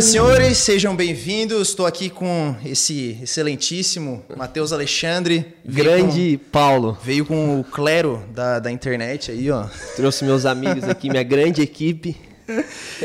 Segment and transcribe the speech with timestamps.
[0.00, 1.68] Senhoras e senhores, sejam bem-vindos.
[1.68, 5.54] Estou aqui com esse excelentíssimo Matheus Alexandre.
[5.62, 6.98] Grande com, Paulo.
[7.04, 9.66] Veio com o clero da, da internet aí, ó.
[9.96, 12.16] Trouxe meus amigos aqui, minha grande equipe.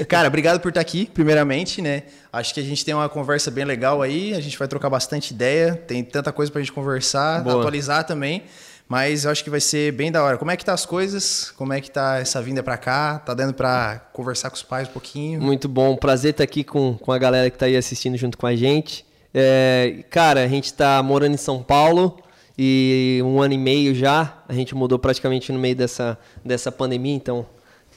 [0.07, 2.03] Cara, obrigado por estar aqui, primeiramente, né?
[2.31, 5.33] Acho que a gente tem uma conversa bem legal aí, a gente vai trocar bastante
[5.33, 7.59] ideia, tem tanta coisa pra gente conversar, Boa.
[7.59, 8.43] atualizar também.
[8.87, 10.37] Mas eu acho que vai ser bem da hora.
[10.37, 11.51] Como é que tá as coisas?
[11.57, 13.17] Como é que tá essa vinda para cá?
[13.17, 15.41] Tá dando para conversar com os pais um pouquinho?
[15.41, 15.95] Muito bom.
[15.95, 19.03] Prazer estar aqui com, com a galera que tá aí assistindo junto com a gente.
[19.33, 22.19] É, cara, a gente tá morando em São Paulo
[22.57, 24.37] e um ano e meio já.
[24.47, 27.45] A gente mudou praticamente no meio dessa, dessa pandemia, então,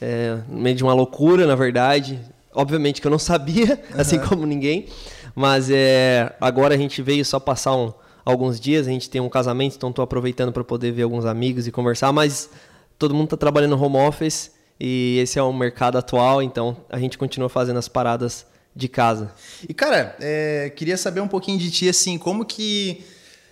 [0.00, 2.18] é, no meio de uma loucura, na verdade.
[2.55, 4.00] Obviamente que eu não sabia, uhum.
[4.00, 4.86] assim como ninguém.
[5.34, 7.92] Mas é, agora a gente veio só passar um
[8.30, 8.87] alguns dias.
[8.87, 12.12] A gente tem um casamento, então estou aproveitando para poder ver alguns amigos e conversar.
[12.12, 12.50] Mas
[12.98, 16.98] todo mundo está trabalhando no home office e esse é o mercado atual, então a
[16.98, 19.33] gente continua fazendo as paradas de casa.
[19.69, 23.05] E cara, é, queria saber um pouquinho de ti, assim, como que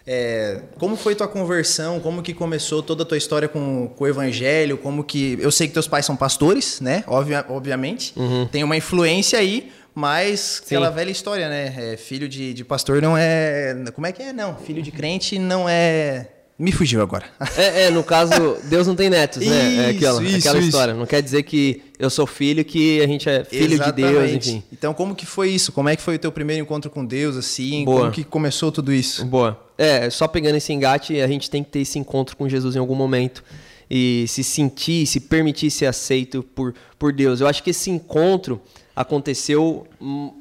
[0.06, 1.98] é, como foi tua conversão?
[1.98, 4.78] Como que começou toda a tua história com, com o evangelho?
[4.78, 7.02] Como que eu sei que teus pais são pastores, né?
[7.08, 8.46] Obvia, obviamente, uhum.
[8.46, 9.72] tem uma influência aí.
[9.96, 10.76] Mas Sim.
[10.76, 11.74] aquela velha história, né?
[11.74, 13.74] É, filho de, de pastor não é.
[13.94, 14.30] Como é que é?
[14.30, 14.54] Não.
[14.54, 16.28] Filho de crente não é.
[16.58, 17.24] Me fugiu agora.
[17.56, 19.46] É, é, no caso, Deus não tem netos, né?
[19.46, 20.68] Isso, é aquela, isso, aquela isso.
[20.68, 20.92] história.
[20.92, 24.06] Não quer dizer que eu sou filho, que a gente é filho Exatamente.
[24.06, 24.62] de Deus, enfim.
[24.70, 25.72] Então, como que foi isso?
[25.72, 27.82] Como é que foi o teu primeiro encontro com Deus, assim?
[27.82, 28.00] Boa.
[28.00, 29.24] Como que começou tudo isso?
[29.24, 29.58] Boa.
[29.78, 32.78] É, só pegando esse engate, a gente tem que ter esse encontro com Jesus em
[32.78, 33.42] algum momento.
[33.90, 37.40] E se sentir, se permitir ser aceito por, por Deus.
[37.40, 38.60] Eu acho que esse encontro
[38.96, 40.32] aconteceu, hum,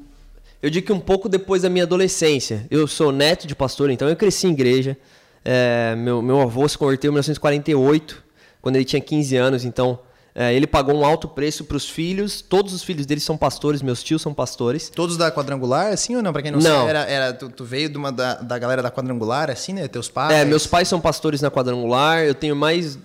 [0.62, 2.66] eu digo que um pouco depois da minha adolescência.
[2.70, 4.96] Eu sou neto de pastor, então eu cresci em igreja.
[5.44, 8.24] É, meu, meu avô se converteu em 1948,
[8.62, 10.00] quando ele tinha 15 anos, então
[10.34, 12.40] é, ele pagou um alto preço para os filhos.
[12.40, 14.90] Todos os filhos dele são pastores, meus tios são pastores.
[14.90, 16.32] Todos da quadrangular, assim ou não?
[16.32, 16.78] Para quem não, não.
[16.78, 19.86] sabe, era, era tu, tu, veio de uma da, da galera da quadrangular, assim, né?
[19.86, 20.34] Teus pais?
[20.34, 22.24] É, meus pais são pastores na quadrangular.
[22.24, 22.98] Eu tenho mais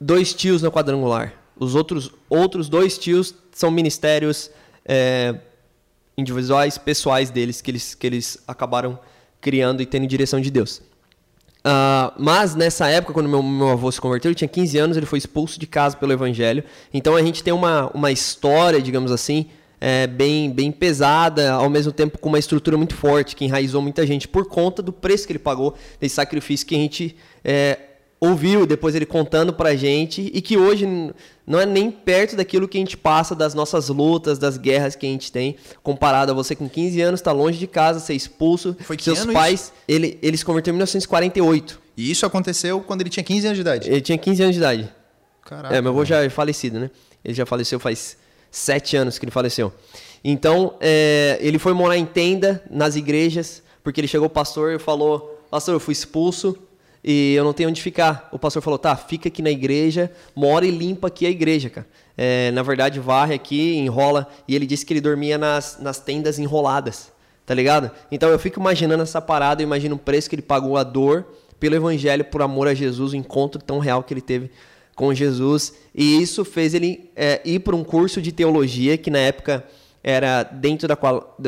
[0.00, 1.34] dois tios na quadrangular.
[1.58, 4.50] Os outros, outros dois tios são ministérios
[4.84, 5.34] é,
[6.16, 8.98] individuais, pessoais deles, que eles, que eles acabaram
[9.40, 10.82] criando e tendo direção de Deus.
[11.58, 15.06] Uh, mas nessa época, quando meu, meu avô se converteu, ele tinha 15 anos, ele
[15.06, 16.64] foi expulso de casa pelo evangelho.
[16.94, 19.46] Então a gente tem uma, uma história, digamos assim,
[19.80, 24.06] é, bem, bem pesada, ao mesmo tempo com uma estrutura muito forte, que enraizou muita
[24.06, 27.78] gente por conta do preço que ele pagou, desse sacrifício que a gente é,
[28.20, 30.86] ouviu depois ele contando pra gente e que hoje
[31.46, 35.06] não é nem perto daquilo que a gente passa das nossas lutas, das guerras que
[35.06, 38.76] a gente tem, comparado a você com 15 anos, tá longe de casa, ser expulso,
[38.80, 39.72] Foi seus pais, isso?
[39.86, 41.80] ele, ele se converteu em 1948.
[41.96, 43.88] E isso aconteceu quando ele tinha 15 anos de idade?
[43.90, 44.88] Ele tinha 15 anos de idade.
[45.44, 45.74] Caraca.
[45.74, 46.90] É, meu avô já é falecido, né?
[47.24, 48.16] Ele já faleceu faz
[48.50, 49.72] sete anos que ele faleceu.
[50.22, 55.42] Então, é, ele foi morar em tenda, nas igrejas, porque ele chegou pastor e falou,
[55.50, 56.56] pastor, eu fui expulso,
[57.02, 58.28] e eu não tenho onde ficar.
[58.32, 61.86] O pastor falou, tá, fica aqui na igreja, mora e limpa aqui a igreja, cara.
[62.16, 64.28] É, na verdade, varre aqui, enrola.
[64.46, 67.12] E ele disse que ele dormia nas, nas tendas enroladas,
[67.46, 67.90] tá ligado?
[68.10, 71.26] Então eu fico imaginando essa parada, eu imagino o preço que ele pagou, a dor
[71.60, 74.50] pelo evangelho, por amor a Jesus, o encontro tão real que ele teve
[74.94, 75.74] com Jesus.
[75.94, 79.64] E isso fez ele é, ir para um curso de teologia, que na época
[80.02, 80.96] era dentro da,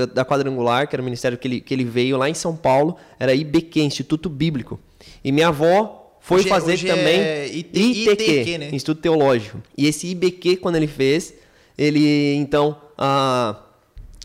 [0.07, 2.97] da quadrangular, que era o ministério que ele, que ele veio lá em São Paulo,
[3.19, 4.79] era IBQ, Instituto Bíblico.
[5.25, 8.69] E minha avó foi hoje, é- fazer hoje também é IT, ITQ, ITQ né?
[8.73, 9.59] Instituto Teológico.
[9.77, 11.35] E esse IBQ, quando ele fez,
[11.77, 13.57] ele então ah,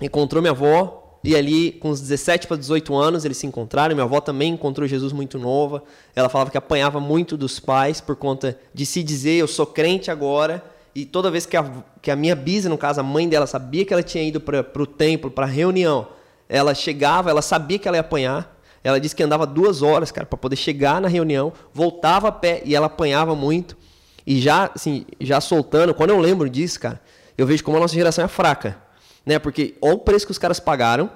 [0.02, 1.02] encontrou minha avó.
[1.24, 3.96] E ali, com uns 17 para 18 anos, eles se encontraram.
[3.96, 5.82] Minha avó também encontrou Jesus muito nova.
[6.16, 10.12] Ela falava que apanhava muito dos pais por conta de se dizer: Eu sou crente
[10.12, 10.64] agora.
[10.94, 13.84] E toda vez que a, que a minha bisa, no caso, a mãe dela, sabia
[13.84, 16.08] que ela tinha ido para o templo, para a reunião,
[16.48, 18.55] ela chegava, ela sabia que ela ia apanhar.
[18.86, 22.62] Ela disse que andava duas horas, cara, para poder chegar na reunião, voltava a pé
[22.64, 23.76] e ela apanhava muito.
[24.28, 27.02] E já, assim, já soltando, quando eu lembro disso, cara,
[27.36, 28.78] eu vejo como a nossa geração é fraca,
[29.26, 29.40] né?
[29.40, 31.10] Porque olha o preço que os caras pagaram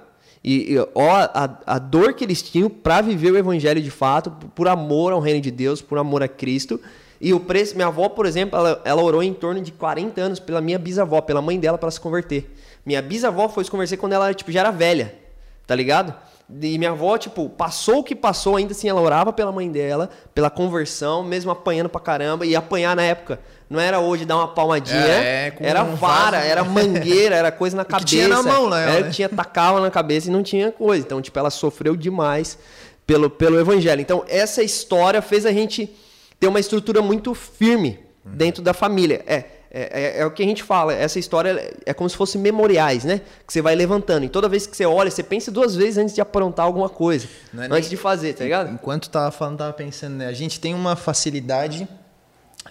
[0.43, 4.31] e, e ó a, a dor que eles tinham para viver o evangelho de fato,
[4.55, 6.81] por amor ao reino de Deus, por amor a Cristo.
[7.21, 10.39] E o preço, minha avó, por exemplo, ela, ela orou em torno de 40 anos
[10.39, 12.51] pela minha bisavó, pela mãe dela para se converter.
[12.83, 15.13] Minha bisavó foi se converter quando ela tipo já era velha,
[15.67, 16.15] tá ligado?
[16.61, 20.09] E minha avó, tipo, passou o que passou, ainda assim ela orava pela mãe dela,
[20.33, 22.45] pela conversão, mesmo apanhando pra caramba.
[22.45, 26.49] E apanhar na época não era hoje dar uma palmadinha, é, era um vara, vaso,
[26.49, 28.07] era mangueira, era coisa na cabeça.
[28.07, 28.97] tinha na mão, né?
[28.97, 31.05] Era, tinha, tacava na cabeça e não tinha coisa.
[31.05, 32.57] Então, tipo, ela sofreu demais
[33.05, 34.01] pelo, pelo evangelho.
[34.01, 35.95] Então, essa história fez a gente
[36.39, 39.23] ter uma estrutura muito firme dentro da família.
[39.27, 40.93] É, é, é, é, o que a gente fala.
[40.93, 43.21] Essa história é como se fosse memoriais, né?
[43.45, 44.25] Que você vai levantando.
[44.25, 47.27] E toda vez que você olha, você pensa duas vezes antes de aprontar alguma coisa.
[47.55, 47.89] É antes nem...
[47.89, 48.71] de fazer, tá ligado?
[48.73, 50.27] Enquanto tava falando, tava pensando, né?
[50.27, 51.87] A gente tem uma facilidade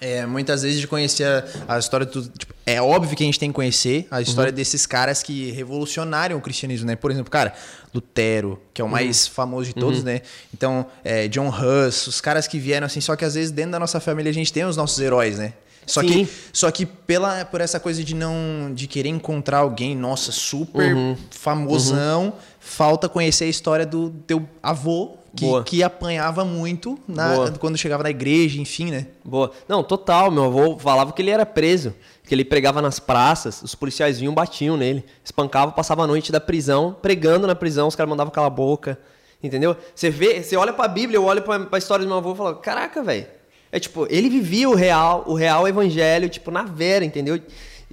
[0.01, 2.23] é, muitas vezes de conhecer a, a história do.
[2.29, 4.57] Tipo, é óbvio que a gente tem que conhecer a história uhum.
[4.57, 6.95] desses caras que revolucionaram o cristianismo, né?
[6.95, 7.55] Por exemplo, cara,
[7.95, 8.93] Lutero, que é o uhum.
[8.93, 10.05] mais famoso de todos, uhum.
[10.05, 10.23] né?
[10.53, 13.79] Então, é, John Huss, os caras que vieram assim, só que às vezes dentro da
[13.79, 15.55] nossa família a gente tem os nossos heróis, né?
[15.89, 16.07] Só Sim.
[16.07, 20.95] que, só que pela, por essa coisa de não de querer encontrar alguém, nossa, super
[20.95, 21.17] uhum.
[21.31, 22.33] famosão, uhum.
[22.61, 28.11] falta conhecer a história do teu avô que, que apanhava muito na, quando chegava na
[28.11, 29.07] igreja, enfim, né?
[29.25, 29.53] Boa.
[29.69, 30.31] Não, total.
[30.31, 31.95] Meu avô falava que ele era preso,
[32.25, 36.41] que ele pregava nas praças, os policiais vinham, batiam nele, espancavam, passava a noite da
[36.41, 38.99] prisão, pregando na prisão, os caras mandavam calar a boca.
[39.43, 39.77] Entendeu?
[39.95, 42.37] Você vê, você olha pra Bíblia, eu olho pra, pra história do meu avô e
[42.37, 43.38] falo, caraca, velho.
[43.71, 47.41] É tipo, ele vivia o real, o real evangelho, tipo, na vera, entendeu?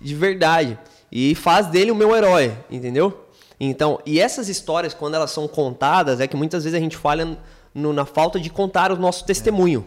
[0.02, 0.78] De verdade.
[1.12, 3.26] E faz dele o meu herói, entendeu?
[3.60, 7.38] Então, e essas histórias, quando elas são contadas, é que muitas vezes a gente falha
[7.74, 9.86] no, na falta de contar o nosso testemunho.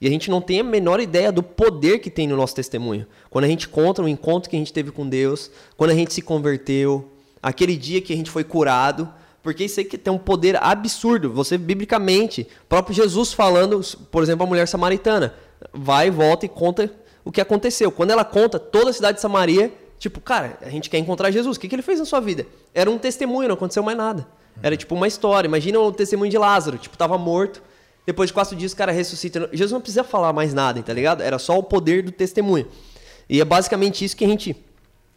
[0.00, 3.06] E a gente não tem a menor ideia do poder que tem no nosso testemunho.
[3.28, 6.14] Quando a gente conta o encontro que a gente teve com Deus, quando a gente
[6.14, 7.10] se converteu,
[7.42, 9.12] aquele dia que a gente foi curado,
[9.48, 11.32] porque isso aí que tem um poder absurdo.
[11.32, 13.80] Você, biblicamente, próprio Jesus falando,
[14.10, 15.34] por exemplo, a mulher samaritana,
[15.72, 16.92] vai, volta e conta
[17.24, 17.90] o que aconteceu.
[17.90, 21.56] Quando ela conta, toda a cidade de Samaria Tipo, cara, a gente quer encontrar Jesus.
[21.56, 22.46] O que, que ele fez na sua vida?
[22.72, 24.26] Era um testemunho, não aconteceu mais nada.
[24.62, 25.48] Era tipo uma história.
[25.48, 26.78] Imagina o testemunho de Lázaro.
[26.78, 27.60] Tipo, tava morto.
[28.06, 29.50] Depois de quatro dias o cara ressuscita.
[29.52, 31.20] Jesus não precisa falar mais nada, tá ligado?
[31.20, 32.66] Era só o poder do testemunho.
[33.28, 34.54] E é basicamente isso que a gente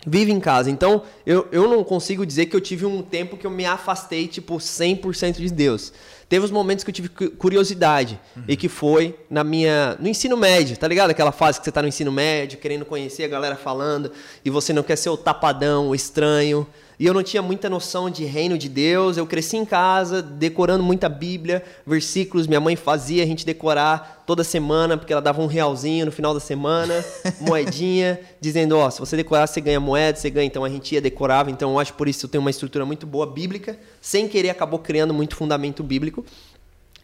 [0.05, 0.69] vive em casa.
[0.69, 4.27] Então, eu, eu não consigo dizer que eu tive um tempo que eu me afastei,
[4.27, 5.93] tipo, 100% de Deus.
[6.27, 8.43] Teve os momentos que eu tive curiosidade uhum.
[8.47, 11.09] e que foi na minha no ensino médio, tá ligado?
[11.09, 14.11] Aquela fase que você tá no ensino médio, querendo conhecer a galera falando
[14.45, 16.65] e você não quer ser o tapadão, o estranho
[17.01, 19.17] e eu não tinha muita noção de reino de Deus.
[19.17, 22.45] Eu cresci em casa, decorando muita Bíblia, versículos.
[22.45, 26.31] Minha mãe fazia a gente decorar toda semana, porque ela dava um realzinho no final
[26.31, 27.03] da semana,
[27.41, 30.45] moedinha, dizendo: Ó, oh, se você decorar, você ganha moeda, você ganha.
[30.45, 31.49] Então a gente ia decorava.
[31.49, 33.79] Então eu acho por isso que eu tenho uma estrutura muito boa bíblica.
[33.99, 36.23] Sem querer, acabou criando muito fundamento bíblico.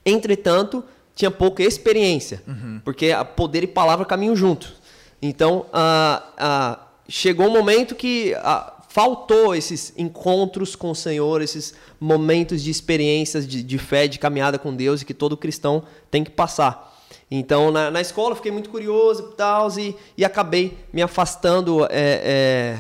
[0.06, 0.84] Entretanto,
[1.16, 2.82] tinha pouca experiência, uhum.
[2.86, 4.74] porque poder e palavra caminham juntos.
[5.20, 6.80] Então, uh, uh,
[7.10, 8.36] chegou um momento que.
[8.36, 14.18] Uh, faltou esses encontros com o Senhor, esses momentos de experiências de, de fé, de
[14.18, 17.00] caminhada com Deus e que todo cristão tem que passar.
[17.30, 21.90] Então, na, na escola, fiquei muito curioso e tal, e, e acabei me afastando, é,
[21.92, 22.80] é,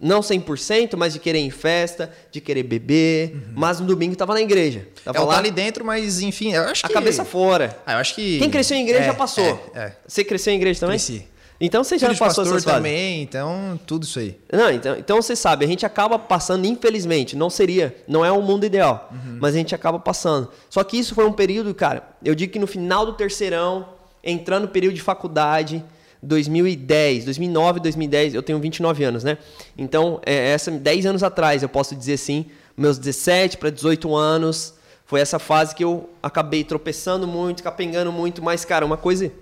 [0.00, 3.34] não 100%, mas de querer ir em festa, de querer beber.
[3.34, 3.52] Uhum.
[3.54, 4.88] Mas no domingo estava na igreja.
[5.04, 6.94] Tava é, lá ali dentro, mas enfim, eu acho a que...
[6.96, 7.78] A cabeça fora.
[7.86, 8.40] Ah, eu acho que...
[8.40, 9.70] Quem cresceu em igreja é, já passou.
[9.72, 9.96] É, é.
[10.04, 10.96] Você cresceu em igreja também?
[10.96, 11.28] Cresci.
[11.64, 12.76] Então você já Filho passou essas fases.
[12.76, 14.38] também, então tudo isso aí.
[14.52, 18.42] Não, então, então você sabe, a gente acaba passando, infelizmente, não seria, não é um
[18.42, 19.38] mundo ideal, uhum.
[19.40, 20.50] mas a gente acaba passando.
[20.68, 23.88] Só que isso foi um período, cara, eu digo que no final do terceirão,
[24.22, 25.82] entrando no período de faculdade,
[26.22, 29.38] 2010, 2009, 2010, eu tenho 29 anos, né?
[29.76, 32.44] Então, é, essa 10 anos atrás, eu posso dizer assim,
[32.76, 34.74] meus 17 para 18 anos,
[35.06, 39.32] foi essa fase que eu acabei tropeçando muito, capengando muito, mas cara, uma coisa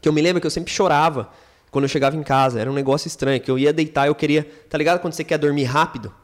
[0.00, 1.30] que eu me lembro que eu sempre chorava
[1.74, 2.60] quando eu chegava em casa.
[2.60, 4.48] Era um negócio estranho, que eu ia deitar, eu queria.
[4.70, 6.14] Tá ligado quando você quer dormir rápido?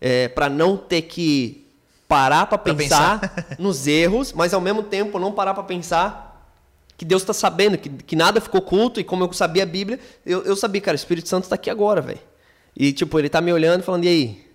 [0.00, 1.64] É, para não ter que
[2.08, 3.56] parar para pensar, pensar.
[3.58, 6.26] nos erros, mas ao mesmo tempo não parar para pensar
[6.96, 10.00] que Deus está sabendo, que, que nada ficou oculto, e como eu sabia a Bíblia,
[10.24, 12.20] eu, eu sabia, cara, o Espírito Santo está aqui agora, velho.
[12.74, 14.45] E tipo, ele tá me olhando falando, e aí?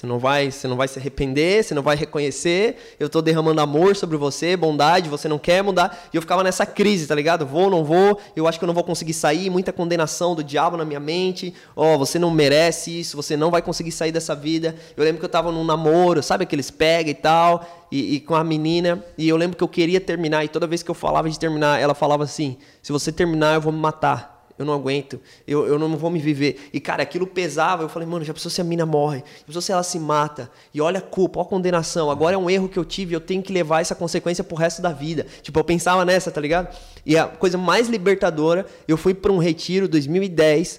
[0.00, 2.96] Você não vai, você não vai se arrepender, você não vai reconhecer.
[2.98, 6.08] Eu estou derramando amor sobre você, bondade, você não quer mudar.
[6.10, 7.44] E eu ficava nessa crise, tá ligado?
[7.44, 8.18] Vou, não vou.
[8.34, 11.52] Eu acho que eu não vou conseguir sair, muita condenação do diabo na minha mente.
[11.76, 14.74] Ó, oh, você não merece isso, você não vai conseguir sair dessa vida.
[14.96, 18.34] Eu lembro que eu estava num namoro, sabe aqueles pega e tal, e, e com
[18.34, 21.28] a menina, e eu lembro que eu queria terminar e toda vez que eu falava
[21.28, 25.18] de terminar, ela falava assim: "Se você terminar, eu vou me matar" eu não aguento,
[25.48, 26.68] eu, eu não vou me viver.
[26.70, 29.24] E, cara, aquilo pesava, eu falei, mano, já pensou se a mina morre?
[29.38, 30.50] Já pensou se ela se mata?
[30.74, 33.22] E olha a culpa, olha a condenação, agora é um erro que eu tive, eu
[33.22, 35.26] tenho que levar essa consequência pro resto da vida.
[35.40, 36.76] Tipo, eu pensava nessa, tá ligado?
[37.06, 40.78] E a coisa mais libertadora, eu fui para um retiro 2010,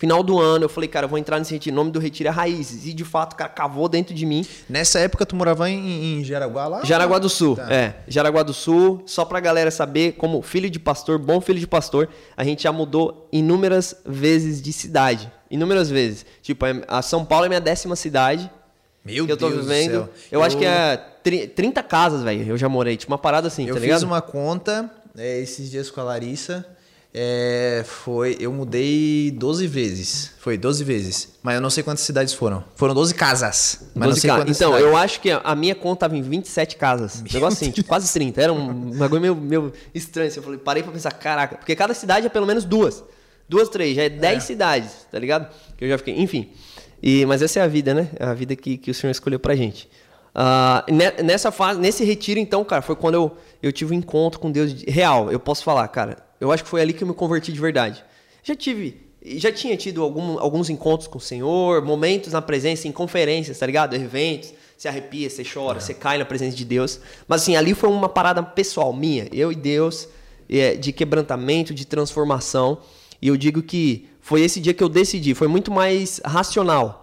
[0.00, 1.74] Final do ano, eu falei, cara, eu vou entrar nesse retiro.
[1.74, 2.86] O nome do retiro é Raízes.
[2.86, 4.46] E de fato, cara, cavou dentro de mim.
[4.66, 6.84] Nessa época, tu morava em, em Jaraguá lá?
[6.84, 7.70] Jaraguá do Sul, tá.
[7.70, 7.96] é.
[8.08, 9.02] Jaraguá do Sul.
[9.04, 12.72] Só pra galera saber, como filho de pastor, bom filho de pastor, a gente já
[12.72, 15.30] mudou inúmeras vezes de cidade.
[15.50, 16.24] Inúmeras vezes.
[16.40, 18.50] Tipo, a São Paulo é minha décima cidade.
[19.04, 20.08] Meu que eu tô Deus vivendo.
[20.32, 22.48] Eu, eu, acho que é 30 casas, velho.
[22.48, 22.96] Eu já morei.
[22.96, 23.96] Tipo, uma parada assim, eu tá ligado?
[23.96, 26.66] Eu fiz uma conta é, esses dias com a Larissa.
[27.12, 28.36] É, foi.
[28.38, 30.32] Eu mudei 12 vezes.
[30.38, 31.28] Foi 12 vezes.
[31.42, 32.62] Mas eu não sei quantas cidades foram.
[32.76, 33.80] Foram 12 casas.
[33.94, 34.86] Mas 12 não sei quantas Então, cidades.
[34.86, 37.20] eu acho que a minha conta tava em 27 casas.
[37.22, 38.40] Meu negócio assim, tipo, quase 30.
[38.40, 40.28] Era um bagulho meio, meio estranho.
[40.28, 40.38] Assim.
[40.38, 43.02] Eu falei, parei pra pensar, caraca, porque cada cidade é pelo menos duas.
[43.48, 44.40] Duas, três, já é 10 é.
[44.46, 45.48] cidades, tá ligado?
[45.76, 46.16] Que eu já fiquei.
[46.16, 46.50] Enfim.
[47.02, 48.08] E, mas essa é a vida, né?
[48.16, 49.88] É a vida que, que o Senhor escolheu pra gente.
[50.32, 54.52] Uh, nessa fase, nesse retiro, então, cara, foi quando eu, eu tive um encontro com
[54.52, 55.32] Deus real.
[55.32, 58.02] Eu posso falar, cara, eu acho que foi ali que eu me converti de verdade.
[58.42, 62.92] Já tive, já tinha tido algum, alguns encontros com o Senhor, momentos na presença, em
[62.92, 63.94] conferências, tá ligado?
[63.94, 65.80] Eventos, você arrepia, você chora, é.
[65.80, 66.98] você cai na presença de Deus.
[67.28, 70.08] Mas assim, ali foi uma parada pessoal minha, eu e Deus,
[70.48, 72.78] é, de quebrantamento, de transformação.
[73.20, 76.99] E eu digo que foi esse dia que eu decidi, foi muito mais racional.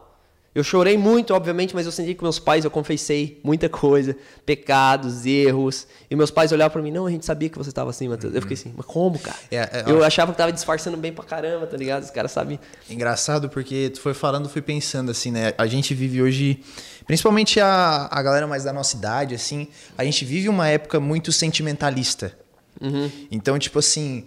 [0.58, 5.24] Eu chorei muito, obviamente, mas eu senti que meus pais, eu confessei muita coisa, pecados,
[5.24, 5.86] erros.
[6.10, 8.32] E meus pais olhavam para mim, não, a gente sabia que você estava assim, Matheus.
[8.32, 8.38] Uhum.
[8.40, 9.38] Eu fiquei assim, mas como, cara?
[9.52, 12.02] É, é, eu achava que tava disfarçando bem pra caramba, tá ligado?
[12.02, 12.60] Os caras sabem.
[12.90, 15.54] Engraçado, porque tu foi falando, fui pensando assim, né?
[15.60, 16.60] A gente vive hoje,
[17.06, 21.32] principalmente a, a galera mais da nossa idade, assim, a gente vive uma época muito
[21.32, 22.36] sentimentalista.
[22.82, 23.12] Uhum.
[23.30, 24.26] Então, tipo assim,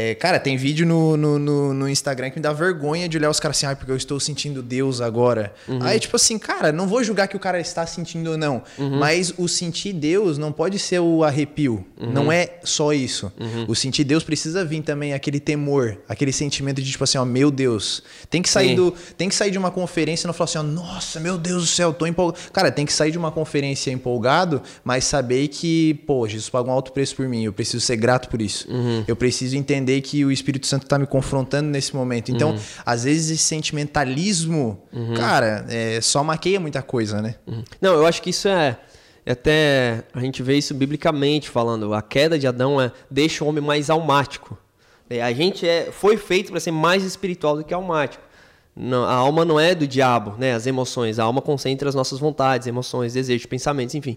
[0.00, 3.28] é, cara, tem vídeo no, no, no, no, Instagram que me dá vergonha de olhar
[3.30, 5.52] os caras assim, ah, porque eu estou sentindo Deus agora.
[5.66, 5.82] Uhum.
[5.82, 8.96] Aí, tipo assim, cara, não vou julgar que o cara está sentindo ou não, uhum.
[8.96, 11.84] mas o sentir Deus não pode ser o arrepio.
[12.00, 12.12] Uhum.
[12.12, 13.32] Não é só isso.
[13.40, 13.64] Uhum.
[13.66, 17.50] O sentir Deus precisa vir também aquele temor, aquele sentimento de, tipo assim, ó, meu
[17.50, 18.00] Deus.
[18.30, 20.62] Tem que sair, do, tem que sair de uma conferência e não falar assim, ó,
[20.62, 22.40] nossa, meu Deus do céu, tô empolgado.
[22.52, 26.74] Cara, tem que sair de uma conferência empolgado, mas saber que, pô, Jesus pagou um
[26.76, 28.70] alto preço por mim, eu preciso ser grato por isso.
[28.70, 29.02] Uhum.
[29.08, 32.30] Eu preciso entender entender que o Espírito Santo está me confrontando nesse momento.
[32.30, 32.58] Então, uhum.
[32.84, 35.14] às vezes, esse sentimentalismo, uhum.
[35.14, 37.36] cara, é, só maqueia muita coisa, né?
[37.46, 37.64] Uhum.
[37.80, 38.78] Não, eu acho que isso é.
[39.24, 41.94] é até a gente vê isso biblicamente falando.
[41.94, 44.58] A queda de Adão é, deixa o homem mais almático.
[45.08, 48.22] É, a gente é, foi feito para ser mais espiritual do que almático.
[48.76, 50.54] Não, a alma não é do diabo, né?
[50.54, 51.18] As emoções.
[51.18, 54.16] A alma concentra as nossas vontades, emoções, desejos, pensamentos, enfim.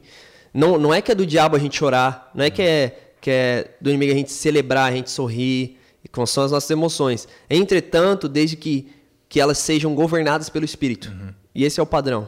[0.54, 3.30] Não, não é que é do diabo a gente chorar, não é que é que
[3.30, 5.78] é do inimigo a gente celebrar, a gente sorrir,
[6.12, 7.28] com são as nossas emoções.
[7.50, 8.90] Entretanto, desde que,
[9.30, 11.10] que elas sejam governadas pelo Espírito.
[11.10, 11.34] Uhum.
[11.54, 12.28] E esse é o padrão.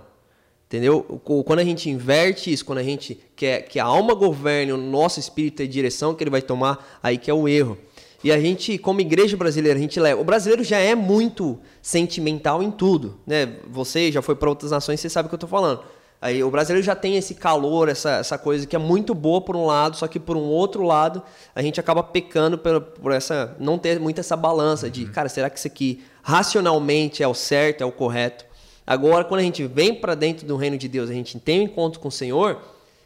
[0.68, 1.04] Entendeu?
[1.46, 5.20] Quando a gente inverte isso, quando a gente quer que a alma governe o nosso
[5.20, 7.78] espírito e a direção que ele vai tomar, aí que é o erro.
[8.24, 10.20] E a gente, como igreja brasileira, a gente leva.
[10.20, 13.58] O brasileiro já é muito sentimental em tudo, né?
[13.70, 15.84] Você já foi para outras nações, você sabe o que eu estou falando.
[16.24, 19.58] Aí o brasileiro já tem esse calor, essa, essa coisa que é muito boa por
[19.58, 21.22] um lado, só que por um outro lado
[21.54, 25.12] a gente acaba pecando por, por essa não ter muito essa balança de, uhum.
[25.12, 28.46] cara, será que isso aqui racionalmente é o certo, é o correto?
[28.88, 31.64] Agora, quando a gente vem para dentro do reino de Deus, a gente tem um
[31.64, 32.58] encontro com o Senhor,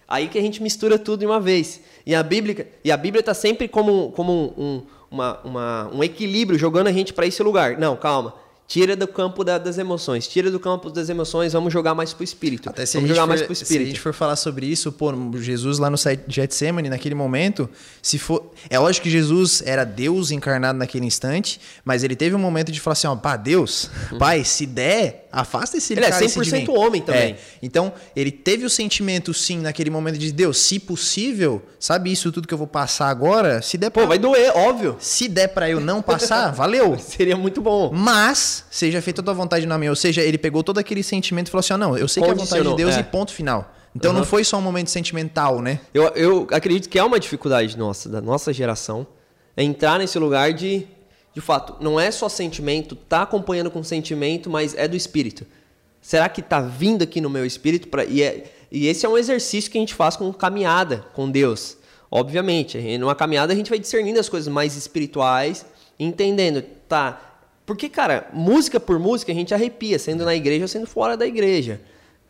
[0.08, 1.82] aí que a gente mistura tudo de uma vez.
[2.06, 6.04] E a Bíblia e a Bíblia está sempre como, como um, um, uma, uma, um
[6.04, 7.80] equilíbrio, jogando a gente para esse lugar.
[7.80, 8.36] Não, calma.
[8.68, 10.28] Tira do campo da, das emoções.
[10.28, 12.70] Tira do campo das emoções, vamos jogar mais pro espírito.
[12.70, 13.78] Até se vamos jogar for, mais pro espírito.
[13.78, 15.96] Se a gente for falar sobre isso, pô, Jesus lá no
[16.28, 17.70] Getsemane, naquele momento,
[18.02, 18.52] se for.
[18.70, 22.82] É lógico que Jesus era Deus encarnado naquele instante, mas ele teve um momento de
[22.82, 24.18] falar assim: ó, pá, Deus, uhum.
[24.18, 26.24] pai, se der, afasta esse ele é cara.
[26.24, 27.34] Ele é 100% homem também.
[27.34, 27.38] É.
[27.62, 32.48] Então, ele teve o sentimento, sim, naquele momento de Deus, se possível, sabe isso tudo
[32.48, 33.62] que eu vou passar agora?
[33.62, 34.04] Se der pra...
[34.04, 34.98] Pô, vai doer, óbvio.
[35.00, 36.98] Se der para eu não passar, valeu.
[36.98, 37.92] Seria muito bom.
[37.94, 39.92] Mas seja feita a tua vontade na minha.
[39.92, 42.30] Ou seja, ele pegou todo aquele sentimento e falou assim: oh, não, eu sei que
[42.30, 43.00] é a vontade de Deus é.
[43.00, 43.74] e ponto final.
[43.96, 44.20] Então uhum.
[44.20, 45.80] não foi só um momento sentimental, né?
[45.94, 49.08] Eu, eu acredito que é uma dificuldade nossa, da nossa geração,
[49.56, 50.88] é entrar nesse lugar de,
[51.38, 55.46] de fato, não é só sentimento, tá acompanhando com sentimento, mas é do espírito.
[56.02, 57.90] Será que tá vindo aqui no meu espírito?
[57.90, 61.30] Pra, e, é, e esse é um exercício que a gente faz com caminhada com
[61.30, 61.78] Deus.
[62.10, 65.64] Obviamente, numa caminhada a gente vai discernindo as coisas mais espirituais,
[66.00, 67.22] entendendo, tá,
[67.68, 71.28] porque, cara, música por música a gente arrepia, sendo na igreja ou sendo fora da
[71.28, 71.80] igreja.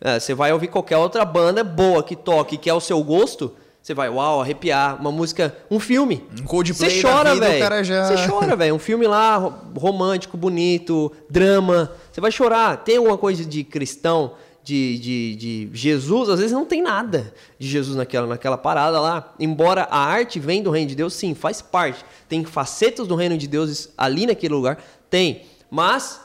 [0.01, 3.55] É, você vai ouvir qualquer outra banda boa que toque, que é o seu gosto,
[3.87, 4.99] você vai, uau, arrepiar.
[4.99, 6.21] Uma música, um filme.
[6.41, 7.83] Um Coldplay Você chora, velho.
[7.85, 8.05] Já...
[8.05, 8.75] Você chora, velho.
[8.75, 9.37] Um filme lá,
[9.77, 11.93] romântico, bonito, drama.
[12.11, 12.83] Você vai chorar.
[12.83, 17.65] Tem alguma coisa de cristão de, de, de, Jesus, às vezes não tem nada de
[17.65, 19.33] Jesus naquela, naquela parada lá.
[19.39, 22.03] Embora a arte vem do reino de Deus, sim, faz parte.
[22.27, 25.43] Tem facetas do reino de Deus ali naquele lugar, tem.
[25.71, 26.19] Mas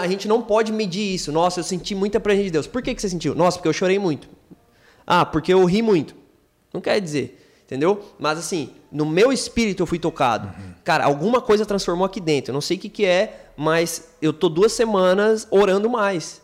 [0.00, 1.32] a gente não pode medir isso.
[1.32, 2.68] Nossa, eu senti muita presença de Deus.
[2.68, 3.34] Por que, que você sentiu?
[3.34, 4.28] Nossa, porque eu chorei muito.
[5.04, 6.14] Ah, porque eu ri muito.
[6.72, 8.02] Não quer dizer, entendeu?
[8.18, 10.48] Mas assim, no meu espírito eu fui tocado.
[10.48, 10.74] Uhum.
[10.84, 12.50] Cara, alguma coisa transformou aqui dentro.
[12.50, 16.42] Eu não sei o que, que é, mas eu tô duas semanas orando mais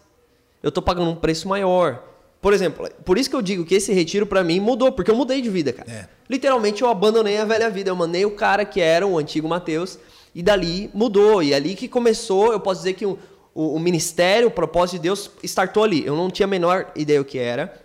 [0.65, 2.03] eu tô pagando um preço maior.
[2.41, 5.15] Por exemplo, por isso que eu digo que esse retiro para mim mudou, porque eu
[5.15, 5.91] mudei de vida, cara.
[5.91, 6.09] É.
[6.29, 9.99] Literalmente eu abandonei a velha vida, eu mandei o cara que era o antigo Mateus
[10.35, 11.43] E dali mudou.
[11.43, 13.19] E ali que começou, eu posso dizer que o,
[13.55, 16.05] o, o ministério, o propósito de Deus, startou ali.
[16.05, 17.84] Eu não tinha a menor ideia o que era.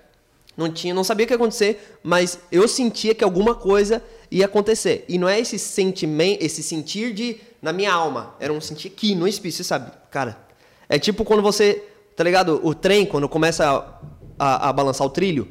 [0.60, 4.46] Não tinha, não sabia o que ia acontecer, mas eu sentia que alguma coisa ia
[4.46, 5.06] acontecer.
[5.08, 9.16] E não é esse sentimento, esse sentir de na minha alma, era um sentir aqui
[9.16, 9.90] no espírito, você sabe?
[10.12, 10.38] Cara,
[10.90, 11.82] é tipo quando você,
[12.14, 12.60] tá ligado?
[12.62, 14.00] O trem quando começa a,
[14.38, 15.48] a, a balançar o trilho.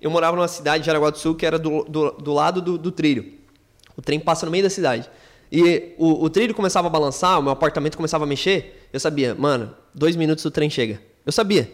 [0.00, 2.78] Eu morava numa cidade de Jaraguá do Sul que era do, do, do lado do,
[2.78, 3.34] do, trilho.
[3.94, 5.10] O trem passa no meio da cidade.
[5.50, 8.88] E o, o trilho começava a balançar, o meu apartamento começava a mexer.
[8.92, 11.00] Eu sabia, mano, dois minutos o trem chega.
[11.24, 11.70] Eu sabia.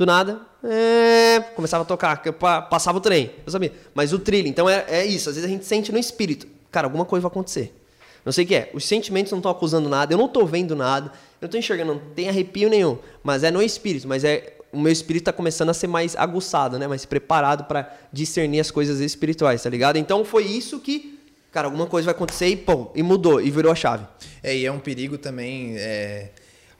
[0.00, 2.22] Do nada, é, começava a tocar,
[2.70, 3.70] passava o trem, eu sabia.
[3.92, 6.86] Mas o trilho, então é, é isso, às vezes a gente sente no espírito, cara,
[6.86, 7.78] alguma coisa vai acontecer.
[8.24, 8.70] Não sei o que é.
[8.72, 11.96] Os sentimentos não estão acusando nada, eu não estou vendo nada, eu não estou enxergando,
[11.96, 12.96] não tem arrepio nenhum.
[13.22, 16.78] Mas é no espírito, mas é o meu espírito está começando a ser mais aguçado,
[16.78, 16.88] né?
[16.88, 19.98] Mais preparado para discernir as coisas espirituais, tá ligado?
[19.98, 21.18] Então foi isso que,
[21.52, 24.06] cara, alguma coisa vai acontecer e pum, e mudou, e virou a chave.
[24.42, 25.74] É, e é um perigo também.
[25.76, 26.30] É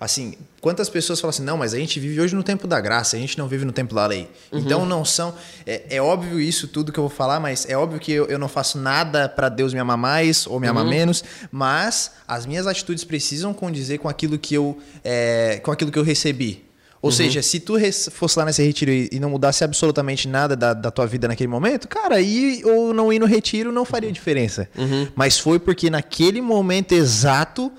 [0.01, 3.17] Assim, quantas pessoas falam assim, não, mas a gente vive hoje no tempo da graça,
[3.17, 4.31] a gente não vive no tempo da lei.
[4.51, 4.61] Uhum.
[4.61, 5.35] Então não são.
[5.67, 8.39] É, é, óbvio isso tudo que eu vou falar, mas é óbvio que eu, eu
[8.39, 10.91] não faço nada para Deus me amar mais ou me amar uhum.
[10.91, 15.99] menos, mas as minhas atitudes precisam condizer com aquilo que eu, é, com aquilo que
[15.99, 16.65] eu recebi.
[17.03, 17.17] Ou uhum.
[17.17, 17.75] seja, se tu
[18.11, 21.87] fosse lá nesse retiro e não mudasse absolutamente nada da, da tua vida naquele momento,
[21.87, 24.67] cara, ir ou não ir no retiro não faria diferença.
[24.77, 25.09] Uhum.
[25.15, 27.71] Mas foi porque naquele momento exato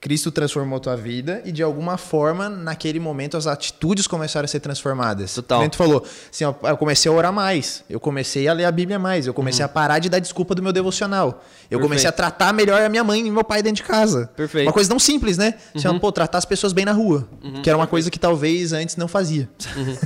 [0.00, 4.60] Cristo transformou tua vida e de alguma forma, naquele momento, as atitudes começaram a ser
[4.60, 5.34] transformadas.
[5.34, 5.68] Total.
[5.68, 8.98] Tu falou, assim, ó, eu comecei a orar mais, eu comecei a ler a Bíblia
[8.98, 9.70] mais, eu comecei uhum.
[9.70, 11.26] a parar de dar desculpa do meu devocional.
[11.26, 11.82] Eu Perfeito.
[11.82, 14.30] comecei a tratar melhor a minha mãe e meu pai dentro de casa.
[14.36, 14.66] Perfeito.
[14.66, 15.54] Uma coisa tão simples, né?
[15.74, 15.98] Assim, uhum.
[15.98, 17.62] pô, tratar as pessoas bem na rua, uhum.
[17.62, 19.48] que era uma coisa que talvez antes não fazia.
[19.76, 19.96] Uhum.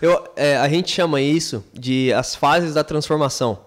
[0.00, 3.65] eu, é, a gente chama isso de as fases da transformação.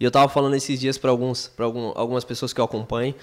[0.00, 3.14] E eu estava falando esses dias para alguns, para algum, algumas pessoas que eu acompanho,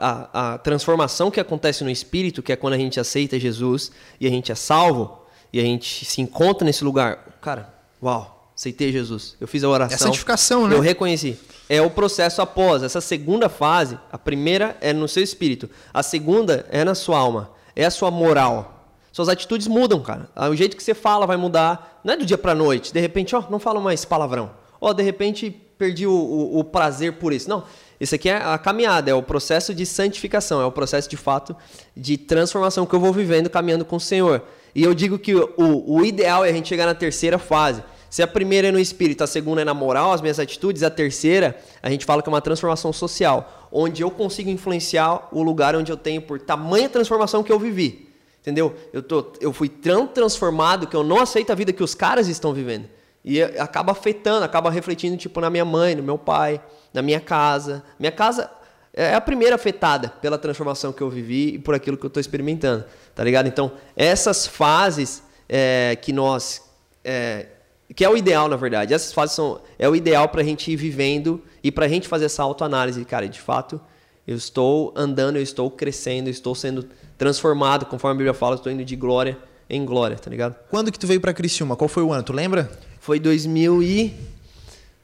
[0.00, 4.26] a, a transformação que acontece no espírito, que é quando a gente aceita Jesus e
[4.26, 5.22] a gente é salvo
[5.52, 7.72] e a gente se encontra nesse lugar, cara,
[8.02, 9.36] uau, aceitei Jesus.
[9.40, 9.92] Eu fiz a oração.
[9.92, 10.74] É a santificação, né?
[10.74, 11.38] Eu reconheci.
[11.68, 13.96] É o processo após essa segunda fase.
[14.10, 18.10] A primeira é no seu espírito, a segunda é na sua alma, é a sua
[18.10, 18.90] moral.
[19.12, 20.28] Suas atitudes mudam, cara.
[20.50, 22.00] O jeito que você fala vai mudar.
[22.04, 22.92] Não é do dia para noite.
[22.92, 24.50] De repente, ó, não falo mais palavrão.
[24.78, 27.48] Ó, de repente perdi o, o, o prazer por isso.
[27.48, 27.64] Não,
[28.00, 31.56] isso aqui é a caminhada, é o processo de santificação, é o processo de fato
[31.96, 34.42] de transformação que eu vou vivendo caminhando com o Senhor.
[34.74, 37.82] E eu digo que o, o ideal é a gente chegar na terceira fase.
[38.10, 40.90] Se a primeira é no espírito, a segunda é na moral, as minhas atitudes, a
[40.90, 45.74] terceira, a gente fala que é uma transformação social, onde eu consigo influenciar o lugar
[45.74, 48.08] onde eu tenho por tamanha transformação que eu vivi.
[48.40, 48.74] Entendeu?
[48.92, 52.28] Eu, tô, eu fui tão transformado que eu não aceito a vida que os caras
[52.28, 52.88] estão vivendo.
[53.26, 56.60] E acaba afetando, acaba refletindo tipo na minha mãe, no meu pai,
[56.94, 57.82] na minha casa.
[57.98, 58.48] Minha casa
[58.94, 62.20] é a primeira afetada pela transformação que eu vivi e por aquilo que eu estou
[62.20, 62.84] experimentando,
[63.16, 63.48] tá ligado?
[63.48, 66.62] Então, essas fases é, que nós...
[67.04, 67.46] É,
[67.94, 68.94] que é o ideal, na verdade.
[68.94, 72.06] Essas fases são é o ideal para a gente ir vivendo e para a gente
[72.06, 73.04] fazer essa autoanálise.
[73.04, 73.80] Cara, de fato,
[74.26, 78.58] eu estou andando, eu estou crescendo, eu estou sendo transformado, conforme a Bíblia fala, eu
[78.58, 79.36] estou indo de glória
[79.68, 80.54] em glória, tá ligado?
[80.70, 81.76] Quando que tu veio para Criciúma?
[81.76, 82.22] Qual foi o ano?
[82.22, 82.70] Tu lembra?
[83.06, 84.14] Foi 2000 e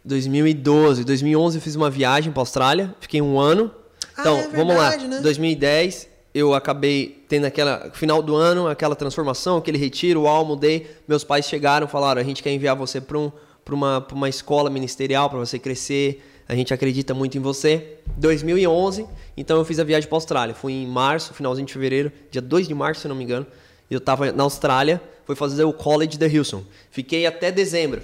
[0.05, 3.71] 2012, 2011 eu fiz uma viagem para Austrália, fiquei um ano.
[4.17, 4.97] Ah, então, é verdade, vamos lá.
[4.97, 5.21] Né?
[5.21, 10.91] 2010 eu acabei tendo aquela final do ano, aquela transformação, aquele retiro, uau, mudei.
[11.07, 13.31] Meus pais chegaram, falaram: "A gente quer enviar você para um,
[13.71, 16.29] uma, uma escola ministerial para você crescer.
[16.49, 20.57] A gente acredita muito em você." 2011, então eu fiz a viagem para Austrália.
[20.57, 23.47] Fui em março, finalzinho de fevereiro, dia 2 de março, se não me engano.
[23.89, 25.01] Eu estava na Austrália
[25.35, 26.63] foi fazer o college da Hilson.
[26.91, 28.03] Fiquei até dezembro.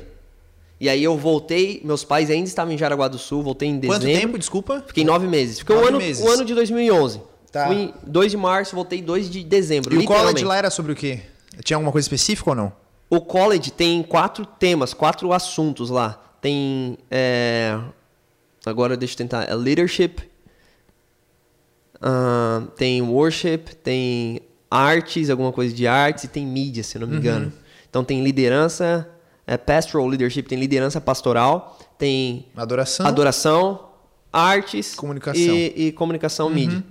[0.81, 4.07] E aí eu voltei, meus pais ainda estavam em Jaraguá do Sul, voltei em dezembro.
[4.07, 4.85] Quanto tempo, desculpa?
[4.87, 5.59] Fiquei nove meses.
[5.59, 6.25] Fiquei nove um ano, meses.
[6.25, 7.21] um ano de 2011.
[7.51, 7.67] Tá.
[7.67, 9.95] Fui 2 de março, voltei 2 de dezembro.
[9.95, 11.21] E o college lá era sobre o quê?
[11.65, 12.73] Tinha alguma coisa específica ou não?
[13.11, 16.23] O college tem quatro temas, quatro assuntos lá.
[16.41, 16.97] Tem.
[17.11, 17.77] É...
[18.65, 19.45] Agora deixa eu tentar.
[19.45, 20.29] É leadership.
[21.97, 27.09] Uh, tem worship, tem artes, alguma coisa de artes, e tem mídia, se eu não
[27.09, 27.47] me engano.
[27.47, 27.53] Uhum.
[27.89, 29.09] Então tem liderança,
[29.47, 33.89] é, pastoral leadership, tem liderança pastoral, tem adoração, adoração
[34.33, 35.43] artes comunicação.
[35.43, 36.55] E, e comunicação uhum.
[36.55, 36.85] mídia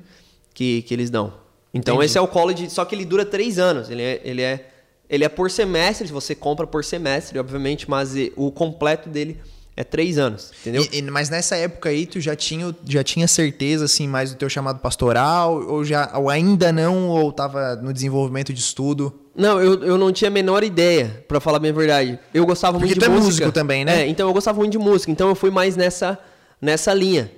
[0.53, 1.33] que, que eles dão.
[1.73, 2.05] Então Entendi.
[2.05, 3.89] esse é o college, só que ele dura três anos.
[3.89, 4.69] Ele é, ele é,
[5.07, 9.39] ele é por semestre, você compra por semestre, obviamente, mas o completo dele
[9.77, 10.85] é três anos, entendeu?
[10.91, 14.49] E, mas nessa época aí, tu já tinha, já tinha certeza, assim, mais do teu
[14.49, 15.63] chamado pastoral?
[15.67, 17.09] Ou, já, ou ainda não?
[17.09, 19.13] Ou tava no desenvolvimento de estudo?
[19.35, 22.19] Não, eu, eu não tinha a menor ideia, para falar bem a verdade.
[22.33, 23.19] Eu gostava Porque muito de música.
[23.19, 24.01] Porque tu é músico também, né?
[24.01, 25.11] É, então eu gostava muito de música.
[25.11, 26.17] Então eu fui mais nessa,
[26.59, 27.31] nessa linha.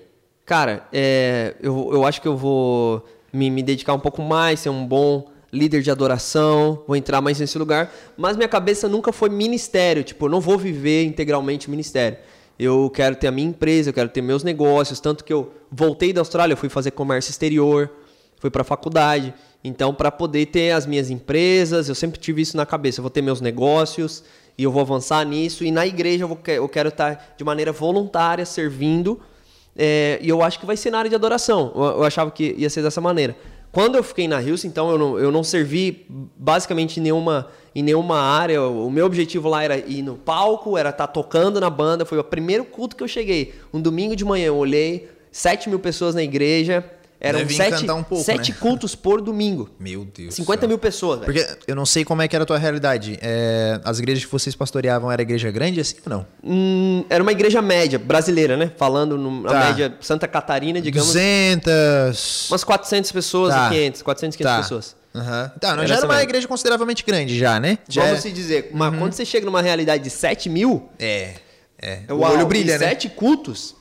[0.46, 4.70] Cara, é, eu, eu acho que eu vou me, me dedicar um pouco mais, ser
[4.70, 7.94] um bom líder de adoração, vou entrar mais nesse lugar.
[8.16, 12.18] Mas minha cabeça nunca foi ministério, tipo, eu não vou viver integralmente o ministério.
[12.60, 16.12] Eu quero ter a minha empresa, eu quero ter meus negócios, tanto que eu voltei
[16.12, 17.90] da Austrália, eu fui fazer comércio exterior,
[18.38, 19.34] fui para a faculdade.
[19.64, 23.10] Então, para poder ter as minhas empresas, eu sempre tive isso na cabeça, eu vou
[23.10, 24.24] ter meus negócios
[24.58, 25.64] e eu vou avançar nisso.
[25.64, 29.22] E na igreja eu, vou, eu quero estar de maneira voluntária servindo.
[29.74, 31.72] É, e eu acho que vai ser na área de adoração.
[31.74, 33.38] Eu, eu achava que ia ser dessa maneira.
[33.72, 36.06] Quando eu fiquei na Hills, então eu não, eu não servi
[36.38, 37.48] basicamente nenhuma,
[37.80, 38.62] em nenhuma área.
[38.62, 42.06] O meu objetivo lá era ir no palco, era estar tá tocando na banda.
[42.06, 43.54] Foi o primeiro culto que eu cheguei.
[43.74, 46.84] Um domingo de manhã eu olhei, 7 mil pessoas na igreja.
[47.22, 48.58] Eram sete, um pouco, sete né?
[48.62, 49.70] cultos por domingo.
[49.78, 50.34] Meu Deus.
[50.36, 51.20] 50 mil pessoas.
[51.20, 53.20] Porque eu não sei como é que era a tua realidade.
[53.22, 56.26] É, as igrejas que vocês pastoreavam era igreja grande assim ou não?
[56.42, 58.72] Hum, era uma igreja média, brasileira, né?
[58.78, 59.66] Falando na tá.
[59.66, 61.10] média Santa Catarina, digamos.
[61.10, 62.52] 200.
[62.52, 63.68] Umas 400 pessoas tá.
[63.68, 64.62] e 500, 400, 500 tá.
[64.62, 64.99] pessoas.
[65.14, 65.50] Uhum.
[65.60, 66.24] Tá, não, já era uma média.
[66.24, 67.80] igreja consideravelmente grande já, né?
[67.88, 68.22] Já Vamos é...
[68.22, 69.00] se dizer, mas uhum.
[69.00, 70.90] quando você chega numa realidade de 7 mil...
[71.00, 71.34] É,
[71.82, 72.02] é.
[72.10, 72.90] O olho brilha, né?
[72.90, 73.76] 7 cultos...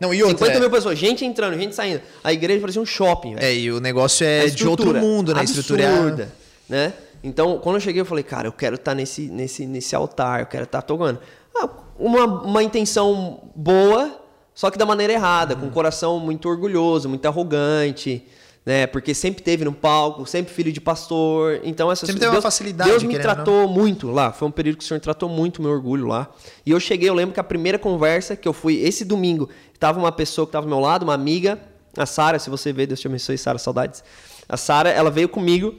[0.00, 0.60] Não, e outra, 50 é...
[0.60, 2.02] mil pessoas, gente entrando, gente saindo.
[2.24, 3.46] A igreja parecia um shopping, velho.
[3.46, 5.44] É, e o negócio é de outro mundo, né?
[5.44, 6.32] Estrutura absurda,
[6.68, 6.92] né?
[7.22, 10.40] Então, quando eu cheguei, eu falei, cara, eu quero estar tá nesse, nesse, nesse altar,
[10.40, 11.20] eu quero estar tá tocando.
[11.54, 14.20] Ah, uma, uma intenção boa,
[14.52, 18.26] só que da maneira errada, com o coração muito orgulhoso, muito arrogante,
[18.64, 18.86] né?
[18.86, 21.60] Porque sempre teve no palco, sempre filho de pastor.
[21.64, 22.90] Então essas sempre teve uma facilidade.
[22.90, 23.68] Deus me tratou não.
[23.68, 24.32] muito lá.
[24.32, 26.30] Foi um período que o Senhor tratou muito o meu orgulho lá.
[26.64, 29.48] E eu cheguei, eu lembro que a primeira conversa que eu fui esse domingo,
[29.78, 31.58] tava uma pessoa que estava ao meu lado, uma amiga,
[31.96, 34.02] a Sara, se você vê, Deus te abençoe, Sara, saudades.
[34.48, 35.74] A Sara, ela veio comigo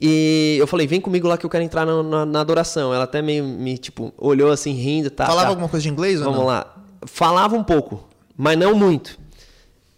[0.00, 2.92] e eu falei, vem comigo lá que eu quero entrar na, na, na adoração.
[2.92, 5.26] Ela até meio me, tipo, olhou assim, rindo, tá.
[5.26, 5.48] Falava tá.
[5.50, 6.46] alguma coisa de inglês Vamos ou não?
[6.46, 6.74] lá.
[7.06, 9.18] Falava um pouco, mas não muito.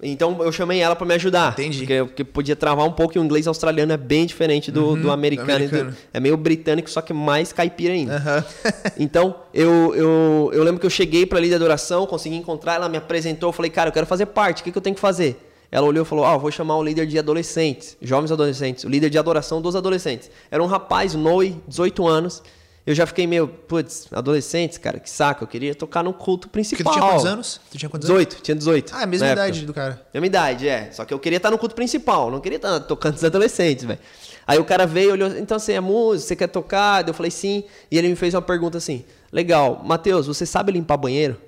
[0.03, 1.53] Então eu chamei ela para me ajudar.
[1.53, 1.79] Entendi.
[1.79, 5.01] Porque, porque, podia travar um pouco e o inglês australiano é bem diferente do, uhum,
[5.01, 5.53] do americano.
[5.53, 5.91] americano.
[5.93, 8.17] Do, é meio britânico, só que mais caipira ainda.
[8.17, 8.73] Uhum.
[8.99, 12.89] então eu, eu, eu lembro que eu cheguei para ali da adoração, consegui encontrar, ela
[12.89, 15.01] me apresentou, eu falei, cara, eu quero fazer parte, o que, que eu tenho que
[15.01, 15.49] fazer?
[15.71, 19.09] Ela olhou e falou: Ah, vou chamar o líder de adolescentes, jovens adolescentes, o líder
[19.09, 20.31] de adoração dos adolescentes.
[20.51, 22.43] Era um rapaz, Noe, 18 anos
[22.85, 25.45] eu já fiquei meio, putz, adolescentes, cara, que saco.
[25.45, 26.83] Eu queria tocar no culto principal.
[26.85, 27.61] Porque tu tinha quantos anos?
[27.71, 28.43] Tu tinha quantos 18, anos?
[28.43, 28.93] tinha 18.
[28.95, 29.67] Ah, é a mesma idade época.
[29.67, 30.07] do cara.
[30.13, 30.91] Mesma idade, é.
[30.91, 34.01] Só que eu queria estar no culto principal, não queria estar tocando os adolescentes, velho.
[34.45, 37.07] Aí o cara veio, olhou, então assim, é música, você quer tocar?
[37.07, 37.63] Eu falei sim.
[37.89, 41.41] E ele me fez uma pergunta assim: legal, Matheus, você sabe limpar banheiro?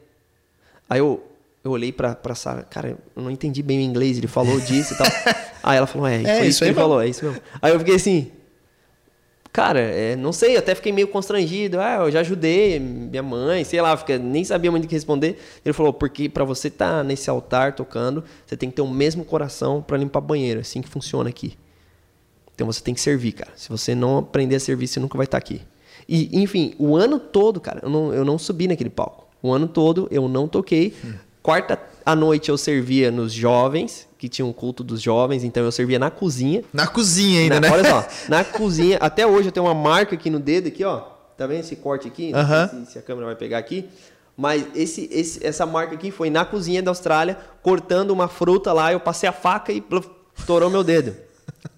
[0.89, 1.21] Aí eu,
[1.65, 4.95] eu olhei pra, pra Sara, cara, eu não entendi bem o inglês, ele falou disso
[4.95, 5.07] e tal.
[5.65, 7.41] aí ela falou: é, é isso, isso que ele falou, é isso mesmo.
[7.61, 8.31] Aí eu fiquei assim.
[9.55, 11.79] Cara, é, não sei, até fiquei meio constrangido.
[11.79, 15.39] Ah, eu já ajudei minha mãe, sei lá, fica, nem sabia muito o que responder.
[15.65, 18.91] Ele falou: porque para você estar tá nesse altar tocando, você tem que ter o
[18.91, 20.59] mesmo coração para limpar banheiro.
[20.59, 21.57] É assim que funciona aqui.
[22.53, 23.53] Então você tem que servir, cara.
[23.55, 25.63] Se você não aprender a servir, você nunca vai estar tá aqui.
[26.09, 29.29] E, enfim, o ano todo, cara, eu não, eu não subi naquele palco.
[29.41, 30.93] O ano todo eu não toquei.
[31.05, 31.13] Hum.
[31.41, 35.71] Quarta à noite eu servia nos jovens, que tinha um culto dos jovens, então eu
[35.71, 36.65] servia na cozinha.
[36.73, 37.71] Na cozinha ainda, na, né?
[37.71, 38.97] Olha só, na cozinha.
[38.99, 41.03] Até hoje eu tenho uma marca aqui no dedo, aqui, ó.
[41.37, 42.33] Tá vendo esse corte aqui?
[42.33, 42.71] Não uh -huh.
[42.71, 43.87] sei se, se, a câmera vai pegar aqui.
[44.35, 48.93] Mas esse, esse, essa marca aqui foi na cozinha da Austrália, cortando uma fruta lá.
[48.93, 49.85] Eu passei a faca e
[50.39, 51.15] estourou meu dedo.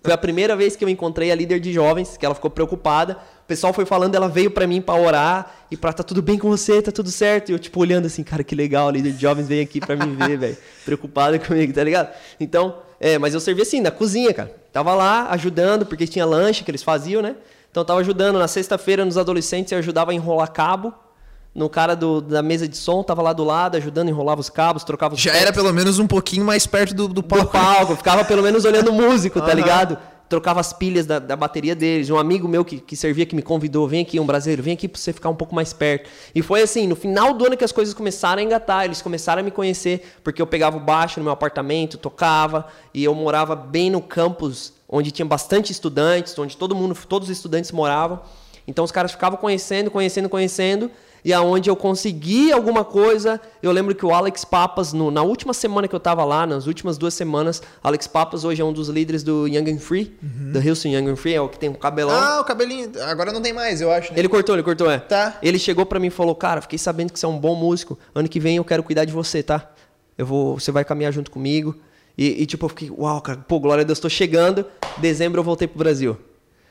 [0.02, 3.14] Foi a primeira vez que eu encontrei a líder de jovens, que ela ficou preocupada.
[3.42, 6.38] O pessoal foi falando, ela veio para mim para orar e para tá tudo bem
[6.38, 7.50] com você, tá tudo certo.
[7.50, 9.96] E eu tipo olhando assim, cara, que legal, a líder de jovens veio aqui para
[9.96, 12.14] me ver, velho, preocupada comigo, tá ligado?
[12.38, 14.54] Então, é, mas eu servi assim na cozinha, cara.
[14.72, 17.34] Tava lá ajudando porque tinha lanche que eles faziam, né?
[17.70, 20.94] Então eu tava ajudando na sexta-feira nos adolescentes, eu ajudava a enrolar cabo
[21.56, 24.84] no cara do, da mesa de som, tava lá do lado, ajudando, enrolava os cabos,
[24.84, 27.46] trocava os Já era pelo menos um pouquinho mais perto do, do palco.
[27.46, 29.54] Do palco, ficava pelo menos olhando o músico, tá uhum.
[29.54, 29.96] ligado?
[30.28, 32.10] Trocava as pilhas da, da bateria deles.
[32.10, 34.86] Um amigo meu que, que servia, que me convidou, vem aqui, um brasileiro, vem aqui
[34.86, 36.10] pra você ficar um pouco mais perto.
[36.34, 39.40] E foi assim, no final do ano que as coisas começaram a engatar, eles começaram
[39.40, 43.56] a me conhecer, porque eu pegava o baixo no meu apartamento, tocava, e eu morava
[43.56, 48.20] bem no campus, onde tinha bastante estudantes, onde todo mundo, todos os estudantes moravam.
[48.68, 50.90] Então os caras ficavam conhecendo, conhecendo, conhecendo,
[51.26, 53.40] e aonde eu consegui alguma coisa.
[53.60, 56.68] Eu lembro que o Alex Papas, no, na última semana que eu estava lá, nas
[56.68, 60.52] últimas duas semanas, Alex Papas hoje é um dos líderes do Young and Free, uhum.
[60.52, 62.14] do Houston Young and Free, é o que tem um cabelão.
[62.14, 62.92] Ah, o cabelinho.
[63.02, 64.12] Agora não tem mais, eu acho.
[64.12, 64.20] Né?
[64.20, 65.00] Ele cortou, ele cortou, é.
[65.00, 65.36] Tá.
[65.42, 67.98] Ele chegou para mim e falou: Cara, fiquei sabendo que você é um bom músico.
[68.14, 69.68] Ano que vem eu quero cuidar de você, tá?
[70.16, 71.74] Eu vou, você vai caminhar junto comigo.
[72.16, 74.64] E, e tipo, eu fiquei, uau, cara, pô, glória a Deus, tô chegando.
[74.98, 76.16] Dezembro eu voltei pro Brasil.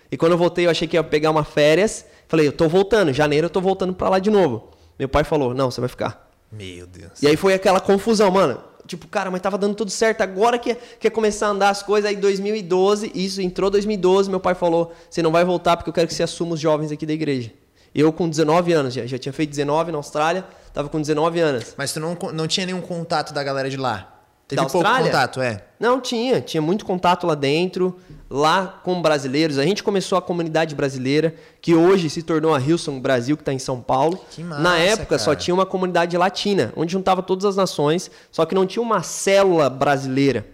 [0.10, 2.06] E quando eu voltei, eu achei que ia pegar uma férias.
[2.28, 4.70] Falei, eu tô voltando, janeiro eu tô voltando pra lá de novo.
[4.98, 6.30] Meu pai falou: não, você vai ficar.
[6.52, 7.22] Meu Deus.
[7.22, 8.60] E aí foi aquela confusão, mano.
[8.88, 12.10] tipo, cara, mas tava dando tudo certo, agora que quer começar a andar as coisas.
[12.10, 16.08] Aí 2012, isso entrou 2012, meu pai falou: você não vai voltar porque eu quero
[16.08, 17.52] que você assuma os jovens aqui da igreja.
[17.94, 21.74] Eu com 19 anos já, já tinha feito 19 na Austrália, tava com 19 anos.
[21.78, 24.15] Mas tu não, não tinha nenhum contato da galera de lá?
[24.48, 25.12] Teve da pouco Austrália?
[25.12, 25.64] contato, é?
[25.80, 26.40] Não, tinha.
[26.40, 27.96] Tinha muito contato lá dentro,
[28.30, 29.58] lá com brasileiros.
[29.58, 33.52] A gente começou a comunidade brasileira, que hoje se tornou a Hilson Brasil, que está
[33.52, 34.20] em São Paulo.
[34.30, 35.20] Que massa, Na época cara.
[35.20, 39.02] só tinha uma comunidade latina, onde juntava todas as nações, só que não tinha uma
[39.02, 40.46] célula brasileira.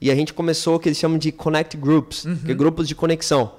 [0.00, 2.36] E a gente começou o que eles chamam de Connect Groups, uhum.
[2.44, 3.52] que é grupos de conexão.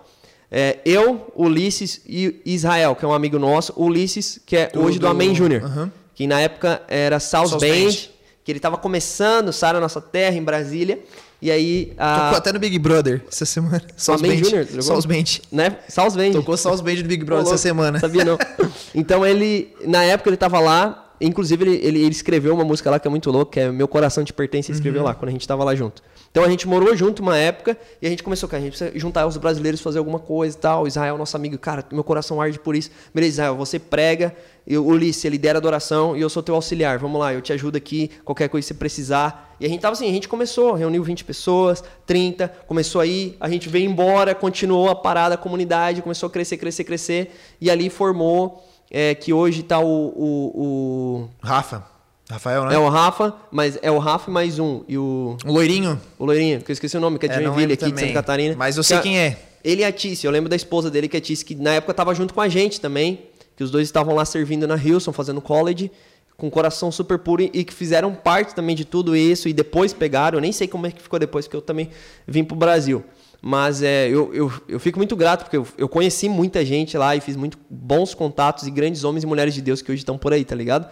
[0.52, 3.74] É, eu, Ulisses e Israel, que é um amigo nosso.
[3.76, 5.64] Ulisses, que é hoje do, do Amém Júnior.
[5.64, 5.92] Uhum.
[6.14, 7.68] Que na época era South, South Band.
[7.68, 8.17] Band
[8.48, 11.02] que ele estava começando, Sara Nossa Terra, em Brasília.
[11.42, 11.92] E aí.
[11.98, 12.28] A...
[12.28, 13.82] Tocou até no Big Brother essa semana.
[13.98, 14.66] South Band Junior?
[14.82, 15.42] South Band.
[15.52, 15.78] Né?
[15.90, 16.32] South Band.
[16.32, 18.00] Tocou South Band do Big Brother essa semana.
[18.00, 18.38] Sabia não.
[18.96, 22.98] então ele, na época ele estava lá, inclusive ele, ele, ele, escreveu uma música lá
[22.98, 25.08] que é muito louca, que é Meu Coração Te Pertence, ele escreveu uhum.
[25.08, 26.02] lá, quando a gente estava lá junto.
[26.38, 28.92] Então a gente morou junto uma época e a gente começou, cara, a gente precisa
[29.00, 30.86] juntar os brasileiros, fazer alguma coisa e tal.
[30.86, 32.92] Israel, nosso amigo, cara, meu coração arde por isso.
[33.12, 34.36] Beleza, Israel, você prega,
[34.68, 37.00] eu, Ulisses, ele lidera a adoração e eu sou teu auxiliar.
[37.00, 39.56] Vamos lá, eu te ajudo aqui, qualquer coisa que você precisar.
[39.60, 43.50] E a gente tava assim, a gente começou, reuniu 20 pessoas, 30, começou aí, a
[43.50, 47.32] gente veio embora, continuou a parada, a comunidade, começou a crescer, crescer, crescer.
[47.60, 51.30] E ali formou, é, que hoje tá o, o, o...
[51.42, 51.97] Rafa.
[52.30, 52.76] Rafael, né?
[52.76, 54.84] É o Rafa, mas é o Rafa mais um.
[54.88, 55.38] E o.
[55.46, 56.00] O loirinho?
[56.20, 57.96] O loirinho, que eu esqueci o nome, que é de é, Joinville aqui também.
[57.96, 58.56] de Santa Catarina.
[58.58, 59.38] Mas eu sei que quem é.
[59.64, 61.72] Ele e a Tice, eu lembro da esposa dele, que é a Tice, que na
[61.72, 63.20] época tava junto com a gente também.
[63.56, 65.92] Que os dois estavam lá servindo na Hilson, fazendo college,
[66.38, 70.38] com coração super puro e que fizeram parte também de tudo isso e depois pegaram.
[70.38, 71.90] Eu nem sei como é que ficou depois, porque eu também
[72.28, 73.04] vim pro Brasil.
[73.42, 77.16] Mas é, eu, eu, eu fico muito grato, porque eu, eu conheci muita gente lá
[77.16, 80.18] e fiz muito bons contatos e grandes homens e mulheres de Deus que hoje estão
[80.18, 80.88] por aí, tá ligado?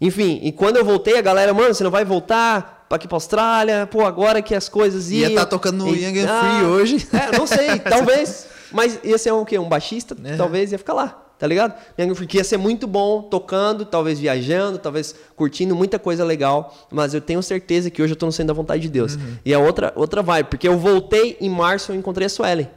[0.00, 3.16] Enfim, e quando eu voltei, a galera, mano, você não vai voltar para aqui pra
[3.16, 3.86] Austrália?
[3.86, 5.22] Pô, agora que as coisas iam...
[5.22, 7.08] Ia estar tá tocando no e, Young and ah, Free hoje.
[7.12, 8.46] É, não sei, talvez.
[8.70, 9.58] Mas ia ser um, o quê?
[9.58, 10.16] Um baixista?
[10.24, 10.36] É.
[10.36, 11.74] Talvez ia ficar lá, tá ligado?
[11.98, 16.24] Young and Free, que ia ser muito bom tocando, talvez viajando, talvez curtindo muita coisa
[16.24, 16.74] legal.
[16.90, 19.14] Mas eu tenho certeza que hoje eu tô no centro da vontade de Deus.
[19.14, 19.36] Uhum.
[19.44, 22.68] E é outra, outra vibe, porque eu voltei em março, eu encontrei a Suelen.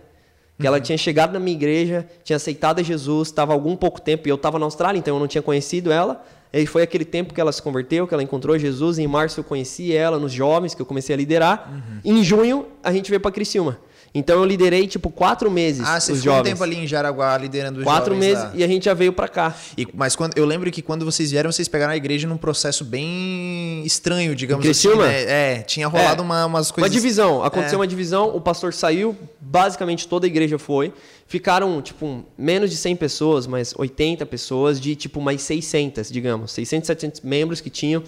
[0.59, 0.83] Que ela uhum.
[0.83, 4.35] tinha chegado na minha igreja, tinha aceitado a Jesus, estava algum pouco tempo, e eu
[4.35, 6.21] estava na Austrália, então eu não tinha conhecido ela.
[6.51, 8.97] E foi aquele tempo que ela se converteu, que ela encontrou Jesus.
[8.97, 11.71] Em março eu conheci ela nos jovens, que eu comecei a liderar.
[11.71, 11.99] Uhum.
[12.03, 13.77] Em junho a gente veio para Criciúma.
[14.13, 15.85] Então eu liderei tipo quatro meses.
[15.85, 16.49] Ah, você os ficou jovens.
[16.49, 18.33] um tempo ali em Jaraguá liderando os quatro jovens.
[18.33, 18.59] Quatro meses lá.
[18.59, 19.55] e a gente já veio para cá.
[19.77, 22.83] E, mas quando, eu lembro que quando vocês vieram, vocês pegaram a igreja num processo
[22.83, 24.95] bem estranho, digamos assim.
[24.95, 25.23] Né?
[25.23, 26.89] É, tinha rolado é, uma, umas coisas.
[26.89, 27.43] Uma divisão.
[27.43, 27.79] Aconteceu é.
[27.79, 30.91] uma divisão, o pastor saiu, basicamente toda a igreja foi.
[31.27, 36.51] Ficaram, tipo, menos de 100 pessoas, mas 80 pessoas, de tipo mais 600, digamos.
[36.53, 38.01] 600, 700 membros que tinham.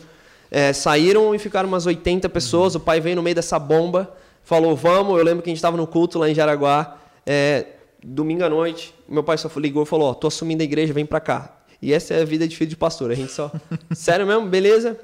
[0.49, 2.73] É, saíram e ficaram umas 80 pessoas.
[2.73, 2.81] Uhum.
[2.81, 4.11] O pai veio no meio dessa bomba
[4.43, 5.17] falou, vamos.
[5.17, 7.65] Eu lembro que a gente estava no culto lá em Jaraguá, é,
[8.03, 8.93] domingo à noite.
[9.07, 11.57] Meu pai só ligou e falou: Ó, tô assumindo a igreja, vem para cá.
[11.81, 13.11] E essa é a vida de filho de pastor.
[13.11, 13.51] A gente só.
[13.93, 14.47] Sério mesmo?
[14.47, 14.99] Beleza?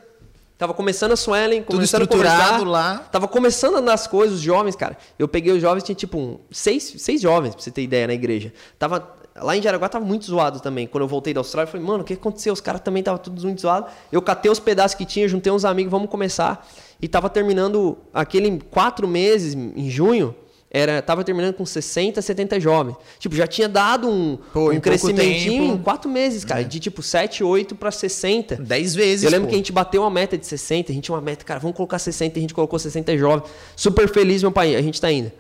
[0.58, 2.98] Tava começando a Suelen, começando Tudo estruturado a lá.
[3.12, 4.98] Tava começando a andar as coisas, os jovens, cara.
[5.18, 8.16] Eu peguei os jovens, tinha tipo um, seis, seis jovens, pra você ter ideia, na
[8.16, 8.52] igreja.
[8.80, 10.88] Tava, lá em Jaraguá tava muito zoado também.
[10.88, 12.52] Quando eu voltei da Austrália, eu falei, mano, o que aconteceu?
[12.52, 13.92] Os caras também estavam todos muito zoados.
[14.12, 16.68] Eu catei os pedaços que tinha, juntei uns amigos, vamos começar
[17.02, 20.36] e tava terminando aquele quatro meses em junho.
[20.70, 22.98] Era, tava terminando com 60, 70 jovens.
[23.20, 26.62] Tipo, já tinha dado um, pô, um crescimentinho em quatro meses, cara.
[26.62, 26.64] É.
[26.66, 28.58] De tipo 7, 8 para 60.
[28.58, 29.24] 10 vezes.
[29.24, 29.50] Eu lembro pô.
[29.52, 30.92] que a gente bateu uma meta de 60.
[30.92, 32.38] A gente tinha uma meta, cara, vamos colocar 60.
[32.38, 33.50] A gente colocou 60 jovens.
[33.78, 34.76] Super feliz, meu pai.
[34.76, 35.32] A gente tá indo.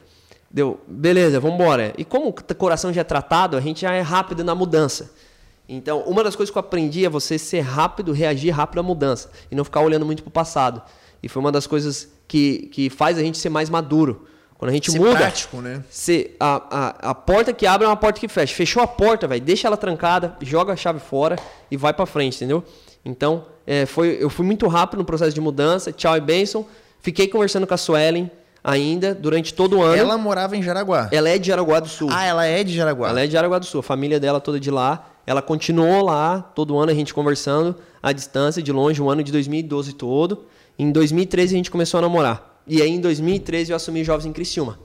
[0.49, 1.93] Deu, beleza, vamos embora.
[1.97, 5.11] E como o coração já é tratado, a gente já é rápido na mudança.
[5.67, 9.29] Então, uma das coisas que eu aprendi é você ser rápido, reagir rápido à mudança.
[9.51, 10.81] E não ficar olhando muito pro passado.
[11.21, 14.27] E foi uma das coisas que, que faz a gente ser mais maduro.
[14.57, 15.15] Quando a gente ser muda.
[15.15, 15.83] prático, né?
[15.89, 18.55] Se a, a, a porta que abre é uma porta que fecha.
[18.55, 21.35] Fechou a porta, velho, deixa ela trancada, joga a chave fora
[21.69, 22.63] e vai para frente, entendeu?
[23.05, 25.91] Então, é, foi, eu fui muito rápido no processo de mudança.
[25.91, 26.65] Tchau e benção.
[26.99, 28.31] Fiquei conversando com a Suelen
[28.63, 29.95] ainda durante todo o ano.
[29.95, 31.07] Ela morava em Jaraguá.
[31.11, 32.09] Ela é de Jaraguá do Sul.
[32.11, 33.09] Ah, ela é de Jaraguá.
[33.09, 33.79] Ela é de Jaraguá do Sul.
[33.79, 35.07] A família dela toda de lá.
[35.25, 39.31] Ela continuou lá todo ano a gente conversando à distância, de longe, o ano de
[39.31, 40.45] 2012 todo.
[40.77, 42.61] Em 2013 a gente começou a namorar.
[42.67, 44.79] E aí em 2013 eu assumi Jovens em Criciúma.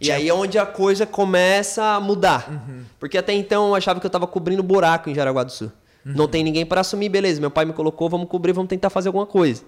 [0.00, 2.48] E aí é onde a coisa começa a mudar.
[2.50, 2.82] Uhum.
[2.98, 5.70] Porque até então eu achava que eu estava cobrindo buraco em Jaraguá do Sul.
[6.04, 6.14] Uhum.
[6.16, 7.40] Não tem ninguém para assumir, beleza.
[7.40, 9.62] Meu pai me colocou, vamos cobrir, vamos tentar fazer alguma coisa.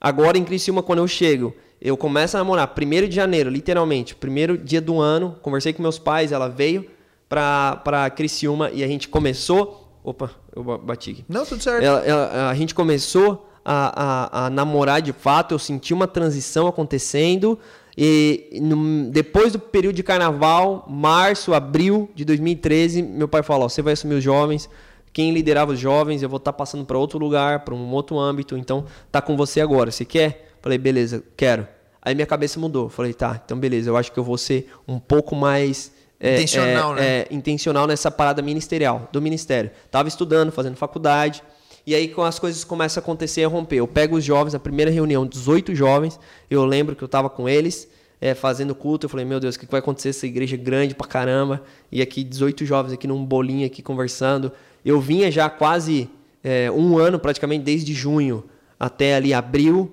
[0.00, 4.58] Agora em Criciúma, quando eu chego, eu começo a namorar, primeiro de janeiro, literalmente, primeiro
[4.58, 6.88] dia do ano, conversei com meus pais, ela veio
[7.28, 9.96] pra, pra Criciúma e a gente começou.
[10.02, 11.24] Opa, eu bati aqui.
[11.28, 11.84] Não, tudo certo.
[11.84, 16.66] Ela, ela, a gente começou a, a, a namorar de fato, eu senti uma transição
[16.66, 17.58] acontecendo.
[17.96, 23.82] E no, depois do período de carnaval, março, abril de 2013, meu pai falou: você
[23.82, 24.68] vai assumir os jovens.
[25.12, 28.18] Quem liderava os jovens, eu vou estar tá passando para outro lugar, para um outro
[28.18, 28.56] âmbito.
[28.56, 29.90] Então, tá com você agora.
[29.90, 30.54] Você quer?
[30.62, 31.68] Falei, beleza, quero.
[32.00, 32.88] Aí minha cabeça mudou.
[32.88, 36.96] Falei, tá, então beleza, eu acho que eu vou ser um pouco mais é, intencional,
[36.96, 37.06] é, né?
[37.06, 39.70] É, intencional nessa parada ministerial, do ministério.
[39.90, 41.42] Tava estudando, fazendo faculdade.
[41.86, 43.76] E aí, quando as coisas começam a acontecer, a romper.
[43.76, 46.18] Eu pego os jovens, na primeira reunião, 18 jovens.
[46.48, 47.88] Eu lembro que eu estava com eles,
[48.20, 49.06] é, fazendo culto.
[49.06, 50.10] Eu falei, meu Deus, o que vai acontecer?
[50.10, 51.62] Essa igreja é grande pra caramba.
[51.90, 54.52] E aqui, 18 jovens aqui num bolinho aqui conversando.
[54.84, 56.08] Eu vinha já quase
[56.42, 58.44] é, um ano, praticamente, desde junho
[58.78, 59.92] até ali abril,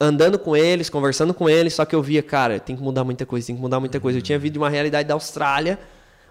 [0.00, 1.74] andando com eles, conversando com eles.
[1.74, 4.18] Só que eu via, cara, tem que mudar muita coisa, tem que mudar muita coisa.
[4.18, 5.78] Eu tinha vindo de uma realidade da Austrália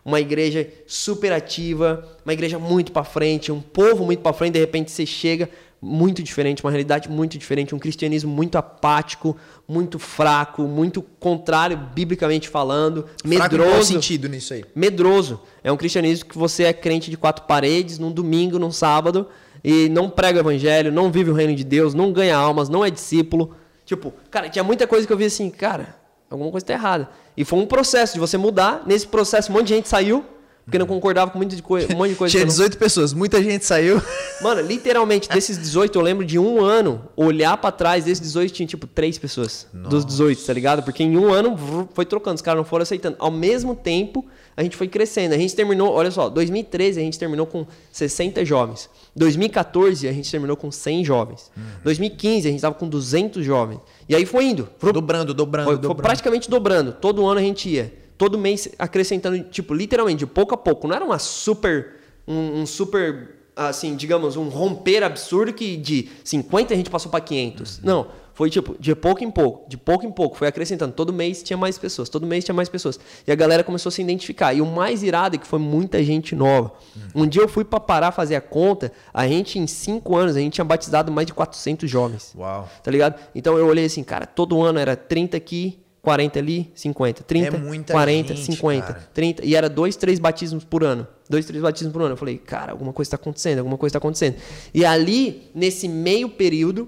[0.07, 4.59] uma igreja super ativa, uma igreja muito para frente, um povo muito para frente, de
[4.59, 5.49] repente você chega
[5.81, 9.35] muito diferente, uma realidade muito diferente, um cristianismo muito apático,
[9.67, 13.69] muito fraco, muito contrário biblicamente falando, medroso.
[13.69, 14.63] Fraco sentido nisso aí?
[14.73, 15.41] Medroso.
[15.61, 19.27] É um cristianismo que você é crente de quatro paredes, num domingo, num sábado,
[19.61, 22.83] e não prega o evangelho, não vive o reino de Deus, não ganha almas, não
[22.83, 23.53] é discípulo.
[23.85, 25.96] Tipo, cara, tinha muita coisa que eu vi assim, cara,
[26.29, 27.09] alguma coisa está errada.
[27.35, 28.83] E foi um processo de você mudar.
[28.85, 30.25] Nesse processo, um monte de gente saiu.
[30.67, 31.87] Porque não concordava com de coisa.
[31.93, 32.79] Um monte de coisa Tinha 18 não...
[32.79, 34.01] pessoas, muita gente saiu.
[34.43, 38.67] Mano, literalmente, desses 18, eu lembro de um ano, olhar para trás, desses 18 tinha
[38.67, 39.65] tipo 3 pessoas.
[39.73, 39.89] Nossa.
[39.89, 40.83] Dos 18, tá ligado?
[40.83, 43.15] Porque em um ano foi trocando, os caras não foram aceitando.
[43.17, 44.25] Ao mesmo tempo,
[44.57, 45.33] a gente foi crescendo.
[45.33, 48.89] A gente terminou, olha só, 2013 a gente terminou com 60 jovens.
[49.15, 51.51] 2014 a gente terminou com 100 jovens.
[51.55, 51.63] Uhum.
[51.83, 53.79] 2015 a gente estava com 200 jovens.
[54.09, 54.67] E aí foi indo.
[54.79, 55.95] Foi, dobrando, dobrando, foi, dobrando.
[55.95, 56.91] Foi praticamente dobrando.
[56.91, 57.93] Todo ano a gente ia.
[58.17, 60.87] Todo mês acrescentando, tipo, literalmente, de pouco a pouco.
[60.87, 61.97] Não era uma super.
[62.27, 67.21] um, um super assim, digamos, um romper absurdo que de 50 a gente passou para
[67.21, 67.77] 500.
[67.77, 67.81] Uhum.
[67.83, 68.07] Não,
[68.37, 70.93] foi tipo, de pouco em pouco, de pouco em pouco, foi acrescentando.
[70.93, 72.99] Todo mês tinha mais pessoas, todo mês tinha mais pessoas.
[73.25, 74.53] E a galera começou a se identificar.
[74.53, 76.71] E o mais irado é que foi muita gente nova.
[76.95, 77.23] Uhum.
[77.23, 80.39] Um dia eu fui para parar fazer a conta, a gente em 5 anos, a
[80.39, 82.35] gente tinha batizado mais de 400 jovens.
[82.37, 82.69] Uau.
[82.83, 83.19] Tá ligado?
[83.33, 87.23] Então eu olhei assim, cara, todo ano era 30 aqui, 40 ali, 50.
[87.23, 89.09] 30, é 40, gente, 50, cara.
[89.15, 89.45] 30.
[89.45, 91.07] E era dois, três batismos por ano.
[91.27, 92.11] Dois, três batismos por ano.
[92.11, 94.35] Eu falei, cara, alguma coisa está acontecendo, alguma coisa está acontecendo.
[94.75, 96.87] E ali, nesse meio período,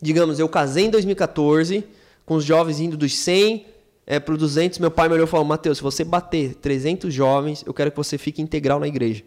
[0.00, 1.84] digamos, eu casei em 2014,
[2.24, 3.66] com os jovens indo dos 100
[4.06, 4.78] é, para os 200.
[4.78, 7.96] Meu pai me olhou e falou: Mateus, se você bater 300 jovens, eu quero que
[7.96, 9.22] você fique integral na igreja.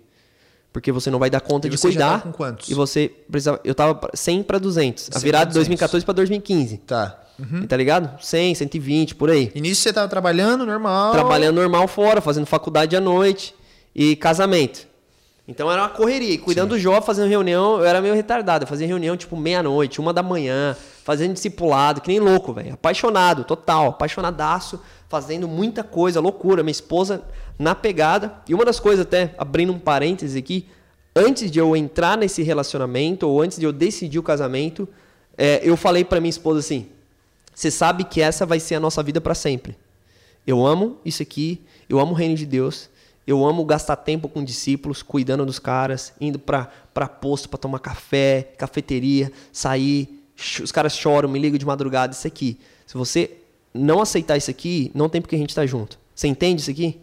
[0.73, 2.21] Porque você não vai dar conta e de cuidar.
[2.23, 2.69] com quantos?
[2.69, 3.60] E você precisava.
[3.63, 5.10] Eu tava 100 para 200.
[5.13, 6.77] A virada de 2014 para 2015.
[6.77, 7.21] Tá.
[7.38, 7.65] Uhum.
[7.65, 8.21] Tá ligado?
[8.23, 9.51] 100, 120, por aí.
[9.53, 11.12] Início você tava trabalhando normal?
[11.12, 13.53] Trabalhando normal fora, fazendo faculdade à noite
[13.93, 14.88] e casamento.
[15.47, 16.34] Então era uma correria.
[16.34, 16.77] E cuidando Sim.
[16.77, 18.63] do jovem, fazendo reunião, eu era meio retardado.
[18.63, 22.73] Eu fazia reunião tipo meia-noite, uma da manhã, fazendo discipulado, que nem louco, velho.
[22.73, 26.63] Apaixonado, total, apaixonadaço, fazendo muita coisa, loucura.
[26.63, 27.23] Minha esposa
[27.58, 28.34] na pegada.
[28.47, 30.67] E uma das coisas, até abrindo um parêntese aqui,
[31.15, 34.88] antes de eu entrar nesse relacionamento, ou antes de eu decidir o casamento,
[35.38, 36.88] é, eu falei para minha esposa assim:
[37.54, 39.77] você sabe que essa vai ser a nossa vida para sempre.
[40.45, 42.89] Eu amo isso aqui, eu amo o reino de Deus,
[43.32, 48.54] eu amo gastar tempo com discípulos, cuidando dos caras, indo para posto para tomar café,
[48.58, 50.24] cafeteria, sair.
[50.62, 52.13] Os caras choram, me ligam de madrugada.
[52.13, 52.60] Isso aqui.
[52.86, 53.32] Se você
[53.74, 56.00] não aceitar isso aqui, não tem porque a gente tá junto.
[56.13, 57.00] Você entende isso aqui?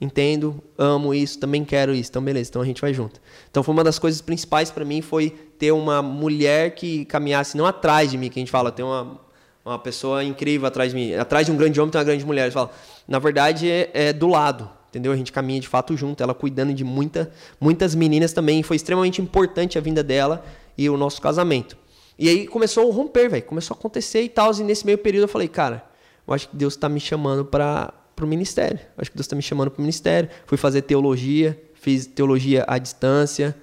[0.00, 2.10] Entendo, amo isso, também quero isso.
[2.10, 3.20] Então, beleza, então a gente vai junto.
[3.48, 7.66] Então, foi uma das coisas principais para mim foi ter uma mulher que caminhasse não
[7.66, 9.20] atrás de mim, que a gente fala, ter uma
[9.64, 11.14] uma pessoa incrível atrás de mim.
[11.14, 12.50] Atrás de um grande homem tem uma grande mulher.
[12.50, 12.70] Falam,
[13.06, 14.68] na verdade, é, é, do lado.
[14.92, 15.10] Entendeu?
[15.10, 16.22] A gente caminha de fato junto.
[16.22, 18.62] Ela cuidando de muita, muitas meninas também.
[18.62, 20.44] Foi extremamente importante a vinda dela
[20.76, 21.78] e o nosso casamento.
[22.18, 23.42] E aí começou a romper, velho.
[23.44, 24.52] Começou a acontecer e tal.
[24.52, 25.82] E nesse meio período eu falei, cara,
[26.28, 28.78] eu acho que Deus está me chamando para o ministério.
[28.78, 30.28] Eu acho que Deus está me chamando para o ministério.
[30.44, 33.56] Fui fazer teologia, fiz teologia à distância.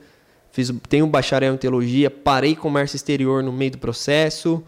[0.51, 4.63] Fiz, tenho um bacharel em teologia, parei comércio exterior no meio do processo.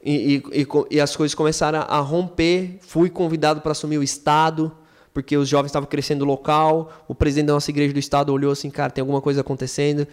[0.00, 2.78] E, e, e, as coisas começaram a romper.
[2.82, 4.70] Fui convidado para assumir o Estado,
[5.16, 6.92] porque os jovens estavam crescendo local.
[7.08, 10.06] O presidente da nossa igreja do Estado olhou assim: cara, tem alguma coisa acontecendo.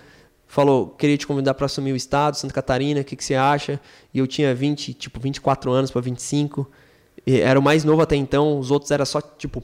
[0.48, 3.82] Falou, queria te convidar para assumir o Estado, Santa Catarina, o que, que você acha?
[4.14, 6.72] E eu tinha 20, tipo, 24 anos para 25.
[7.28, 9.62] E era o mais novo até então, os outros eram só, tipo,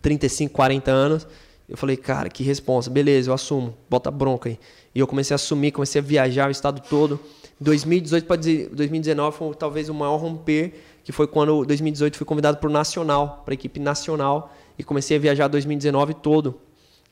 [0.00, 1.26] 35, 40 anos.
[1.68, 2.88] Eu falei, cara, que responsa.
[2.88, 3.74] Beleza, eu assumo.
[3.90, 4.60] Bota bronca aí.
[4.94, 7.18] E eu comecei a assumir, comecei a viajar o estado todo.
[7.58, 10.72] 2018 para 2019 foi talvez o maior romper,
[11.02, 15.16] que foi quando 2018 fui convidado para o Nacional, para a equipe nacional, e comecei
[15.16, 16.60] a viajar 2019 todo.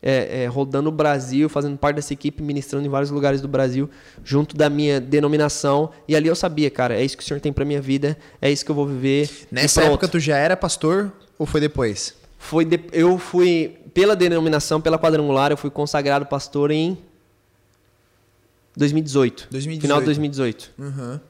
[0.03, 3.89] é, é, rodando o Brasil, fazendo parte dessa equipe, ministrando em vários lugares do Brasil,
[4.23, 5.91] junto da minha denominação.
[6.07, 8.51] E ali eu sabia, cara, é isso que o Senhor tem para minha vida, é
[8.51, 9.29] isso que eu vou viver.
[9.51, 12.15] Nessa época tu já era pastor ou foi depois?
[12.39, 16.99] Foi de, eu fui pela denominação, pela quadrangular, eu fui consagrado pastor em
[18.77, 19.49] 2018.
[19.51, 19.81] 2018.
[19.81, 20.73] Final de 2018.
[20.79, 21.21] Uhum.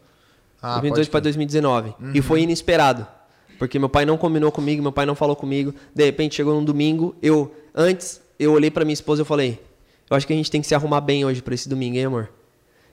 [0.61, 1.95] Ah, 2018 para 2019.
[2.01, 2.11] Uhum.
[2.13, 3.07] E foi inesperado.
[3.59, 5.75] Porque meu pai não combinou comigo, meu pai não falou comigo.
[5.95, 9.61] De repente chegou num domingo, eu antes eu olhei para minha esposa e falei:
[10.11, 12.05] "Eu acho que a gente tem que se arrumar bem hoje para esse domingo, hein,
[12.05, 12.31] amor?"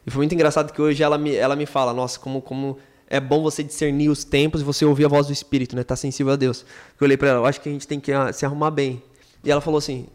[0.06, 3.20] E foi muito engraçado que hoje ela me, ela me fala: "Nossa, como como é
[3.20, 5.84] bom você discernir os tempos e você ouvir a voz do Espírito, né?
[5.84, 6.66] Tá sensível a Deus."
[7.00, 9.02] Eu olhei para ela: "Eu acho que a gente tem que ah, se arrumar bem."
[9.44, 10.08] E ela falou assim: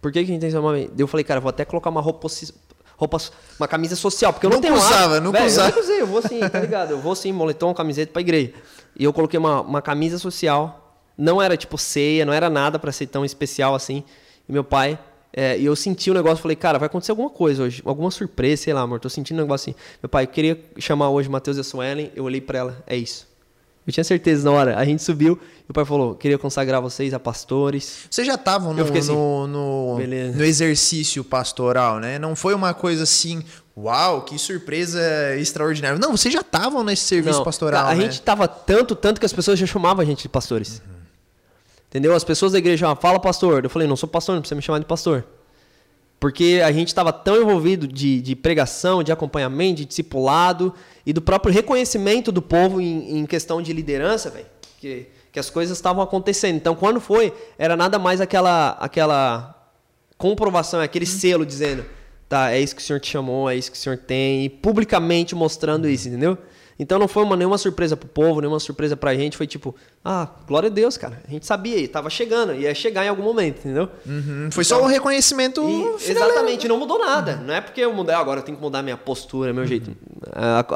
[0.00, 1.64] "Por que, que a gente tem que se arrumar bem?" Eu falei: "Cara, vou até
[1.64, 2.28] colocar uma roupa
[2.98, 3.18] roupa,
[3.58, 5.70] uma camisa social, porque eu não, não tenho usava, não usava.
[5.70, 6.90] Eu não usei, eu vou sim, tá ligado?
[6.90, 8.52] Eu vou sim, moletom, camiseta pra igreja.
[8.98, 12.90] E eu coloquei uma, uma camisa social, não era tipo ceia, não era nada para
[12.90, 14.02] ser tão especial assim.
[14.48, 14.98] E meu pai,
[15.32, 18.10] é, e eu senti o um negócio, falei, cara, vai acontecer alguma coisa hoje, alguma
[18.10, 19.78] surpresa, sei lá, amor, tô sentindo um negócio assim.
[20.02, 22.96] Meu pai, eu queria chamar hoje Matheus e a Suelen, eu olhei para ela, é
[22.96, 23.28] isso.
[23.88, 24.76] Eu tinha certeza na hora.
[24.76, 28.06] A gente subiu e o pai falou: queria consagrar vocês a pastores.
[28.10, 32.18] Vocês já estavam no, assim, no, no, no, exercício pastoral, né?
[32.18, 33.42] Não foi uma coisa assim,
[33.78, 35.00] uau, que surpresa
[35.36, 35.98] extraordinária.
[35.98, 37.86] Não, vocês já estavam nesse serviço Não, pastoral.
[37.86, 38.02] A né?
[38.02, 40.82] gente estava tanto, tanto que as pessoas já chamavam a gente de pastores.
[40.84, 40.94] Uhum.
[41.88, 42.14] Entendeu?
[42.14, 43.64] As pessoas da igreja falavam, fala pastor.
[43.64, 45.24] Eu falei: não sou pastor, não precisa me chamar de pastor.
[46.20, 50.74] Porque a gente estava tão envolvido de, de, pregação, de acompanhamento, de discipulado
[51.06, 54.46] e do próprio reconhecimento do povo em, em questão de liderança, velho.
[54.80, 56.56] Que, que as coisas estavam acontecendo.
[56.56, 59.54] Então, quando foi, era nada mais aquela, aquela
[60.16, 61.84] comprovação, aquele selo dizendo:
[62.28, 64.48] tá, é isso que o senhor te chamou, é isso que o senhor tem, e
[64.48, 66.38] publicamente mostrando isso, entendeu?
[66.78, 69.36] Então não foi uma, nenhuma surpresa pro povo, nenhuma surpresa pra gente.
[69.36, 69.74] Foi tipo,
[70.04, 71.20] ah, glória a Deus, cara.
[71.26, 73.88] A gente sabia, tava chegando, ia chegar em algum momento, entendeu?
[74.06, 74.48] Uhum.
[74.52, 75.60] Foi então, só um reconhecimento.
[75.68, 77.36] E, exatamente, não mudou nada.
[77.36, 77.46] Uhum.
[77.46, 79.68] Não é porque eu mudei, agora eu tenho que mudar minha postura, meu uhum.
[79.68, 79.96] jeito.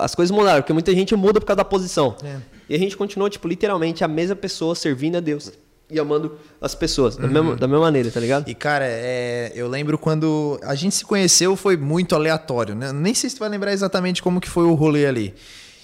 [0.00, 2.16] As coisas mudaram, porque muita gente muda por causa da posição.
[2.24, 2.36] É.
[2.68, 5.53] E a gente continuou, tipo, literalmente a mesma pessoa servindo a Deus
[5.93, 7.57] e amando as pessoas, da, mesma, uhum.
[7.57, 8.49] da mesma maneira, tá ligado?
[8.49, 12.93] E, cara, é, eu lembro quando a gente se conheceu, foi muito aleatório, né?
[12.93, 15.34] Nem sei se tu vai lembrar exatamente como que foi o rolê ali.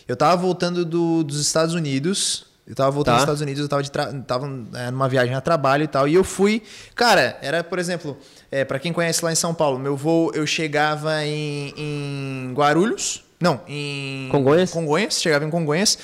[0.08, 2.46] Eu tava voltando do, dos Estados Unidos.
[2.66, 3.16] Eu tava voltando tá.
[3.16, 6.08] dos Estados Unidos, eu tava, de tava é, numa viagem a trabalho e tal.
[6.08, 6.62] E eu fui.
[6.94, 8.16] Cara, era, por exemplo,
[8.50, 13.24] é, para quem conhece lá em São Paulo, meu voo, eu chegava em, em Guarulhos.
[13.40, 14.28] Não, em.
[14.30, 14.70] Congonhas?
[14.70, 15.98] Congonhas, chegava em Congonhas.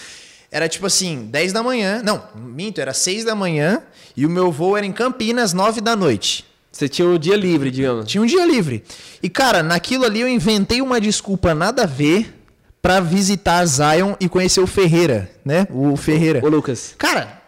[0.55, 2.01] Era tipo assim, 10 da manhã.
[2.05, 3.83] Não, minto, era 6 da manhã.
[4.17, 6.45] E o meu voo era em Campinas, 9 da noite.
[6.71, 8.07] Você tinha um dia livre, digamos.
[8.07, 8.85] Tinha um dia livre.
[9.21, 12.33] E, cara, naquilo ali eu inventei uma desculpa nada a ver
[12.81, 15.67] para visitar Zion e conhecer o Ferreira, né?
[15.71, 16.39] O Ferreira.
[16.41, 16.95] O, o Lucas.
[16.97, 17.43] Cara,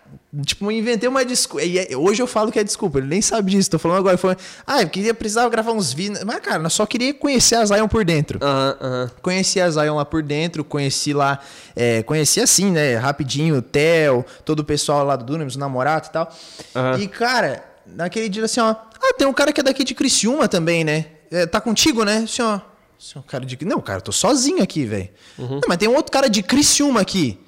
[0.44, 1.66] tipo, inventei uma desculpa.
[1.66, 3.70] É, hoje eu falo que é desculpa, ele nem sabe disso.
[3.70, 4.16] Tô falando agora.
[4.16, 6.22] Falando, ah, eu queria precisava gravar uns vídeos.
[6.24, 8.38] Mas, cara, eu só queria conhecer a Zion por dentro.
[8.42, 9.04] Aham, uh aham.
[9.04, 9.20] -huh, uh -huh.
[9.22, 11.38] Conheci a Zion lá por dentro, conheci lá.
[11.74, 12.96] É, conheci assim, né?
[12.96, 16.32] Rapidinho, o Theo, todo o pessoal lá do Dunamis, o namorado e tal.
[16.98, 18.70] E, cara, naquele dia assim, ó.
[18.70, 21.06] Ah, tem um cara que é daqui de Criciúma também, né?
[21.30, 22.24] É, tá contigo, né?
[22.24, 22.60] Assim, ó.
[23.16, 23.62] Um cara de.
[23.64, 25.08] Não, cara, eu tô sozinho aqui, velho.
[25.38, 25.60] Uhum.
[25.68, 27.38] Mas tem um outro cara de Criciúma aqui.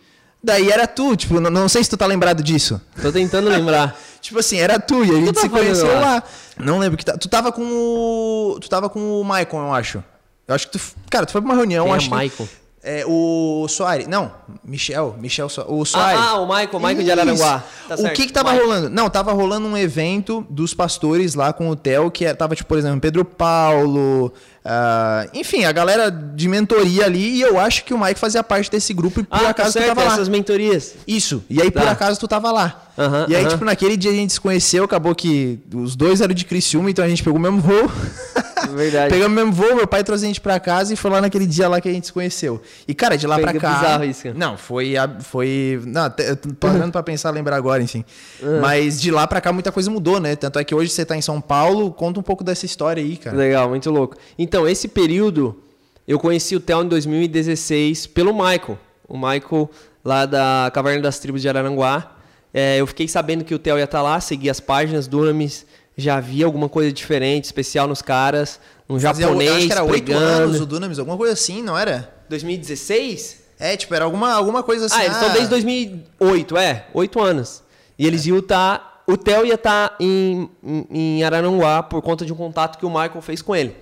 [0.43, 2.81] Daí era tu, tipo, não, não sei se tu tá lembrado disso.
[3.03, 3.97] Tô tentando lembrar.
[4.21, 6.01] tipo assim, era tu e a gente tá se conheceu lá?
[6.01, 6.23] lá.
[6.59, 8.59] Não lembro que tá, tu tava com o.
[8.61, 10.03] Tu tava com o Maicon, eu acho.
[10.47, 10.81] Eu acho que tu.
[11.11, 12.07] Cara, tu foi pra uma reunião, Quem é acho.
[12.07, 12.47] É Maicon?
[12.47, 14.07] Que, é, o Soares.
[14.07, 14.33] Não,
[14.65, 15.17] Michel.
[15.19, 16.21] Michel so O Soares.
[16.21, 17.65] Ah, ah, o Michael, o Michael de Araranguá.
[17.89, 18.89] Tá o que que tava rolando?
[18.89, 22.69] Não, tava rolando um evento dos pastores lá com o Theo, que é, tava, tipo,
[22.69, 24.33] por exemplo, Pedro Paulo.
[24.69, 27.37] Uh, enfim, a galera de mentoria ali.
[27.37, 29.81] E eu acho que o Mike fazia parte desse grupo e por ah, acaso tá
[29.81, 30.13] certo, tu tava lá.
[30.13, 30.95] essas mentorias.
[31.07, 31.43] Isso.
[31.49, 31.81] E aí, tá.
[31.81, 32.89] por acaso, tu tava lá.
[32.99, 33.49] Uhum, e aí, uhum.
[33.49, 37.05] tipo, naquele dia a gente se conheceu, acabou que os dois eram de Criciúma, então
[37.05, 37.91] a gente pegou o mesmo voo.
[38.75, 39.11] Verdade.
[39.11, 41.47] Pegamos o mesmo voo, meu pai trouxe a gente pra casa e foi lá naquele
[41.47, 42.61] dia lá que a gente se conheceu.
[42.87, 43.75] E, cara, de lá foi pra cá.
[43.75, 44.35] bizarro isso, cara.
[44.35, 44.95] Não, foi.
[45.21, 48.05] foi não, tô parando pra pensar, lembrar agora, enfim.
[48.43, 48.61] Uhum.
[48.61, 50.35] Mas de lá pra cá muita coisa mudou, né?
[50.35, 53.17] Tanto é que hoje você tá em São Paulo, conta um pouco dessa história aí,
[53.17, 53.37] cara.
[53.37, 54.17] Legal, muito louco.
[54.37, 55.63] Então, esse período,
[56.07, 58.79] eu conheci o Theo em 2016 pelo Michael.
[59.07, 59.71] O Michael,
[60.05, 62.17] lá da Caverna das Tribos de Araranguá.
[62.53, 65.19] É, eu fiquei sabendo que o Theo ia estar tá lá, segui as páginas do
[65.19, 65.67] Dunamis
[65.99, 68.61] já vi alguma coisa diferente, especial nos caras.
[68.89, 72.15] Um Fazia, japonês acho que era oito anos o Dunamis, alguma coisa assim, não era?
[72.31, 73.49] 2016?
[73.59, 74.95] É, tipo, era alguma, alguma coisa assim.
[74.97, 75.33] Ah, eles estão ah.
[75.33, 77.65] desde 2008, é, oito anos.
[77.99, 78.29] E eles é.
[78.29, 78.79] iam estar...
[78.79, 82.79] Tá, o Theo ia estar tá em, em, em Araranguá por conta de um contato
[82.79, 83.75] que o Michael fez com ele.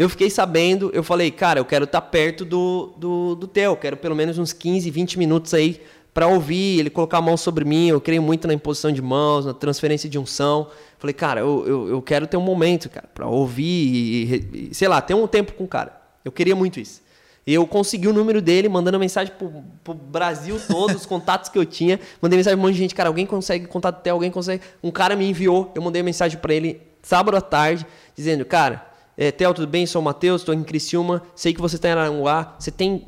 [0.00, 3.76] Eu fiquei sabendo, eu falei, cara, eu quero estar tá perto do, do, do Theo,
[3.76, 5.78] quero pelo menos uns 15, 20 minutos aí
[6.14, 7.88] para ouvir, ele colocar a mão sobre mim.
[7.88, 10.68] Eu creio muito na imposição de mãos, na transferência de unção.
[10.98, 14.88] Falei, cara, eu, eu, eu quero ter um momento, cara, para ouvir e, e, sei
[14.88, 15.94] lá, ter um tempo com o cara.
[16.24, 17.02] Eu queria muito isso.
[17.46, 19.52] E eu consegui o número dele, mandando mensagem pro,
[19.84, 22.00] pro Brasil todo, os contatos que eu tinha.
[22.22, 24.62] Mandei mensagem pra um monte de gente, cara, alguém consegue contato até alguém consegue.
[24.82, 27.86] Um cara me enviou, eu mandei mensagem para ele sábado à tarde,
[28.16, 29.86] dizendo, cara, é, Theo, tudo bem?
[29.86, 33.06] Sou o Matheus, estou em Criciúma, sei que você está em Aranguá, você tem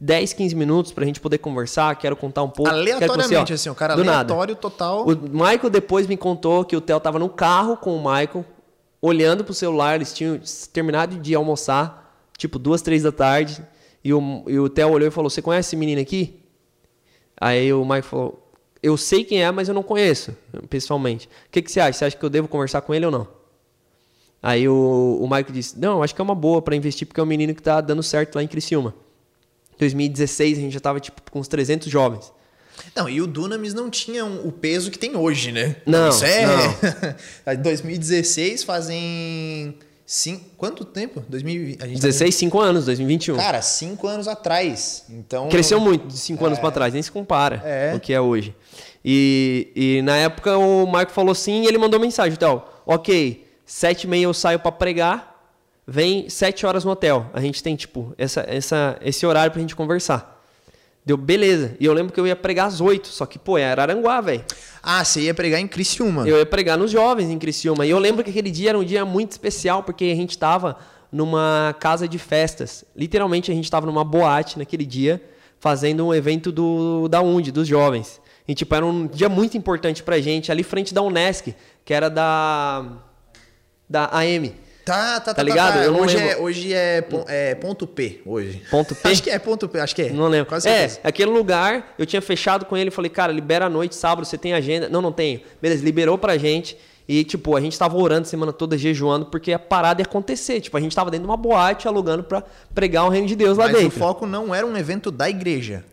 [0.00, 2.70] 10, 15 minutos pra gente poder conversar, quero contar um pouco.
[2.70, 4.60] Aleatoriamente, você, ó, assim, o cara aleatório nada.
[4.60, 5.06] total.
[5.06, 8.44] O Michael depois me contou que o Theo tava no carro com o Michael,
[9.00, 10.38] olhando pro celular, eles tinham
[10.72, 13.64] terminado de almoçar, tipo duas, três da tarde,
[14.02, 16.40] e o, e o Theo olhou e falou, você conhece esse menino aqui?
[17.40, 18.52] Aí o Michael falou,
[18.82, 20.36] eu sei quem é, mas eu não conheço,
[20.68, 21.26] pessoalmente.
[21.26, 21.92] O que, que você acha?
[21.94, 23.43] Você acha que eu devo conversar com ele ou não?
[24.46, 27.22] Aí o, o Michael disse, não, acho que é uma boa para investir, porque é
[27.22, 28.94] um menino que tá dando certo lá em Criciúma.
[29.78, 32.30] 2016 a gente já estava tipo com uns 300 jovens.
[32.94, 35.76] Não, e o Dunamis não tinha o peso que tem hoje, né?
[35.86, 36.10] Não.
[36.10, 36.44] Isso é.
[37.46, 37.56] Não.
[37.56, 39.78] 2016 fazem.
[40.04, 41.24] Cinco, quanto tempo?
[41.26, 43.36] 2000, a gente 16, tá 5 anos, 2021.
[43.38, 45.04] Cara, 5 anos atrás.
[45.08, 45.48] Então.
[45.48, 46.46] Cresceu muito de 5 é...
[46.48, 47.94] anos para trás, nem se compara é.
[47.94, 48.54] o que é hoje.
[49.02, 54.04] E, e na época o Marco falou sim e ele mandou mensagem, então, ok, 7
[54.04, 55.34] e meia eu saio para pregar,
[55.86, 57.30] vem sete horas no hotel.
[57.32, 60.32] A gente tem, tipo, essa, essa, esse horário pra gente conversar.
[61.04, 61.76] Deu, beleza.
[61.78, 64.42] E eu lembro que eu ia pregar às oito, só que, pô, era Aranguá, velho.
[64.82, 66.26] Ah, você ia pregar em Criciúma.
[66.26, 67.84] Eu ia pregar nos jovens em Criciúma.
[67.84, 70.78] E eu lembro que aquele dia era um dia muito especial, porque a gente tava
[71.12, 72.84] numa casa de festas.
[72.96, 75.22] Literalmente, a gente tava numa boate naquele dia,
[75.60, 78.18] fazendo um evento do, da UND, dos jovens.
[78.48, 81.54] E, tipo, era um dia muito importante pra gente, ali frente da Unesc,
[81.84, 82.82] que era da,
[83.88, 84.54] da AM.
[84.84, 85.34] Tá, tá, tá.
[85.34, 85.74] Tá ligado?
[85.74, 85.90] Tá, tá.
[85.90, 88.62] Hoje, é, hoje é, é, ponto P, hoje.
[88.70, 89.08] Ponto P?
[89.08, 90.10] Acho que é ponto P, acho que é.
[90.10, 90.46] Não lembro.
[90.46, 94.26] Quase é, aquele lugar, eu tinha fechado com ele, falei, cara, libera a noite, sábado,
[94.26, 94.88] você tem agenda?
[94.88, 95.40] Não, não tenho.
[95.60, 96.76] Beleza, liberou pra gente.
[97.06, 100.60] E, tipo, a gente tava orando semana toda, jejuando, porque a parada ia acontecer.
[100.60, 102.42] Tipo, a gente tava dentro de uma boate, alugando pra
[102.74, 103.88] pregar o reino de Deus lá Mas dentro.
[103.88, 105.84] Mas o foco não era um evento da igreja.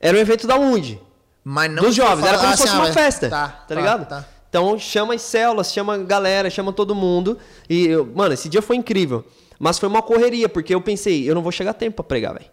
[0.00, 0.98] Era um evento da UND.
[1.42, 1.82] Mas não...
[1.82, 3.28] Dos jovens, era como se fosse assim, uma ah, festa.
[3.28, 4.08] Tá, tá, tá ligado?
[4.08, 4.24] Tá.
[4.50, 7.38] Então chama as células, chama a galera, chama todo mundo.
[7.68, 9.24] E, mano, esse dia foi incrível.
[9.58, 12.34] Mas foi uma correria, porque eu pensei, eu não vou chegar a tempo pra pregar,
[12.34, 12.50] velho.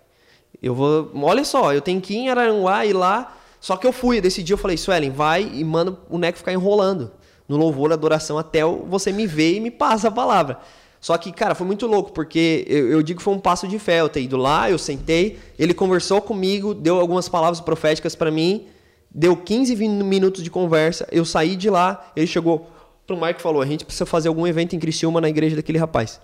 [0.62, 1.12] Eu vou.
[1.16, 3.36] Olha só, eu tenho que ir em Aranguá e lá.
[3.60, 6.54] Só que eu fui, desse dia eu falei, Suelen, vai e manda o Neco ficar
[6.54, 7.12] enrolando
[7.48, 10.60] no louvor, adoração, até você me ver e me passa a palavra.
[11.00, 13.80] Só que, cara, foi muito louco, porque eu, eu, digo que foi um passo de
[13.80, 14.02] fé.
[14.02, 18.68] Eu ter ido lá, eu sentei, ele conversou comigo, deu algumas palavras proféticas para mim.
[19.10, 22.70] Deu 15 minutos de conversa, eu saí de lá, ele chegou
[23.06, 25.78] pro Mike e falou: a gente precisa fazer algum evento em Criciúma na igreja daquele
[25.78, 26.20] rapaz.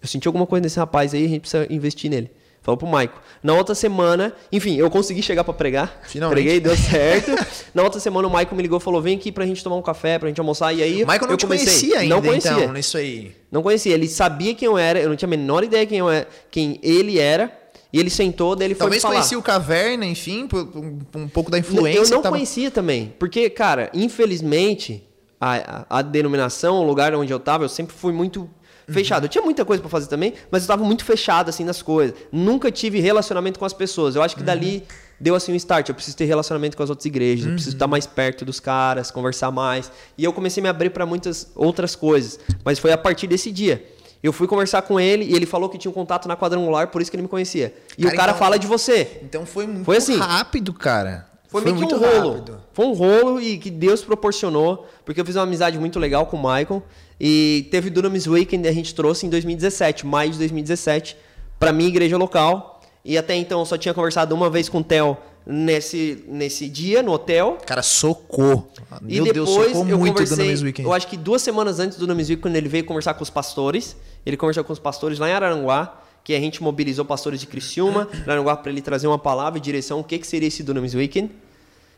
[0.00, 2.30] Eu senti alguma coisa nesse rapaz aí, a gente precisa investir nele.
[2.62, 3.20] Falou pro Maico.
[3.42, 6.00] Na outra semana, enfim, eu consegui chegar para pregar.
[6.04, 6.36] Finalmente.
[6.36, 7.32] Preguei, deu certo.
[7.74, 9.82] Na outra semana o Maico me ligou e falou: vem aqui pra gente tomar um
[9.82, 10.72] café, pra gente almoçar.
[10.72, 11.02] E aí.
[11.02, 11.66] O Maico não eu comecei.
[11.66, 12.52] conhecia ainda, não conhecia.
[12.52, 13.34] então, nisso aí.
[13.50, 13.94] Não conhecia.
[13.94, 16.78] Ele sabia quem eu era, eu não tinha a menor ideia quem, eu era, quem
[16.82, 17.61] ele era.
[17.92, 21.50] E ele sentou, daí ele Talvez foi Talvez conhecia o Caverna, enfim, um, um pouco
[21.50, 21.98] da influência.
[21.98, 22.36] Eu não tava...
[22.36, 23.14] conhecia também.
[23.18, 25.06] Porque, cara, infelizmente,
[25.38, 28.48] a, a, a denominação, o lugar onde eu tava, eu sempre fui muito
[28.88, 29.24] fechado.
[29.24, 32.16] Eu tinha muita coisa para fazer também, mas eu estava muito fechado assim nas coisas.
[32.30, 34.16] Nunca tive relacionamento com as pessoas.
[34.16, 34.82] Eu acho que dali uhum.
[35.20, 35.88] deu assim um start.
[35.88, 37.50] Eu preciso ter relacionamento com as outras igrejas, uhum.
[37.50, 39.90] eu preciso estar mais perto dos caras, conversar mais.
[40.16, 42.38] E eu comecei a me abrir para muitas outras coisas.
[42.64, 43.84] Mas foi a partir desse dia.
[44.22, 47.02] Eu fui conversar com ele e ele falou que tinha um contato na quadrangular, por
[47.02, 47.74] isso que ele me conhecia.
[47.98, 49.20] E cara, o cara então, fala de você.
[49.22, 51.26] Então foi muito foi assim, rápido, cara.
[51.48, 52.32] Foi, foi meio que um rolo.
[52.34, 52.60] Rápido.
[52.72, 56.36] Foi um rolo e que Deus proporcionou, porque eu fiz uma amizade muito legal com
[56.36, 56.82] o Michael.
[57.20, 61.16] E teve Dunamis Weekend, a gente trouxe em 2017, maio de 2017,
[61.58, 62.80] para minha igreja local.
[63.04, 67.02] E até então eu só tinha conversado uma vez com o Theo nesse, nesse dia,
[67.02, 67.58] no hotel.
[67.66, 68.72] Cara, socou.
[69.06, 70.86] E Meu depois Deus, socou eu muito conversei, Weekend.
[70.86, 73.30] eu acho que duas semanas antes do Dunamis Weekend, quando ele veio conversar com os
[73.30, 73.96] pastores.
[74.24, 78.08] Ele conversou com os pastores lá em Araranguá, que a gente mobilizou pastores de Criciúma,
[78.22, 81.30] Araranguá, para ele trazer uma palavra e direção, o que, que seria esse Dunamis Weekend.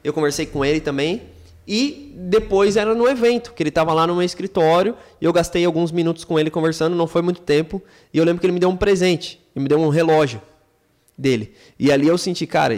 [0.03, 1.23] Eu conversei com ele também.
[1.67, 5.65] E depois era no evento, que ele estava lá no meu escritório, e eu gastei
[5.65, 8.61] alguns minutos com ele conversando, não foi muito tempo, e eu lembro que ele me
[8.61, 10.43] deu um presente, ele me deu um relógio
[11.17, 11.55] dele.
[11.79, 12.75] E ali eu senti, cara,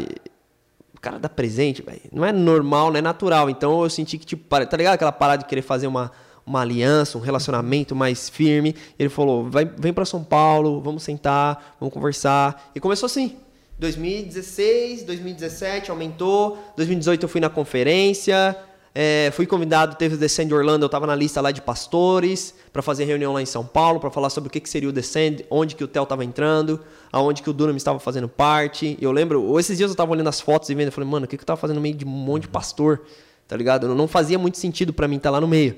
[0.94, 3.51] o cara dá presente, velho, não é normal, não é natural.
[3.51, 6.12] Então eu senti que, tipo, tá ligado aquela parada de querer fazer uma,
[6.47, 8.74] uma aliança, um relacionamento mais firme.
[8.99, 12.70] Ele falou: vem para São Paulo, vamos sentar, vamos conversar.
[12.74, 13.36] E começou assim.
[13.78, 18.57] 2016, 2017 aumentou, 2018 eu fui na conferência,
[18.99, 22.80] É, fui convidado, teve o Descend Orlando, eu estava na lista lá de pastores para
[22.80, 25.44] fazer reunião lá em São Paulo, para falar sobre o que, que seria o Descend,
[25.51, 26.80] onde que o Theo estava entrando,
[27.12, 28.97] aonde que o Dunham estava fazendo parte.
[28.99, 31.28] Eu lembro, esses dias eu estava olhando as fotos e vendo, eu falei, mano, o
[31.28, 33.03] que, que eu estava fazendo no meio de um monte de pastor,
[33.47, 33.86] tá ligado?
[33.94, 35.76] Não fazia muito sentido para mim estar tá lá no meio.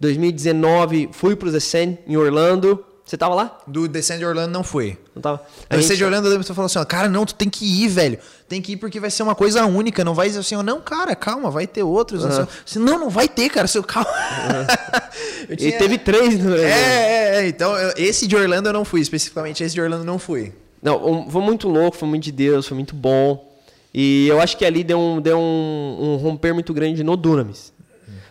[0.00, 3.58] 2019, fui pro Descend em Orlando, você tava lá?
[3.66, 4.98] Do Descend Orlando não foi.
[5.14, 5.36] Não tava.
[5.68, 6.04] Do Descend gente...
[6.04, 8.18] Orlando eu lembro que você falou assim, ó, cara, não, tu tem que ir, velho.
[8.48, 10.02] Tem que ir porque vai ser uma coisa única.
[10.02, 12.24] Não vai dizer assim, ó, não, cara, calma, vai ter outros.
[12.24, 12.46] Uhum.
[12.64, 14.08] Assim, não, não vai ter, cara, seu calma.
[14.08, 15.56] Uhum.
[15.56, 15.68] tinha...
[15.68, 16.62] E teve três, né?
[16.62, 17.48] É, é, é.
[17.48, 20.54] Então, esse de Orlando eu não fui, especificamente esse de Orlando não fui.
[20.82, 23.52] Não, foi muito louco, foi muito de Deus, foi muito bom.
[23.92, 27.72] E eu acho que ali deu um, deu um, um romper muito grande no Dunamis.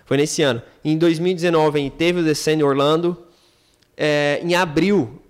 [0.06, 0.62] Foi nesse ano.
[0.86, 3.18] Em 2019 teve o Descend Orlando
[3.96, 5.22] é, em abril,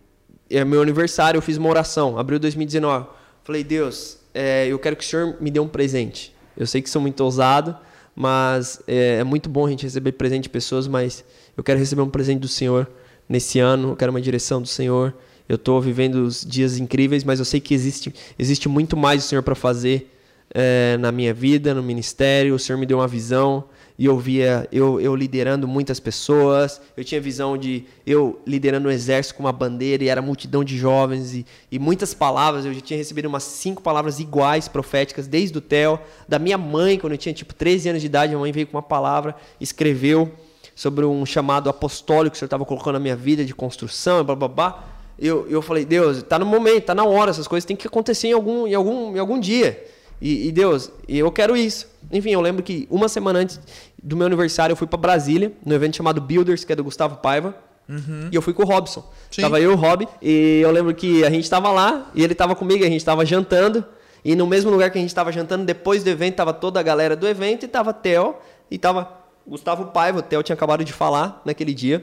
[0.49, 3.05] é meu aniversário, eu fiz uma oração, abril de 2019.
[3.43, 6.33] Falei, Deus, é, eu quero que o Senhor me dê um presente.
[6.57, 7.77] Eu sei que sou muito ousado,
[8.15, 11.23] mas é, é, muito bom a gente receber presente de pessoas, mas
[11.55, 12.89] eu quero receber um presente do Senhor
[13.29, 15.13] nesse ano, eu quero uma direção do Senhor.
[15.47, 19.27] Eu estou vivendo os dias incríveis, mas eu sei que existe, existe muito mais do
[19.27, 20.09] Senhor para fazer
[20.53, 22.55] é, na minha vida, no ministério.
[22.55, 23.65] O Senhor me deu uma visão
[23.97, 28.91] e eu via eu, eu liderando muitas pessoas, eu tinha visão de eu liderando um
[28.91, 32.81] exército com uma bandeira e era multidão de jovens e, e muitas palavras, eu já
[32.81, 37.17] tinha recebido umas cinco palavras iguais, proféticas, desde o Theo, da minha mãe, quando eu
[37.17, 40.31] tinha tipo 13 anos de idade, a mãe veio com uma palavra, escreveu
[40.75, 44.35] sobre um chamado apostólico que o Senhor estava colocando na minha vida, de construção, blá
[44.35, 44.83] blá blá.
[45.19, 48.29] Eu, eu falei, Deus, está no momento, está na hora, essas coisas têm que acontecer
[48.29, 49.85] em algum, em algum, em algum dia.
[50.23, 51.85] E, e Deus, eu quero isso.
[52.09, 53.59] Enfim, eu lembro que uma semana antes
[54.01, 57.17] do meu aniversário eu fui para Brasília, no evento chamado Builders, que é do Gustavo
[57.17, 57.53] Paiva.
[57.89, 58.29] Uhum.
[58.31, 59.03] E eu fui com o Robson.
[59.29, 59.41] Sim.
[59.41, 60.07] Tava eu e o Rob.
[60.21, 63.25] E eu lembro que a gente tava lá e ele tava comigo, a gente tava
[63.25, 63.83] jantando.
[64.23, 66.83] E no mesmo lugar que a gente tava jantando, depois do evento, tava toda a
[66.83, 68.35] galera do evento e tava Theo
[68.71, 69.11] e tava
[69.45, 70.19] Gustavo Paiva.
[70.19, 72.01] O Theo tinha acabado de falar naquele dia.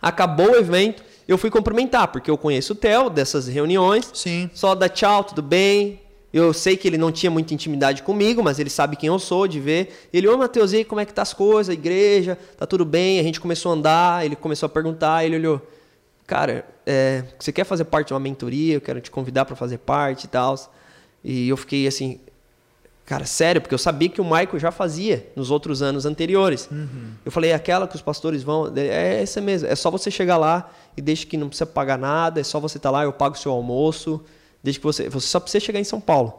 [0.00, 4.08] Acabou o evento, eu fui cumprimentar, porque eu conheço o Theo dessas reuniões.
[4.14, 4.48] Sim.
[4.54, 6.00] Só dá tchau, tudo bem?
[6.32, 9.48] Eu sei que ele não tinha muita intimidade comigo, mas ele sabe quem eu sou,
[9.48, 10.08] de ver.
[10.12, 11.70] Ele, ô Matheus, e aí, como é que tá as coisas?
[11.70, 13.18] A igreja, tá tudo bem?
[13.18, 15.60] A gente começou a andar, ele começou a perguntar, ele olhou,
[16.28, 18.74] cara, é, você quer fazer parte de uma mentoria?
[18.74, 20.54] Eu quero te convidar para fazer parte e tal.
[21.24, 22.20] E eu fiquei assim,
[23.04, 26.68] cara, sério, porque eu sabia que o Michael já fazia nos outros anos anteriores.
[26.70, 27.10] Uhum.
[27.24, 30.36] Eu falei, é aquela que os pastores vão, é essa mesmo, é só você chegar
[30.36, 33.12] lá e deixa que não precisa pagar nada, é só você estar tá lá, eu
[33.12, 34.22] pago o seu almoço.
[34.62, 36.34] Desde que você, você só precisa chegar em São Paulo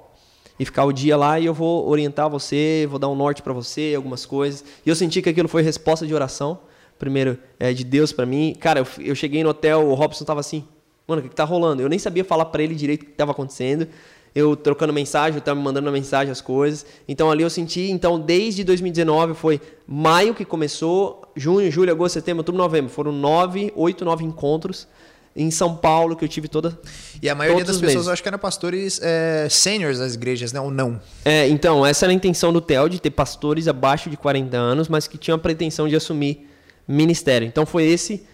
[0.59, 3.51] e ficar o dia lá e eu vou orientar você, vou dar um norte para
[3.51, 4.63] você, algumas coisas.
[4.86, 6.59] E eu senti que aquilo foi resposta de oração,
[6.99, 8.55] primeiro é, de Deus para mim.
[8.59, 10.63] Cara, eu, eu, cheguei no hotel, o Robson tava assim,
[11.07, 11.82] mano, o que, que tá rolando?
[11.82, 13.88] Eu nem sabia falar para ele direito o que estava acontecendo.
[14.36, 16.86] Eu trocando mensagem, eu tava me mandando mensagem as coisas.
[17.07, 22.41] Então ali eu senti, então desde 2019 foi maio que começou, junho, julho, agosto, setembro,
[22.41, 22.91] outubro, novembro.
[22.91, 24.88] Foram nove, oito, nove encontros
[25.36, 26.78] em São Paulo, que eu tive toda.
[27.22, 30.60] E a maioria das pessoas, eu acho que eram pastores é, seniors das igrejas, né?
[30.60, 31.00] Ou não?
[31.24, 34.88] É, então, essa era a intenção do TEL, de ter pastores abaixo de 40 anos,
[34.88, 36.48] mas que tinham a pretensão de assumir
[36.88, 37.48] ministério.
[37.48, 38.26] Então foi esse.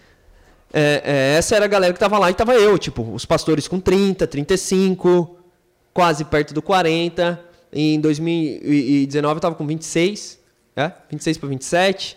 [0.72, 3.68] É, é, essa era a galera que estava lá e estava eu, tipo, os pastores
[3.68, 5.38] com 30, 35,
[5.94, 7.40] quase perto do 40.
[7.72, 10.38] Em 2019 eu estava com 26,
[10.74, 10.92] é?
[11.10, 12.16] 26 para 27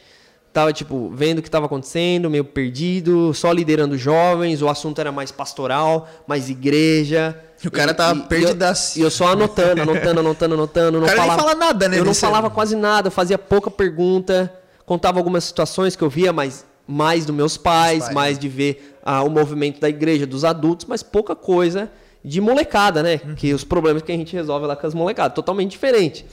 [0.54, 5.12] tava tipo vendo o que estava acontecendo, meio perdido, só liderando jovens, o assunto era
[5.12, 7.38] mais pastoral, mais igreja.
[7.64, 8.98] E o cara tava perdidaço.
[8.98, 10.98] E eu, eu, só anotando, anotando, anotando, anotando.
[11.00, 12.00] Não o cara falava, nem fala nada, né?
[12.00, 14.52] Eu não falava quase nada, fazia pouca pergunta,
[14.86, 18.42] contava algumas situações que eu via, mas mais dos meus pais, pais mais né?
[18.42, 21.90] de ver ah, o movimento da igreja, dos adultos, mas pouca coisa
[22.24, 23.22] de molecada, né?
[23.24, 23.36] Uhum.
[23.36, 26.26] Que os problemas que a gente resolve lá com as molecadas, totalmente diferente.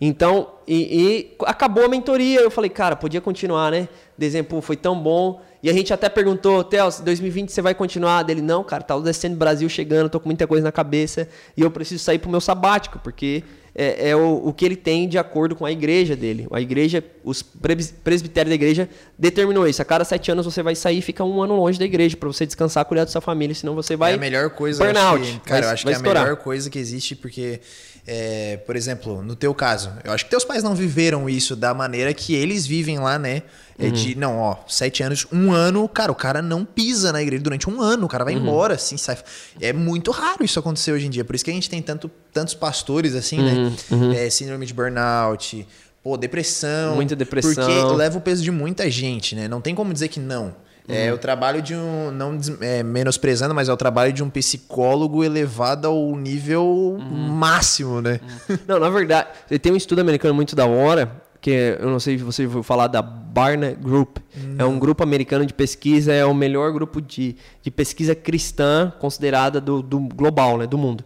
[0.00, 2.40] Então, e, e, acabou a mentoria.
[2.40, 3.88] Eu falei, cara, podia continuar, né?
[4.18, 5.40] Desenho, foi tão bom.
[5.62, 8.24] E a gente até perguntou, Theo, 2020 você vai continuar?
[8.24, 11.62] Dele, não, cara, tá o Descendo Brasil chegando, tô com muita coisa na cabeça e
[11.62, 15.18] eu preciso sair pro meu sabático, porque é, é o, o, que ele tem de
[15.18, 16.48] acordo com a igreja dele.
[16.50, 19.80] A igreja, os presbitérios da igreja determinou isso.
[19.80, 22.26] A cada sete anos você vai sair e fica um ano longe da igreja para
[22.26, 24.12] você descansar, cuidar da sua família, senão você vai.
[24.12, 25.22] É a melhor coisa, burnout.
[25.22, 27.60] Que, cara, vai, eu acho que é a melhor coisa que existe, porque
[28.06, 31.72] é, por exemplo, no teu caso, eu acho que teus pais não viveram isso da
[31.72, 33.42] maneira que eles vivem lá, né?
[33.78, 33.92] É uhum.
[33.92, 37.70] de, não, ó, sete anos, um ano, cara, o cara não pisa na igreja durante
[37.70, 38.42] um ano, o cara vai uhum.
[38.42, 39.18] embora, assim, sai.
[39.60, 42.10] É muito raro isso acontecer hoje em dia, por isso que a gente tem tanto,
[42.32, 43.72] tantos pastores, assim, né?
[43.90, 44.08] uhum.
[44.08, 44.26] né?
[44.26, 45.66] É, síndrome de burnout,
[46.02, 46.96] pô, depressão.
[46.96, 47.54] Muita depressão.
[47.54, 49.46] Porque leva o peso de muita gente, né?
[49.46, 50.54] Não tem como dizer que não.
[50.88, 51.14] É uhum.
[51.14, 55.86] o trabalho de um, não é, menosprezando, mas é o trabalho de um psicólogo elevado
[55.86, 56.98] ao nível uhum.
[57.00, 58.20] máximo, né?
[58.48, 58.58] Uhum.
[58.66, 59.28] Não, na verdade,
[59.60, 62.86] tem um estudo americano muito da hora que eu não sei se você ouviu falar
[62.86, 64.18] da Barna Group.
[64.56, 69.60] É um grupo americano de pesquisa, é o melhor grupo de, de pesquisa cristã considerada
[69.60, 71.04] do, do global, né, do mundo.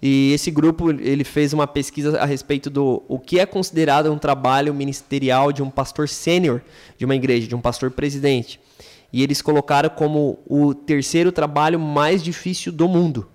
[0.00, 4.18] E esse grupo ele fez uma pesquisa a respeito do o que é considerado um
[4.18, 6.60] trabalho ministerial de um pastor sênior
[6.98, 8.60] de uma igreja, de um pastor presidente.
[9.12, 13.28] E eles colocaram como o terceiro trabalho mais difícil do mundo.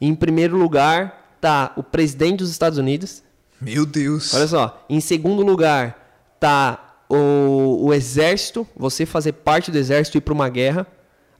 [0.00, 3.22] Em primeiro lugar tá o presidente dos Estados Unidos.
[3.60, 4.34] Meu Deus.
[4.34, 4.84] Olha só.
[4.88, 10.34] Em segundo lugar tá o, o exército, você fazer parte do exército e ir para
[10.34, 10.86] uma guerra,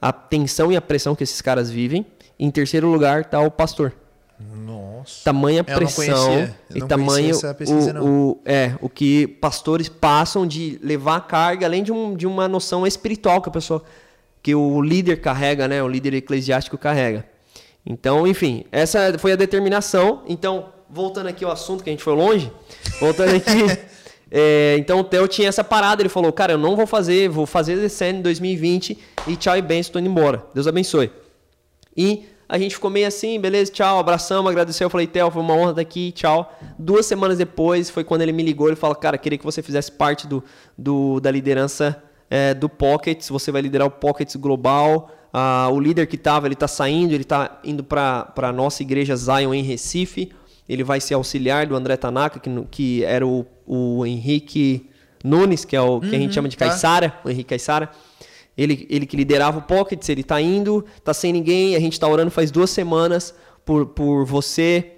[0.01, 2.07] a tensão e a pressão que esses caras vivem.
[2.39, 3.93] Em terceiro lugar tá o pastor.
[4.39, 4.82] Nossa.
[5.25, 7.37] Tamanha pressão e tamanho
[8.01, 12.27] o, o, é, o que pastores passam de levar a carga, além de, um, de
[12.27, 13.83] uma noção espiritual que a pessoa
[14.43, 17.25] que o líder carrega, né, o líder eclesiástico carrega.
[17.87, 20.23] Então, enfim, essa foi a determinação.
[20.29, 22.51] Então, voltando aqui ao assunto que a gente foi longe,
[23.01, 23.65] voltando aqui,
[24.31, 27.47] é, então o Theo tinha essa parada, ele falou, cara, eu não vou fazer, vou
[27.47, 28.99] fazer esse ano em 2020
[29.29, 30.45] e tchau e bem, estou indo embora.
[30.53, 31.11] Deus abençoe.
[31.97, 34.85] E a gente ficou meio assim, beleza, tchau, abraçamos, agradeceu.
[34.85, 36.55] Eu falei, Theo, foi uma honra estar aqui, tchau.
[36.79, 39.91] Duas semanas depois, foi quando ele me ligou, ele falou, cara, queria que você fizesse
[39.91, 40.45] parte do,
[40.77, 45.11] do da liderança é, do Pockets, você vai liderar o Pockets Global.
[45.33, 49.17] Ah, o líder que estava, ele está saindo, ele está indo para a nossa igreja
[49.17, 50.31] Zion em Recife.
[50.69, 54.91] Ele vai ser auxiliar do André Tanaka, que, que era o, o Henrique
[55.25, 57.21] Nunes, que é o que uhum, a gente uhum, chama de Caissara, tá.
[57.25, 57.89] o Henrique Caissara.
[58.57, 62.07] Ele, ele que liderava o Pockets, ele tá indo, tá sem ninguém, a gente tá
[62.07, 63.35] orando faz duas semanas
[63.65, 64.93] por, por você,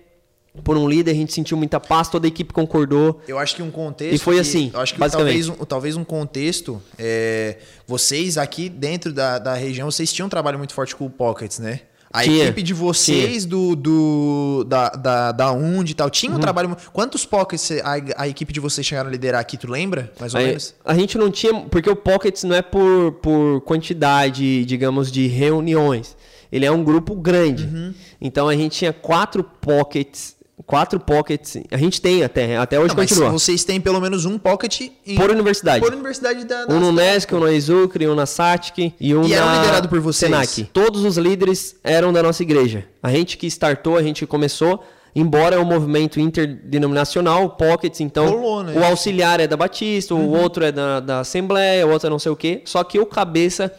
[0.63, 3.21] por um líder, a gente sentiu muita paz, toda a equipe concordou.
[3.27, 4.15] Eu acho que um contexto.
[4.15, 4.71] E foi assim.
[4.73, 6.81] eu acho que talvez, um, talvez um contexto.
[6.99, 11.11] É, vocês aqui dentro da, da região, vocês tinham um trabalho muito forte com o
[11.11, 11.81] Pockets, né?
[12.15, 16.37] A tinha, equipe de vocês do, do da, da, da UND e tal, tinha um
[16.37, 16.41] uhum.
[16.41, 16.77] trabalho.
[16.93, 20.13] Quantos pockets a, a, equipe de vocês chegaram a liderar aqui, tu lembra?
[20.21, 20.77] Mais ou a, menos?
[20.85, 26.17] A gente não tinha, porque o Pockets não é por, por quantidade, digamos, de reuniões.
[26.53, 27.65] Ele é um grupo grande.
[27.65, 27.93] Uhum.
[28.21, 30.37] Então a gente tinha quatro pockets
[30.67, 31.57] quatro pockets.
[31.71, 33.31] A gente tem até, até hoje não, continua.
[33.31, 35.81] vocês têm pelo menos um pocket em, por universidade.
[35.81, 39.25] Por universidade da, da Um no NESC, um no Exucre, um na SATIC e um
[39.25, 40.31] e na eram liderado por vocês.
[40.31, 40.65] Senac.
[40.73, 42.87] Todos os líderes eram da nossa igreja.
[43.03, 44.83] A gente que startou, a gente começou,
[45.15, 48.79] embora é um movimento interdenominacional, pockets, então Rolou, né?
[48.79, 50.29] o auxiliar é da Batista, uhum.
[50.29, 52.63] o outro é da, da Assembleia, o outro é não sei o quê.
[52.65, 53.73] Só que o cabeça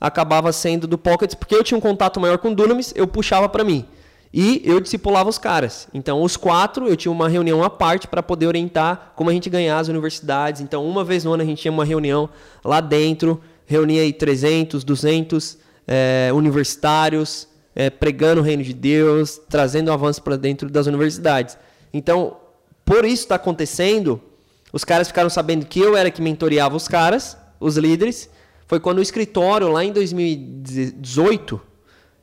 [0.00, 3.48] acabava sendo do pockets, porque eu tinha um contato maior com o Dunamis, eu puxava
[3.48, 3.86] para mim.
[4.38, 5.88] E eu discipulava os caras.
[5.94, 9.48] Então, os quatro, eu tinha uma reunião à parte para poder orientar como a gente
[9.48, 10.60] ganhar as universidades.
[10.60, 12.28] Então, uma vez no ano a gente tinha uma reunião
[12.62, 15.56] lá dentro, reunia aí 300, 200
[15.88, 21.56] é, universitários, é, pregando o reino de Deus, trazendo avanço para dentro das universidades.
[21.90, 22.36] Então,
[22.84, 24.20] por isso está acontecendo,
[24.70, 28.28] os caras ficaram sabendo que eu era que mentoreava os caras, os líderes.
[28.66, 31.58] Foi quando o escritório, lá em 2018,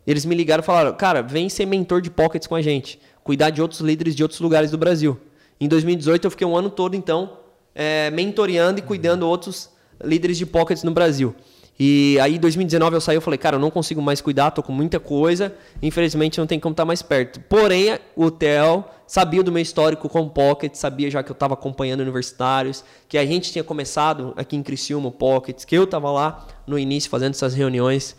[0.05, 3.49] eles me ligaram e falaram: Cara, vem ser mentor de pockets com a gente, cuidar
[3.49, 5.19] de outros líderes de outros lugares do Brasil.
[5.59, 7.37] Em 2018, eu fiquei um ano todo, então,
[7.73, 9.69] é, mentoreando e cuidando outros
[10.03, 11.35] líderes de pockets no Brasil.
[11.79, 14.61] E aí, em 2019, eu saí e falei, cara, eu não consigo mais cuidar, tô
[14.61, 17.39] com muita coisa, infelizmente não tem como estar tá mais perto.
[17.41, 22.01] Porém, o Theo sabia do meu histórico com Pocket, sabia já que eu estava acompanhando
[22.01, 26.77] universitários, que a gente tinha começado aqui em Criciúma, Pockets, que eu estava lá no
[26.77, 28.15] início fazendo essas reuniões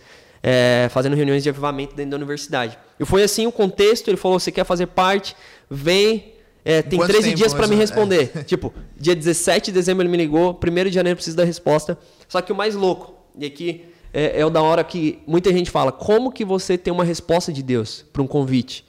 [0.46, 2.78] é, fazendo reuniões de avivamento dentro da universidade.
[3.00, 5.34] E foi assim o contexto, ele falou, você quer fazer parte,
[5.70, 8.30] vem, é, tem Quanto 13 tempo, dias para me responder.
[8.34, 8.42] É.
[8.44, 11.96] Tipo, dia 17 de dezembro ele me ligou, 1 de janeiro preciso da resposta.
[12.28, 15.70] Só que o mais louco, e aqui é, é o da hora que muita gente
[15.70, 18.84] fala, como que você tem uma resposta de Deus para um convite?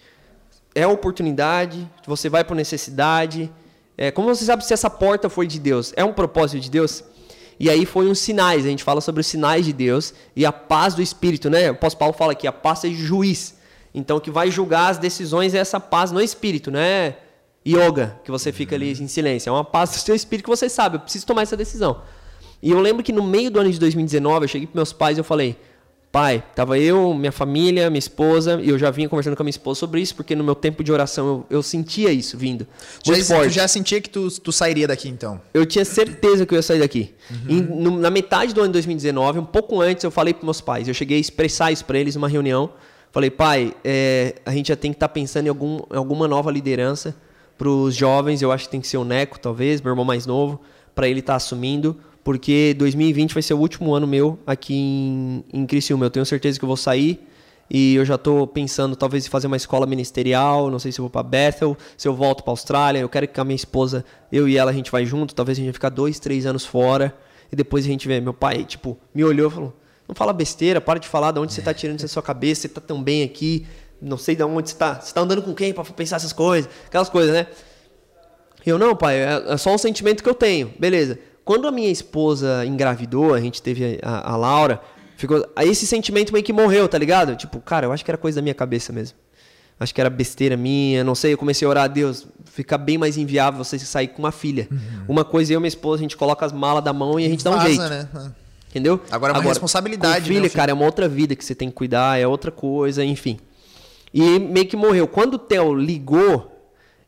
[0.75, 3.49] É oportunidade, você vai por necessidade,
[3.97, 5.93] é, como você sabe se essa porta foi de Deus?
[5.95, 7.01] É um propósito de Deus?
[7.59, 10.51] E aí foi uns sinais, a gente fala sobre os sinais de Deus e a
[10.51, 11.69] paz do Espírito, né?
[11.69, 13.55] O apóstolo Paulo fala que a paz é juiz.
[13.93, 17.17] Então, que vai julgar as decisões é essa paz no Espírito, não é
[17.65, 19.49] yoga, que você fica ali em silêncio.
[19.49, 22.01] É uma paz do seu Espírito que você sabe, eu preciso tomar essa decisão.
[22.61, 25.17] E eu lembro que no meio do ano de 2019, eu cheguei para meus pais
[25.17, 25.57] e eu falei,
[26.15, 29.49] Pai, tava eu, minha família, minha esposa, e eu já vinha conversando com a minha
[29.49, 32.65] esposa sobre isso, porque no meu tempo de oração eu, eu sentia isso vindo.
[33.05, 33.49] Muito já, forte.
[33.49, 35.41] Tu já sentia que tu, tu sairia daqui então?
[35.53, 37.13] Eu tinha certeza que eu ia sair daqui.
[37.29, 37.37] Uhum.
[37.49, 40.61] E, no, na metade do ano de 2019, um pouco antes, eu falei para meus
[40.61, 42.69] pais, eu cheguei a expressar isso para eles numa reunião.
[43.11, 46.29] Falei, pai, é, a gente já tem que estar tá pensando em, algum, em alguma
[46.29, 47.13] nova liderança
[47.57, 48.41] para os jovens.
[48.41, 50.61] Eu acho que tem que ser o Neco, talvez, meu irmão mais novo,
[50.95, 55.45] para ele estar tá assumindo porque 2020 vai ser o último ano meu aqui em,
[55.53, 56.07] em Criciúma.
[56.07, 57.23] Eu tenho certeza que eu vou sair
[57.69, 61.03] E eu já estou pensando talvez em fazer uma escola ministerial, não sei se eu
[61.03, 62.99] vou para Bethel, se eu volto para Austrália.
[62.99, 65.35] Eu quero que a minha esposa, eu e ela, a gente vai junto.
[65.35, 67.15] Talvez a gente vai ficar dois, três anos fora.
[67.51, 68.19] E depois a gente vê.
[68.19, 71.53] Meu pai, tipo, me olhou e falou: Não fala besteira, para de falar de onde
[71.53, 73.67] você está tirando isso da sua cabeça, você está tão bem aqui.
[74.01, 74.95] Não sei de onde você está.
[74.95, 76.67] Você está andando com quem para pensar essas coisas?
[76.87, 77.45] Aquelas coisas, né?
[78.65, 80.73] Eu, não, pai, é, é só um sentimento que eu tenho.
[80.79, 81.19] Beleza.
[81.45, 84.81] Quando a minha esposa engravidou, a gente teve a, a Laura,
[85.15, 85.47] ficou.
[85.55, 87.35] Aí esse sentimento meio que morreu, tá ligado?
[87.35, 89.15] Tipo, cara, eu acho que era coisa da minha cabeça mesmo.
[89.79, 91.33] Acho que era besteira minha, não sei.
[91.33, 94.67] Eu comecei a orar a Deus, fica bem mais inviável você sair com uma filha.
[94.71, 94.79] Uhum.
[95.07, 97.29] Uma coisa eu e minha esposa, a gente coloca as malas da mão e a
[97.29, 97.83] gente Vaza, dá um jeito.
[97.83, 98.31] Né?
[98.69, 98.99] Entendeu?
[99.11, 100.25] Agora é uma Agora, responsabilidade.
[100.27, 103.05] Filha, né, cara, é uma outra vida que você tem que cuidar, é outra coisa,
[103.05, 103.37] enfim.
[104.13, 105.07] E meio que morreu.
[105.07, 106.54] Quando o Theo ligou,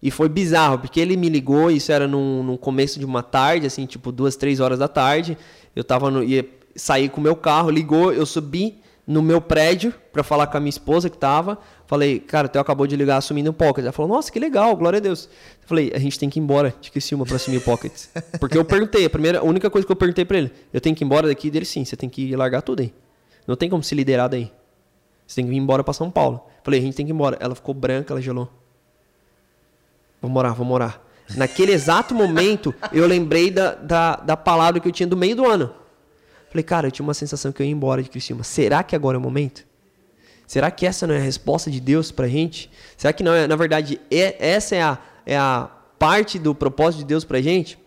[0.01, 3.65] e foi bizarro, porque ele me ligou, isso era no, no começo de uma tarde,
[3.65, 5.37] assim, tipo duas, três horas da tarde.
[5.75, 9.93] Eu tava no, ia sair com o meu carro, ligou, eu subi no meu prédio
[10.11, 11.57] para falar com a minha esposa que tava.
[11.87, 13.83] Falei, cara, o Theo acabou de ligar assumindo o Pocket.
[13.83, 15.29] Ela falou, nossa, que legal, glória a Deus.
[15.61, 17.93] Eu falei, a gente tem que ir embora de Criciúma para assumir o Pocket.
[18.39, 20.95] Porque eu perguntei, a primeira, a única coisa que eu perguntei para ele, eu tenho
[20.95, 22.93] que ir embora daqui dele sim, você tem que largar tudo aí.
[23.47, 24.51] Não tem como se liderar daí.
[25.25, 26.45] Você tem que vir embora para São Paulo.
[26.61, 27.37] Falei, a gente tem que ir embora.
[27.39, 28.49] Ela ficou branca, ela gelou.
[30.27, 31.07] Vamos morar, vamos morar.
[31.35, 35.45] Naquele exato momento, eu lembrei da, da, da palavra que eu tinha do meio do
[35.45, 35.73] ano.
[36.49, 38.43] Falei, cara, eu tinha uma sensação que eu ia embora de Cristina.
[38.43, 39.65] Será que agora é o momento?
[40.45, 42.69] Será que essa não é a resposta de Deus pra gente?
[42.97, 46.99] Será que não é, na verdade, é, essa é a, é a parte do propósito
[46.99, 47.79] de Deus pra gente?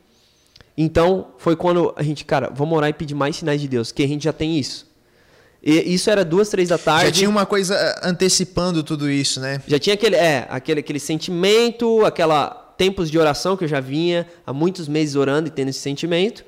[0.76, 4.02] Então, foi quando a gente, cara, vamos orar e pedir mais sinais de Deus, que
[4.02, 4.89] a gente já tem isso.
[5.62, 7.06] E isso era duas, três da tarde.
[7.06, 9.62] Já tinha uma coisa eh, antecipando tudo isso, né?
[9.66, 14.26] Já tinha aquele, é, aquele, aquele sentimento, aquela tempos de oração que eu já vinha
[14.46, 16.42] há muitos meses orando e tendo esse sentimento.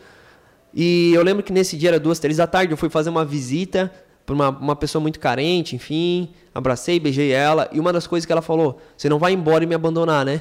[0.73, 3.23] E eu lembro que nesse dia era duas, três da tarde, eu fui fazer uma
[3.23, 3.93] visita
[4.25, 8.33] para uma, uma pessoa muito carente, enfim, abracei, beijei ela e uma das coisas que
[8.33, 10.41] ela falou, você não vai embora e me abandonar, né?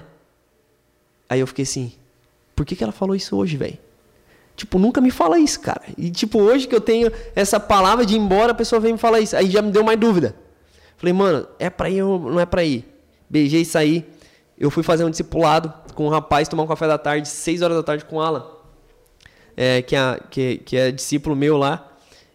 [1.28, 1.92] Aí eu fiquei assim,
[2.56, 3.78] por que, que ela falou isso hoje, velho?
[4.56, 5.82] Tipo, nunca me fala isso, cara.
[5.98, 9.00] E tipo, hoje que eu tenho essa palavra de ir embora, a pessoa vem me
[9.00, 9.36] falar isso.
[9.36, 10.36] Aí já me deu mais dúvida.
[10.98, 12.86] Falei, mano, é pra ir ou não é pra ir?
[13.30, 14.06] Beijei e saí.
[14.58, 17.78] Eu fui fazer um discipulado com um rapaz, tomar um café da tarde, 6 horas
[17.78, 18.46] da tarde com o Alan.
[19.58, 21.92] É, que, é, que, que é discípulo meu lá.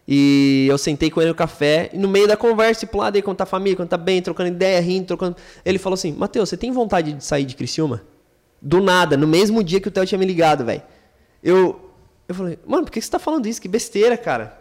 [0.08, 3.38] E eu sentei com ele no café, e no meio da conversa, discipulado, aí quando
[3.38, 5.36] tá família, quando tá bem, trocando ideia, rindo, trocando.
[5.64, 8.02] Ele falou assim: Matheus, você tem vontade de sair de Criciúma?
[8.62, 10.82] Do nada, no mesmo dia que o Theo tinha me ligado, velho.
[11.42, 11.85] Eu,
[12.28, 13.60] eu falei, mano, por que você tá falando isso?
[13.60, 14.58] Que besteira, cara.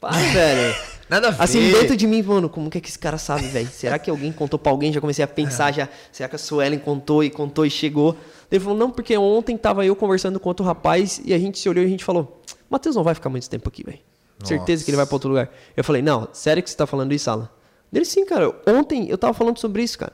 [0.00, 0.76] Para, velho.
[1.08, 1.42] Nada a ver.
[1.42, 3.68] Assim, dentro de mim, mano, como que, é que esse cara sabe, velho?
[3.68, 4.92] Será que alguém contou pra alguém?
[4.92, 5.72] Já comecei a pensar, é.
[5.72, 5.88] já.
[6.12, 8.16] Será que a Suelen contou e contou e chegou?
[8.50, 11.68] Ele falou, não, porque ontem tava eu conversando com outro rapaz e a gente se
[11.68, 14.00] olhou e a gente falou, Matheus não vai ficar muito tempo aqui, velho.
[14.44, 15.50] Certeza que ele vai pra outro lugar.
[15.76, 17.48] Eu falei, não, sério que você tá falando isso, Alan?
[17.90, 18.54] Dele, sim, cara.
[18.66, 20.12] Ontem eu tava falando sobre isso, cara.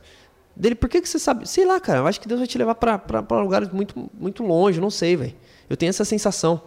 [0.57, 1.47] Dele, por que, que você sabe?
[1.49, 1.99] Sei lá, cara.
[1.99, 4.91] Eu acho que Deus vai te levar pra, pra, pra lugares muito, muito longe, não
[4.91, 5.35] sei, velho.
[5.69, 6.63] Eu tenho essa sensação.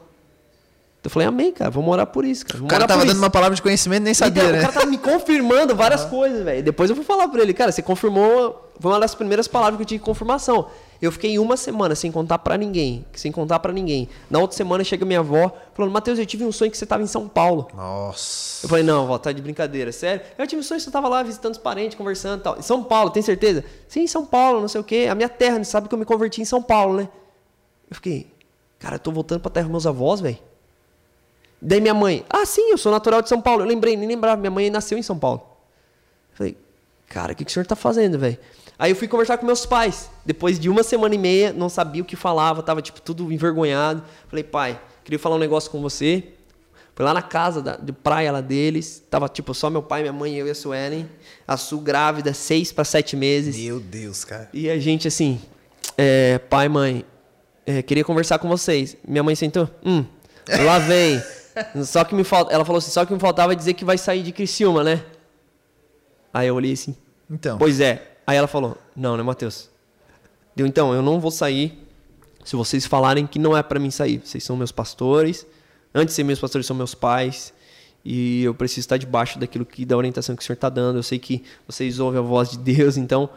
[1.04, 2.62] Eu falei, amém, cara, vamos orar por isso, cara.
[2.62, 3.22] o cara tava dando isso.
[3.22, 4.60] uma palavra de conhecimento nem sabia, então, né?
[4.60, 6.10] O cara tava me confirmando várias uhum.
[6.10, 6.62] coisas, velho.
[6.62, 8.72] Depois eu fui falar pra ele, cara, você confirmou.
[8.80, 10.68] Foi uma das primeiras palavras que eu tive confirmação.
[11.02, 14.10] Eu fiquei uma semana sem contar para ninguém, sem contar para ninguém.
[14.30, 17.04] Na outra semana chega minha avó falando: Matheus, eu tive um sonho que você tava
[17.04, 17.68] em São Paulo.
[17.74, 18.66] Nossa.
[18.66, 20.22] Eu falei: Não, avó, tá de brincadeira, sério?
[20.38, 22.58] Eu tive um sonho que você tava lá visitando os parentes, conversando e tal.
[22.58, 23.64] Em São Paulo, tem certeza?
[23.88, 25.08] Sim, em São Paulo, não sei o quê.
[25.10, 27.10] A minha terra, sabe que eu me converti em São Paulo, né?
[27.90, 28.28] Eu fiquei:
[28.80, 30.47] Cara, eu tô voltando pra terra dos meus avós, velho.
[31.62, 33.64] Daí minha mãe, ah, sim, eu sou natural de São Paulo.
[33.64, 35.42] Eu lembrei, nem lembrava, minha mãe nasceu em São Paulo.
[36.32, 36.58] Eu falei,
[37.08, 38.38] cara, o que, que o senhor tá fazendo, velho?
[38.80, 40.10] Aí eu fui conversar com meus pais.
[40.24, 44.04] Depois de uma semana e meia, não sabia o que falava, tava tipo tudo envergonhado.
[44.28, 46.24] Falei, pai, queria falar um negócio com você.
[46.94, 49.04] Foi lá na casa da, de praia lá deles.
[49.10, 51.10] Tava tipo só meu pai, minha mãe, eu e a Suelen.
[51.48, 53.58] A Su grávida, seis para sete meses.
[53.58, 54.50] Meu Deus, cara.
[54.54, 55.42] E a gente assim,
[55.98, 57.04] é, pai, mãe,
[57.66, 58.96] é, queria conversar com vocês.
[59.08, 60.06] Minha mãe sentou, hum,
[60.66, 61.22] lá vem.
[61.84, 62.54] Só que me falta.
[62.54, 65.04] Ela falou assim: só que me faltava dizer que vai sair de Criciúma, né?
[66.34, 66.96] Aí eu olhei assim.
[67.30, 67.58] Então.
[67.58, 68.18] Pois é.
[68.26, 69.70] Aí ela falou: não, né, Matheus?
[70.56, 71.88] Deu, então, eu não vou sair
[72.44, 74.22] se vocês falarem que não é para mim sair.
[74.24, 75.46] Vocês são meus pastores.
[75.94, 77.54] Antes de ser meus pastores, são meus pais.
[78.04, 80.98] E eu preciso estar debaixo daquilo que da orientação que o Senhor está dando.
[80.98, 83.30] Eu sei que vocês ouvem a voz de Deus, então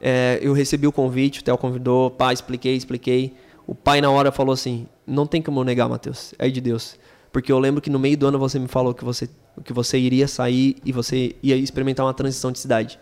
[0.00, 3.36] é, eu recebi o convite, o Theo convidou, pai, expliquei, expliquei.
[3.66, 6.98] O pai na hora falou assim: não tem como eu negar, Matheus, é de Deus.
[7.36, 9.28] Porque eu lembro que no meio do ano você me falou que você,
[9.62, 12.98] que você iria sair e você ia experimentar uma transição de cidade.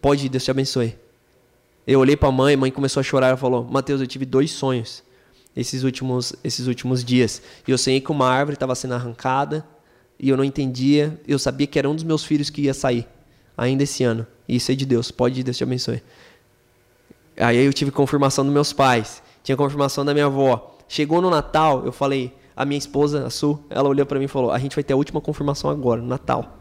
[0.00, 0.96] Pode Deus te abençoe.
[1.84, 4.24] Eu olhei para a mãe, a mãe começou a chorar e falou: Mateus, eu tive
[4.24, 5.02] dois sonhos
[5.56, 7.42] esses últimos, esses últimos dias.
[7.66, 9.66] E eu sonhei que uma árvore estava sendo arrancada
[10.16, 11.20] e eu não entendia.
[11.26, 13.04] Eu sabia que era um dos meus filhos que ia sair.
[13.56, 14.24] ainda esse ano.
[14.48, 16.00] Isso é de Deus, pode Deus te abençoe.
[17.36, 20.78] Aí eu tive confirmação dos meus pais, tinha confirmação da minha avó.
[20.86, 24.28] Chegou no Natal, eu falei, a minha esposa, a Su, ela olhou para mim e
[24.28, 26.58] falou: "A gente vai ter a última confirmação agora, no Natal".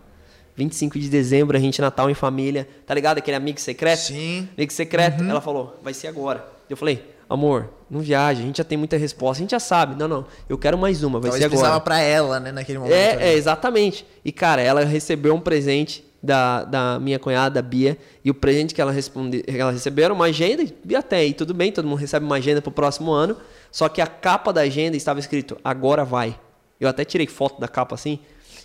[0.58, 2.68] 25 de dezembro, a gente Natal em família.
[2.86, 4.00] Tá ligado aquele amigo secreto?
[4.00, 4.48] Sim.
[4.58, 5.24] Amigo secreto.
[5.24, 5.30] Uhum.
[5.30, 6.46] Ela falou: "Vai ser agora".
[6.70, 9.96] Eu falei: "Amor, não viaja, a gente já tem muita resposta, a gente já sabe".
[9.96, 10.26] Não, não.
[10.50, 11.60] Eu quero mais uma, vai Talvez ser agora.
[11.60, 12.94] precisava para ela, né, naquele momento.
[12.94, 14.06] É, é, exatamente.
[14.24, 18.82] E cara, ela recebeu um presente da, da minha cunhada, Bia, e o presente que
[18.82, 22.26] ela, responde, ela recebeu era uma agenda, e até aí tudo bem, todo mundo recebe
[22.26, 23.38] uma agenda pro próximo ano,
[23.76, 26.40] só que a capa da agenda estava escrito, agora vai.
[26.80, 28.20] Eu até tirei foto da capa assim,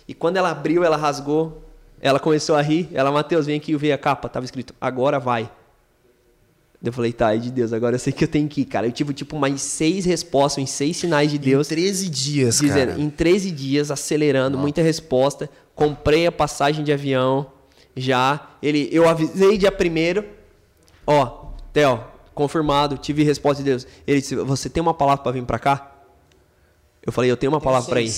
[0.07, 1.61] e quando ela abriu, ela rasgou,
[1.99, 5.51] ela começou a rir, ela, Matheus, vem aqui ver a capa, tava escrito, agora vai.
[6.81, 8.87] Eu falei, tá, é de Deus, agora eu sei que eu tenho que ir, cara.
[8.87, 11.69] Eu tive, tipo, mais seis respostas, em seis sinais de Deus.
[11.69, 13.01] Em 13 dias, dizendo, cara.
[13.01, 15.49] Em 13 dias, acelerando, muita resposta.
[15.75, 17.51] Comprei a passagem de avião
[17.97, 18.49] já.
[18.63, 20.23] Ele, eu avisei dia primeiro.
[21.05, 22.10] Ó, Theo,
[22.41, 23.87] confirmado, tive resposta de Deus.
[24.07, 25.91] Ele disse: Você tem uma palavra para vir para cá?
[27.03, 28.13] Eu falei, eu tenho uma palavra para ir.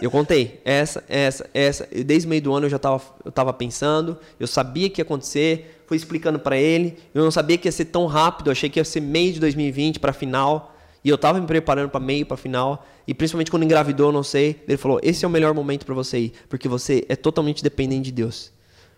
[0.00, 0.60] eu contei.
[0.64, 1.88] Essa, essa, essa.
[2.06, 5.02] Desde o meio do ano eu já estava eu tava pensando, eu sabia que ia
[5.02, 6.96] acontecer, fui explicando para ele.
[7.12, 9.40] Eu não sabia que ia ser tão rápido, eu achei que ia ser meio de
[9.40, 10.76] 2020 para final.
[11.02, 12.86] E eu estava me preparando para meio, para final.
[13.06, 14.62] E principalmente quando engravidou, não sei.
[14.68, 18.04] Ele falou: esse é o melhor momento para você ir, porque você é totalmente dependente
[18.04, 18.52] de Deus.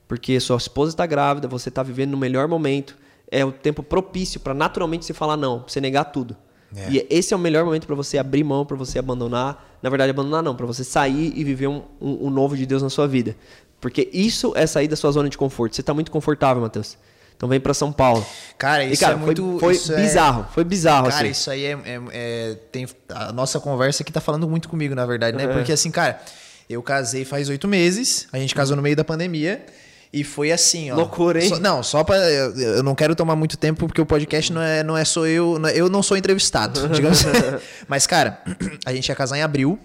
[0.07, 2.97] Porque sua esposa está grávida, você está vivendo no melhor momento.
[3.31, 6.37] É o tempo propício para naturalmente você falar não, você negar tudo.
[6.75, 6.91] É.
[6.91, 9.79] E esse é o melhor momento para você abrir mão, para você abandonar.
[9.83, 12.83] Na verdade, abandonar não, para você sair e viver um, um, um, novo de Deus
[12.83, 13.37] na sua vida.
[13.81, 15.75] Porque isso é sair da sua zona de conforto.
[15.75, 16.97] Você está muito confortável, Matheus.
[17.37, 18.25] Então vem para São Paulo.
[18.59, 19.57] Cara, isso e, cara, é muito.
[19.59, 20.53] Foi, foi é bizarro, é...
[20.53, 21.09] foi bizarro.
[21.09, 21.31] Cara, assim.
[21.31, 25.07] isso aí é, é, é, Tem a nossa conversa aqui tá falando muito comigo, na
[25.07, 25.45] verdade, né?
[25.45, 25.49] É.
[25.49, 26.21] Porque assim, cara,
[26.69, 29.65] eu casei faz oito meses, a gente casou no meio da pandemia.
[30.13, 30.97] E foi assim, ó.
[30.97, 31.49] Loucura, hein?
[31.49, 32.17] Só, não, só pra.
[32.17, 35.25] Eu, eu, não quero tomar muito tempo, porque o podcast não é, não é só
[35.27, 35.59] eu.
[35.59, 37.65] Não é, eu não sou entrevistado, digamos assim.
[37.87, 38.43] Mas, cara,
[38.85, 39.79] a gente ia casar em abril.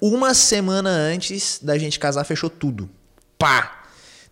[0.00, 2.90] Uma semana antes da gente casar, fechou tudo.
[3.38, 3.84] Pá!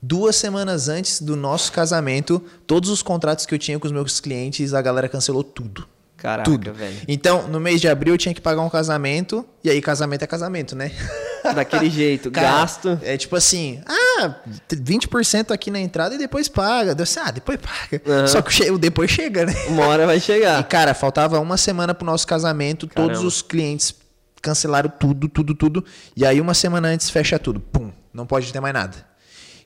[0.03, 4.21] Duas semanas antes do nosso casamento, todos os contratos que eu tinha com os meus
[4.21, 5.89] clientes, a galera cancelou tudo.
[6.25, 6.73] Caraca, tudo.
[6.73, 6.97] velho.
[7.07, 10.27] Então, no mês de abril eu tinha que pagar um casamento, e aí casamento é
[10.27, 10.91] casamento, né?
[11.55, 12.99] Daquele jeito, Cara, gasto.
[13.03, 14.35] É tipo assim, ah,
[14.73, 16.95] 20% aqui na entrada e depois paga.
[16.95, 18.01] Deu assim, ah, depois paga.
[18.07, 18.27] Uhum.
[18.27, 19.53] Só que o depois chega, né?
[19.69, 20.59] Uma hora vai chegar.
[20.63, 23.13] E, cara, faltava uma semana pro nosso casamento, Caramba.
[23.13, 23.95] todos os clientes
[24.41, 25.85] cancelaram tudo, tudo, tudo.
[26.17, 27.61] E aí uma semana antes fecha tudo.
[27.61, 28.97] Pum, não pode ter mais nada.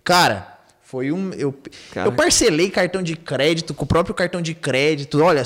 [0.03, 0.58] Cara,
[0.91, 1.35] foi um.
[1.35, 1.55] Eu,
[1.95, 5.23] eu parcelei cartão de crédito com o próprio cartão de crédito.
[5.23, 5.43] Olha,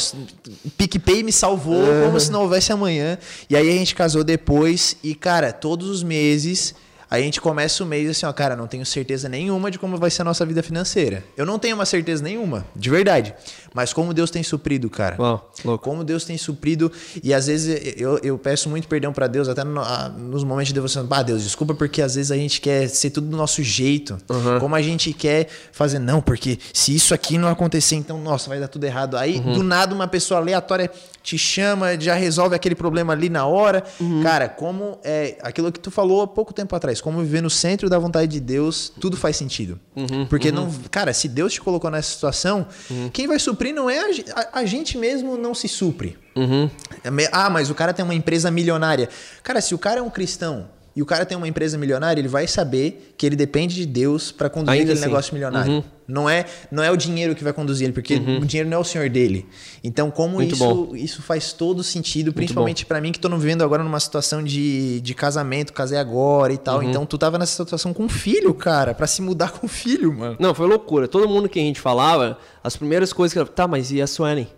[0.79, 2.05] PicPay me salvou uhum.
[2.05, 3.19] como se não houvesse amanhã.
[3.51, 4.97] E aí a gente casou depois.
[5.03, 6.77] E, cara, todos os meses
[7.13, 10.11] a gente começa o mês assim, ó, cara, não tenho certeza nenhuma de como vai
[10.11, 11.23] ser a nossa vida financeira.
[11.37, 13.35] Eu não tenho uma certeza nenhuma, de verdade.
[13.75, 15.17] Mas como Deus tem suprido, cara.
[15.19, 15.85] Uau, louco.
[15.85, 16.91] Como Deus tem suprido.
[17.23, 19.83] E às vezes eu, eu peço muito perdão para Deus, até no,
[20.19, 21.07] nos momentos de devoção.
[21.11, 24.19] Ah, Deus, desculpa, porque às vezes a gente quer ser tudo do nosso jeito.
[24.29, 24.59] Uhum.
[24.59, 28.59] Como a gente quer fazer, não, porque se isso aqui não acontecer, então, nossa, vai
[28.59, 29.17] dar tudo errado.
[29.17, 29.55] Aí, uhum.
[29.55, 30.91] do nada, uma pessoa aleatória
[31.23, 33.85] te chama, já resolve aquele problema ali na hora.
[34.01, 34.23] Uhum.
[34.23, 37.89] Cara, como é aquilo que tu falou há pouco tempo atrás, como viver no centro
[37.89, 39.79] da vontade de Deus, tudo faz sentido.
[39.95, 40.55] Uhum, Porque uhum.
[40.55, 43.11] não, cara, se Deus te colocou nessa situação, uhum.
[43.13, 46.19] quem vai suprir não é a, a, a, gente mesmo não se supre.
[46.35, 46.71] Uhum.
[47.05, 49.11] É ah, mas o cara tem uma empresa milionária.
[49.43, 52.29] Cara, se o cara é um cristão, e o cara tem uma empresa milionária, ele
[52.29, 55.09] vai saber que ele depende de Deus para conduzir Ainda aquele assim.
[55.09, 55.73] negócio milionário.
[55.73, 55.85] Uhum.
[56.07, 58.39] Não é não é o dinheiro que vai conduzir ele, porque uhum.
[58.39, 59.47] o dinheiro não é o senhor dele.
[59.83, 64.01] Então, como isso, isso faz todo sentido, principalmente para mim que tô vivendo agora numa
[64.01, 66.79] situação de, de casamento, casei agora e tal.
[66.79, 66.91] Uhum.
[66.91, 70.13] Então, tu tava nessa situação com um filho, cara, para se mudar com o filho,
[70.13, 70.37] mano.
[70.39, 71.09] Não, foi loucura.
[71.09, 73.53] Todo mundo que a gente falava, as primeiras coisas que.
[73.53, 74.49] Tá, mas e a Suelen?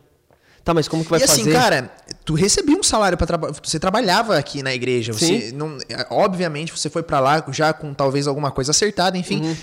[0.65, 1.51] Tá, mas como que vai e assim, fazer?
[1.51, 1.91] E assim, cara,
[2.25, 5.53] tu recebia um salário para trabalhar, você trabalhava aqui na igreja, você Sim.
[5.53, 5.79] não,
[6.11, 9.57] obviamente você foi para lá já com talvez alguma coisa acertada, enfim, uhum.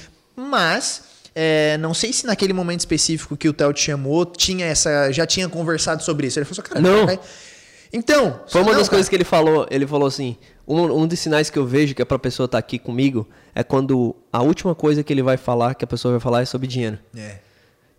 [0.50, 1.02] mas
[1.34, 5.26] é, não sei se naquele momento específico que o Theo te chamou, tinha essa, já
[5.26, 6.38] tinha conversado sobre isso.
[6.40, 7.06] Ele falou assim, cara, não.
[7.08, 7.20] Cara,
[7.94, 8.98] então, foi uma não, das cara.
[8.98, 9.68] coisas que ele falou.
[9.70, 10.38] Ele falou assim:
[10.68, 13.28] um, um dos sinais que eu vejo que é pra pessoa estar tá aqui comigo
[13.54, 16.46] é quando a última coisa que ele vai falar, que a pessoa vai falar, é
[16.46, 16.98] sobre dinheiro.
[17.16, 17.38] É.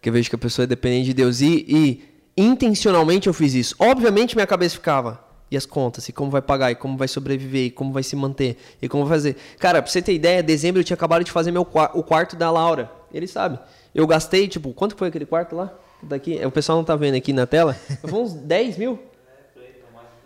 [0.01, 1.41] Que eu vejo que a pessoa é dependente de Deus.
[1.41, 3.75] E, e intencionalmente eu fiz isso.
[3.79, 5.23] Obviamente minha cabeça ficava.
[5.51, 8.17] E as contas, e como vai pagar, e como vai sobreviver, e como vai se
[8.17, 9.37] manter, e como vai fazer.
[9.59, 12.51] Cara, pra você ter ideia, dezembro eu tinha acabado de fazer meu, o quarto da
[12.51, 12.91] Laura.
[13.13, 13.59] Ele sabe.
[13.95, 15.71] Eu gastei, tipo, quanto foi aquele quarto lá?
[16.03, 17.75] Daqui, o pessoal não tá vendo aqui na tela.
[18.01, 18.99] Foi uns 10 mil?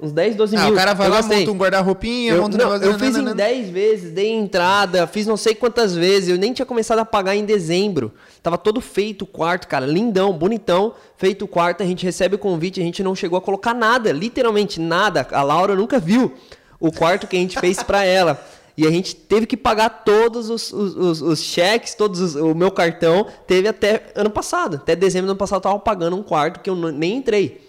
[0.00, 0.74] Uns 10, 12 ah, mil.
[0.74, 1.38] o cara vai eu lá, gostei.
[1.38, 2.86] monta um guarda-roupinha, monta um negócio...
[2.86, 6.28] Eu fiz em 10 vezes, dei entrada, fiz não sei quantas vezes.
[6.28, 8.12] Eu nem tinha começado a pagar em dezembro.
[8.42, 9.86] Tava todo feito o quarto, cara.
[9.86, 10.92] Lindão, bonitão.
[11.16, 14.12] Feito o quarto, a gente recebe o convite, a gente não chegou a colocar nada.
[14.12, 15.26] Literalmente nada.
[15.32, 16.34] A Laura nunca viu
[16.78, 18.38] o quarto que a gente fez para ela.
[18.76, 22.54] E a gente teve que pagar todos os, os, os, os cheques, todos os, o
[22.54, 23.26] meu cartão.
[23.46, 24.76] Teve até ano passado.
[24.76, 27.65] Até dezembro do ano passado eu tava pagando um quarto que eu nem entrei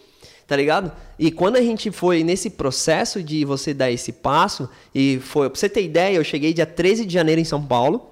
[0.47, 0.91] tá ligado?
[1.19, 5.59] E quando a gente foi nesse processo de você dar esse passo, e foi, pra
[5.59, 8.09] você ter ideia, eu cheguei dia 13 de janeiro em São Paulo,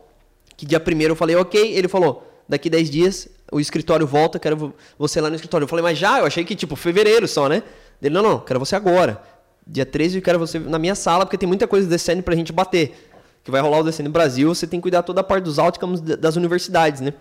[0.58, 4.74] que dia 1 eu falei, ok, ele falou, daqui 10 dias o escritório volta, quero
[4.98, 5.64] você lá no escritório.
[5.64, 6.20] Eu falei, mas já?
[6.20, 7.64] Eu achei que tipo fevereiro só, né?
[8.02, 9.22] Ele, não, não, quero você agora.
[9.66, 12.52] Dia 13 eu quero você na minha sala, porque tem muita coisa descendo pra gente
[12.52, 13.12] bater.
[13.44, 16.02] Que vai rolar o no Brasil, você tem que cuidar toda a parte dos outcomes
[16.02, 17.14] das universidades, né?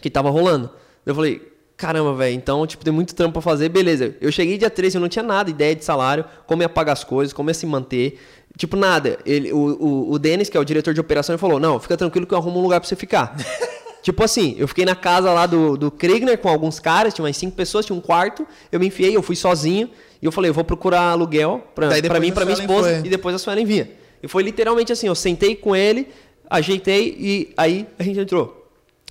[0.00, 0.70] Que tava rolando.
[1.04, 4.14] Eu falei, caramba, velho, então, tipo, tem muito trampo pra fazer, beleza.
[4.20, 7.04] Eu cheguei dia 13, eu não tinha nada, ideia de salário, como ia pagar as
[7.04, 8.18] coisas, como ia se manter.
[8.56, 9.18] Tipo, nada.
[9.26, 11.96] Ele, o, o, o Denis, que é o diretor de operação, ele falou: Não, fica
[11.96, 13.36] tranquilo que eu arrumo um lugar pra você ficar.
[14.02, 17.36] tipo assim, eu fiquei na casa lá do, do Kriegner com alguns caras, tinha umas
[17.36, 19.90] cinco pessoas, tinha um quarto, eu me enfiei, eu fui sozinho,
[20.22, 23.06] e eu falei: Eu vou procurar aluguel pra, pra mim, pra minha esposa, foi.
[23.06, 23.90] e depois a Suelen vinha.
[24.22, 26.08] E foi literalmente assim: eu sentei com ele,
[26.48, 28.66] ajeitei, e aí a gente entrou.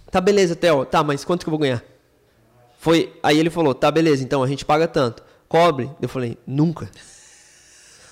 [0.09, 1.83] Tá, beleza, Theo, tá, mas quanto que eu vou ganhar?
[2.85, 5.23] Foi, aí ele falou, tá, beleza, então a gente paga tanto.
[5.49, 5.89] Cobre?
[5.99, 6.87] Eu falei, nunca.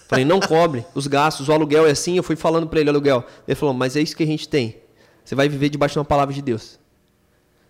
[0.08, 2.18] Falei, não cobre os gastos, o aluguel é assim.
[2.18, 3.24] Eu fui falando para ele, aluguel.
[3.48, 4.78] Ele falou, mas é isso que a gente tem.
[5.24, 6.80] Você vai viver debaixo de uma palavra de Deus.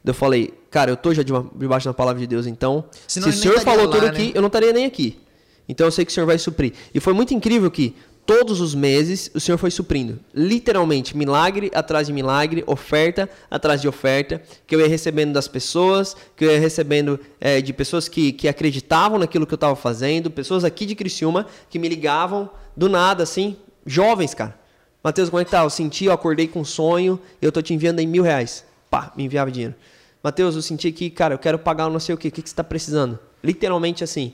[0.06, 2.86] Eu falei, cara, eu tô já debaixo da palavra de Deus, então.
[3.06, 4.10] Senão se o senhor falou lá, tudo né?
[4.10, 5.20] aqui, eu não estaria nem aqui.
[5.68, 6.72] Então eu sei que o senhor vai suprir.
[6.94, 10.20] E foi muito incrível que todos os meses o Senhor foi suprindo.
[10.34, 16.16] Literalmente, milagre atrás de milagre, oferta atrás de oferta, que eu ia recebendo das pessoas,
[16.36, 20.32] que eu ia recebendo é, de pessoas que, que acreditavam naquilo que eu estava fazendo,
[20.32, 24.58] pessoas aqui de Criciúma que me ligavam do nada, assim, jovens, cara.
[25.04, 25.64] Mateus, como é que tá?
[25.64, 28.66] Eu senti, eu acordei com um sonho, eu tô te enviando em mil reais.
[28.90, 29.76] Pá, me enviava dinheiro.
[30.24, 32.50] Mateus, eu senti que, cara, eu quero pagar não sei o quê, o que, que
[32.50, 33.20] você está precisando?
[33.44, 34.34] Literalmente assim.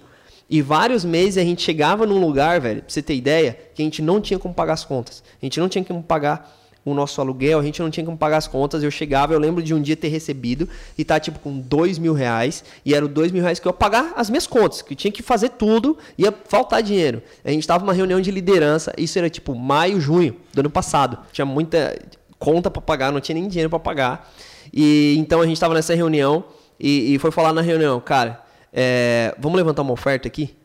[0.49, 3.85] E vários meses a gente chegava num lugar, velho, pra você ter ideia, que a
[3.85, 5.23] gente não tinha como pagar as contas.
[5.39, 8.37] A gente não tinha como pagar o nosso aluguel, a gente não tinha como pagar
[8.37, 8.81] as contas.
[8.81, 12.13] Eu chegava, eu lembro de um dia ter recebido e tá tipo com dois mil
[12.13, 12.63] reais.
[12.83, 15.21] E era dois mil reais que eu ia pagar as minhas contas, que tinha que
[15.21, 17.21] fazer tudo, ia faltar dinheiro.
[17.45, 21.19] A gente tava numa reunião de liderança, isso era tipo maio, junho do ano passado.
[21.31, 21.95] Tinha muita
[22.39, 24.33] conta para pagar, não tinha nem dinheiro para pagar.
[24.73, 26.43] E então a gente tava nessa reunião
[26.79, 30.55] e, e foi falar na reunião, cara é, vamos levantar uma oferta aqui?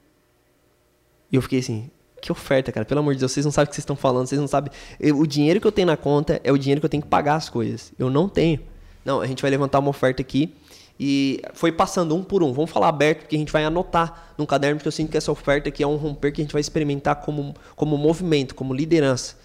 [1.30, 1.90] E eu fiquei assim,
[2.20, 2.86] que oferta, cara?
[2.86, 4.72] Pelo amor de Deus, vocês não sabem o que vocês estão falando, vocês não sabem.
[4.98, 7.08] Eu, o dinheiro que eu tenho na conta é o dinheiro que eu tenho que
[7.08, 7.92] pagar as coisas.
[7.98, 8.60] Eu não tenho.
[9.04, 10.54] Não, a gente vai levantar uma oferta aqui.
[10.98, 12.52] E foi passando um por um.
[12.52, 15.30] Vamos falar aberto, porque a gente vai anotar num caderno, porque eu sinto que essa
[15.30, 19.36] oferta aqui é um romper que a gente vai experimentar como, como movimento, como liderança.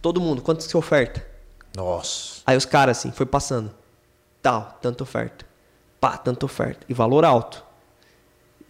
[0.00, 1.26] Todo mundo, quanto que oferta?
[1.76, 2.40] Nossa.
[2.46, 3.70] Aí os caras, assim, foi passando.
[4.40, 5.44] Tal, tanta oferta.
[6.00, 6.86] Pá, tanta oferta.
[6.88, 7.64] E valor alto.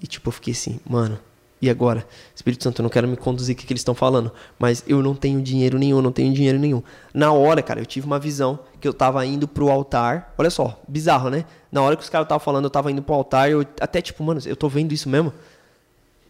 [0.04, 1.18] E tipo, eu fiquei assim, mano,
[1.62, 2.06] e agora?
[2.34, 5.02] Espírito Santo, eu não quero me conduzir o que, que eles estão falando, mas eu
[5.02, 6.82] não tenho dinheiro nenhum, não tenho dinheiro nenhum.
[7.14, 10.34] Na hora, cara, eu tive uma visão que eu tava indo pro altar.
[10.36, 11.46] Olha só, bizarro, né?
[11.72, 14.22] Na hora que os caras estavam falando, eu tava indo pro altar, eu até tipo,
[14.22, 15.32] mano, eu tô vendo isso mesmo?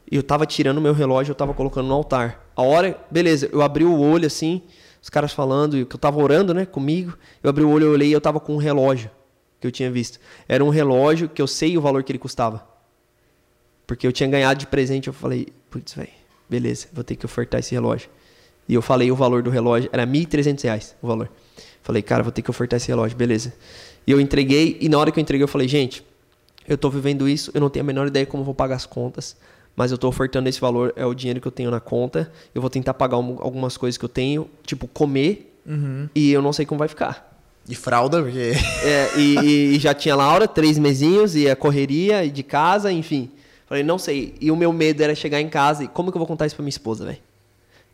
[0.08, 2.46] Eu tava tirando meu relógio, eu tava colocando no altar.
[2.54, 4.62] A hora, beleza, eu abri o olho assim,
[5.02, 7.18] os caras falando, que eu tava orando, né, comigo.
[7.42, 9.10] Eu abri o olho, eu olhei e eu tava com um relógio
[9.60, 10.20] que eu tinha visto.
[10.46, 12.73] Era um relógio que eu sei o valor que ele custava.
[13.86, 16.08] Porque eu tinha ganhado de presente, eu falei, putz, velho,
[16.48, 18.08] beleza, vou ter que ofertar esse relógio.
[18.68, 21.30] E eu falei o valor do relógio, era R$ 1.300 o valor.
[21.82, 23.52] Falei, cara, vou ter que ofertar esse relógio, beleza.
[24.06, 26.04] E eu entreguei, e na hora que eu entreguei, eu falei, gente,
[26.66, 29.36] eu tô vivendo isso, eu não tenho a menor ideia como vou pagar as contas,
[29.76, 32.60] mas eu tô ofertando esse valor, é o dinheiro que eu tenho na conta, eu
[32.60, 36.08] vou tentar pagar um, algumas coisas que eu tenho, tipo, comer, uhum.
[36.14, 37.32] e eu não sei como vai ficar.
[37.66, 38.52] De fralda, porque.
[38.82, 43.30] É, e, e, já tinha Laura, três mesinhos, e a correria, e de casa, enfim.
[43.74, 44.36] Falei, não sei.
[44.40, 46.54] E o meu medo era chegar em casa e como que eu vou contar isso
[46.54, 47.18] pra minha esposa, velho?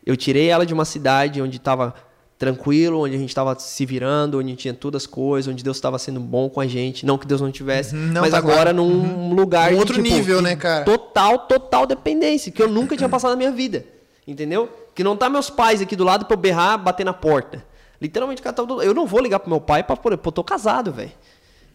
[0.05, 1.95] Eu tirei ela de uma cidade onde tava
[2.39, 5.99] tranquilo, onde a gente tava se virando, onde tinha todas as coisas, onde Deus estava
[5.99, 7.07] sendo bom com a gente.
[7.07, 9.33] Não que Deus não tivesse, uhum, não, mas tá agora num uhum.
[9.33, 10.85] lugar um outro de, tipo, nível, né, cara?
[10.85, 13.87] Total, total dependência, que eu nunca tinha passado na minha vida.
[14.29, 14.69] Entendeu?
[14.95, 17.65] Que não tá meus pais aqui do lado pra eu berrar, bater na porta.
[18.03, 18.55] Literalmente, cara,
[18.85, 21.13] eu não vou ligar pro meu pai pra, pô, eu tô casado, velho.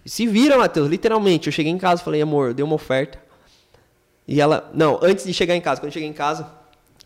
[0.06, 1.48] Se vira, Matheus, literalmente.
[1.48, 3.24] Eu cheguei em casa e falei, amor, eu dei uma oferta.
[4.27, 6.47] E ela, não, antes de chegar em casa, quando eu cheguei em casa,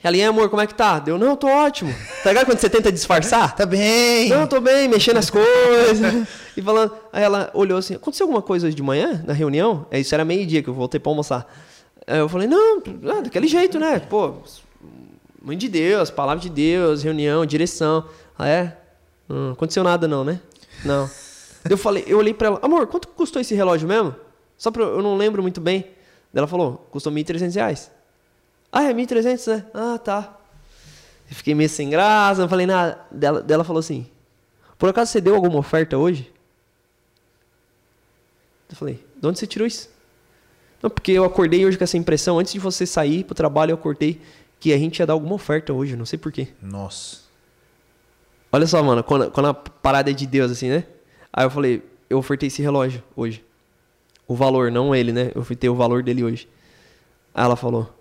[0.01, 0.97] ela, e amor, como é que tá?
[0.97, 1.93] Deu, não, tô ótimo.
[2.23, 3.53] Tá ligado quando você tenta disfarçar?
[3.57, 4.29] tá bem.
[4.29, 6.27] Não, tô bem, mexendo as coisas.
[6.55, 9.85] e falando, aí ela olhou assim, aconteceu alguma coisa hoje de manhã, na reunião?
[9.91, 11.45] É, isso era meio-dia que eu voltei pra almoçar.
[12.07, 12.81] Aí eu falei, não,
[13.11, 13.99] ah, daquele jeito, né?
[13.99, 14.35] Pô,
[15.41, 18.05] mãe de Deus, palavra de Deus, reunião, direção.
[18.37, 18.77] Ah, é?
[19.27, 20.39] Não aconteceu nada não, né?
[20.85, 21.09] Não.
[21.69, 24.15] eu falei, eu olhei pra ela, amor, quanto custou esse relógio mesmo?
[24.57, 25.85] Só pra, eu não lembro muito bem.
[26.33, 27.91] Ela falou, custou 1.300 reais.
[28.71, 29.65] Ah, é 1.300, né?
[29.73, 30.37] Ah, tá.
[31.29, 32.99] Eu fiquei meio sem graça, não falei nada.
[33.11, 34.07] Dela, dela falou assim,
[34.77, 36.31] por acaso você deu alguma oferta hoje?
[38.69, 39.89] Eu falei, de onde você tirou isso?
[40.81, 43.75] Não, porque eu acordei hoje com essa impressão, antes de você sair pro trabalho, eu
[43.75, 44.21] acordei
[44.59, 46.49] que a gente ia dar alguma oferta hoje, não sei porquê.
[46.61, 47.21] Nossa.
[48.51, 50.85] Olha só, mano, quando, quando a parada é de Deus, assim, né?
[51.31, 53.43] Aí eu falei, eu ofertei esse relógio hoje.
[54.29, 55.31] O valor, não ele, né?
[55.33, 56.47] Eu ofertei o valor dele hoje.
[57.33, 57.91] Aí ela falou,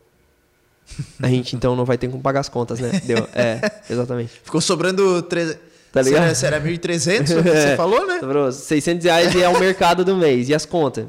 [1.23, 3.01] a gente então não vai ter como pagar as contas, né?
[3.03, 3.27] Deu.
[3.35, 4.33] É, exatamente.
[4.45, 5.23] Ficou sobrando.
[5.23, 5.59] Tre...
[5.91, 6.35] Tá ligado?
[6.35, 7.77] Se era 1.300, você é.
[7.77, 8.21] falou, né?
[8.21, 10.51] Sobrou 600 reais e é o mercado do mês.
[10.51, 11.07] E as contas?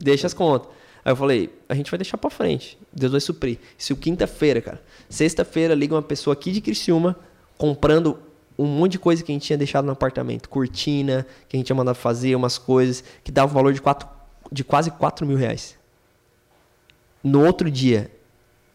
[0.00, 0.68] Deixa as contas.
[1.04, 2.76] Aí eu falei, a gente vai deixar pra frente.
[2.92, 3.58] Deus vai suprir.
[3.78, 4.82] Isso quinta-feira, cara.
[5.08, 7.16] Sexta-feira liga uma pessoa aqui de Criciúma
[7.56, 8.18] comprando
[8.58, 10.48] um monte de coisa que a gente tinha deixado no apartamento.
[10.48, 14.08] Cortina, que a gente tinha mandado fazer, umas coisas que dava um valor de, quatro,
[14.52, 15.76] de quase 4 mil reais.
[17.24, 18.10] No outro dia,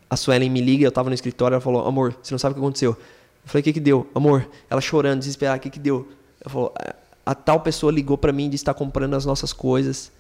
[0.09, 2.55] a Suelen me liga, eu tava no escritório, ela falou, amor, você não sabe o
[2.55, 2.91] que aconteceu.
[2.91, 2.97] Eu
[3.45, 4.07] falei, o que que deu?
[4.15, 6.07] Amor, ela chorando, desesperada, o que que deu?
[6.41, 6.95] Ela falou, a,
[7.31, 10.11] a tal pessoa ligou para mim de estar comprando as nossas coisas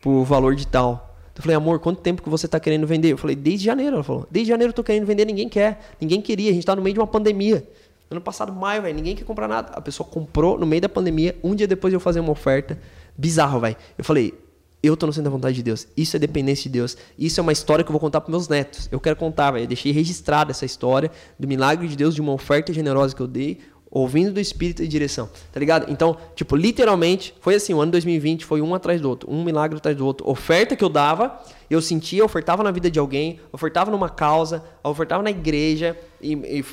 [0.00, 1.16] por valor de tal.
[1.34, 3.12] Eu falei, amor, quanto tempo que você está querendo vender?
[3.12, 3.96] Eu falei, desde janeiro.
[3.96, 5.94] Ela falou, desde janeiro eu tô querendo vender, ninguém quer.
[6.00, 7.66] Ninguém queria, a gente está no meio de uma pandemia.
[8.10, 9.72] Ano passado, maio, velho, ninguém quer comprar nada.
[9.72, 12.78] A pessoa comprou no meio da pandemia, um dia depois eu fazer uma oferta.
[13.16, 13.76] Bizarro, velho.
[13.96, 14.34] Eu falei,
[14.82, 15.86] eu tô no centro da vontade de Deus.
[15.96, 16.96] Isso é dependência de Deus.
[17.18, 18.88] Isso é uma história que eu vou contar para meus netos.
[18.90, 19.64] Eu quero contar, velho.
[19.64, 23.26] Eu deixei registrada essa história do milagre de Deus, de uma oferta generosa que eu
[23.26, 23.58] dei,
[23.90, 25.28] ouvindo do Espírito e direção.
[25.52, 25.90] Tá ligado?
[25.90, 29.76] Então, tipo, literalmente, foi assim, o ano 2020 foi um atrás do outro, um milagre
[29.76, 30.28] atrás do outro.
[30.30, 35.22] Oferta que eu dava, eu sentia, ofertava na vida de alguém, ofertava numa causa, ofertava
[35.22, 35.98] na igreja.
[36.22, 36.64] E, e,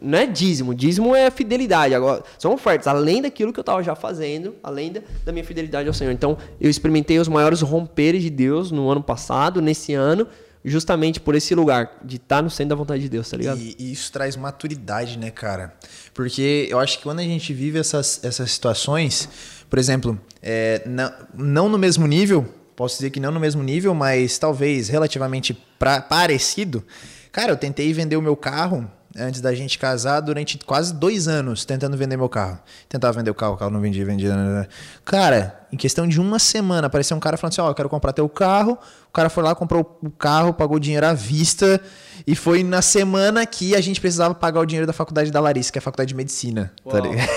[0.00, 1.94] não é dízimo, dízimo é fidelidade.
[1.94, 5.88] Agora, são ofertas, além daquilo que eu estava já fazendo, além da, da, minha fidelidade
[5.88, 6.12] ao Senhor.
[6.12, 10.26] Então, eu experimentei os maiores romperes de Deus no ano passado, nesse ano,
[10.64, 13.58] justamente por esse lugar, de estar tá no centro da vontade de Deus, tá ligado?
[13.58, 15.74] E, e, isso traz maturidade, né, cara?
[16.14, 19.28] Porque eu acho que quando a gente vive essas, essas situações,
[19.68, 23.94] por exemplo, é, não, não no mesmo nível, posso dizer que não no mesmo nível,
[23.94, 26.84] mas talvez relativamente pra, parecido.
[27.30, 31.64] Cara, eu tentei vender o meu carro antes da gente casar durante quase dois anos
[31.64, 32.58] tentando vender meu carro.
[32.88, 34.34] Tentava vender o carro, o carro não vendia, vendia.
[34.34, 34.66] Né, né, né.
[35.04, 37.88] Cara, em questão de uma semana, apareceu um cara falando assim: Ó, oh, eu quero
[37.88, 38.78] comprar teu carro.
[39.08, 41.80] O cara foi lá, comprou o carro, pagou o dinheiro à vista.
[42.26, 45.72] E foi na semana que a gente precisava pagar o dinheiro da faculdade da Larissa,
[45.72, 46.72] que é a faculdade de medicina.
[46.84, 47.02] Tá Uau.
[47.02, 47.28] Tá ligado?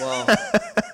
[0.00, 0.26] Uau.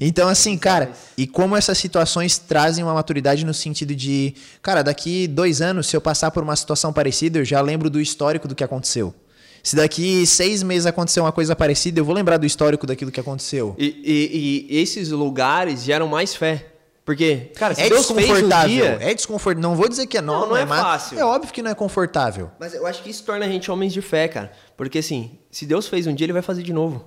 [0.00, 5.26] Então, assim, cara, e como essas situações trazem uma maturidade no sentido de, cara, daqui
[5.26, 8.54] dois anos, se eu passar por uma situação parecida, eu já lembro do histórico do
[8.54, 9.14] que aconteceu.
[9.62, 13.20] Se daqui seis meses acontecer uma coisa parecida, eu vou lembrar do histórico daquilo que
[13.20, 13.74] aconteceu.
[13.78, 16.66] E, e, e esses lugares geram mais fé.
[17.04, 18.68] Porque, cara, se é Deus desconfortável.
[18.68, 18.98] Dia...
[19.00, 19.68] É desconfortável.
[19.68, 21.18] Não vou dizer que é não, não, não é, é fácil.
[21.18, 22.50] É óbvio que não é confortável.
[22.60, 24.52] Mas eu acho que isso torna a gente homens de fé, cara.
[24.76, 27.04] Porque assim, se Deus fez um dia, ele vai fazer de novo.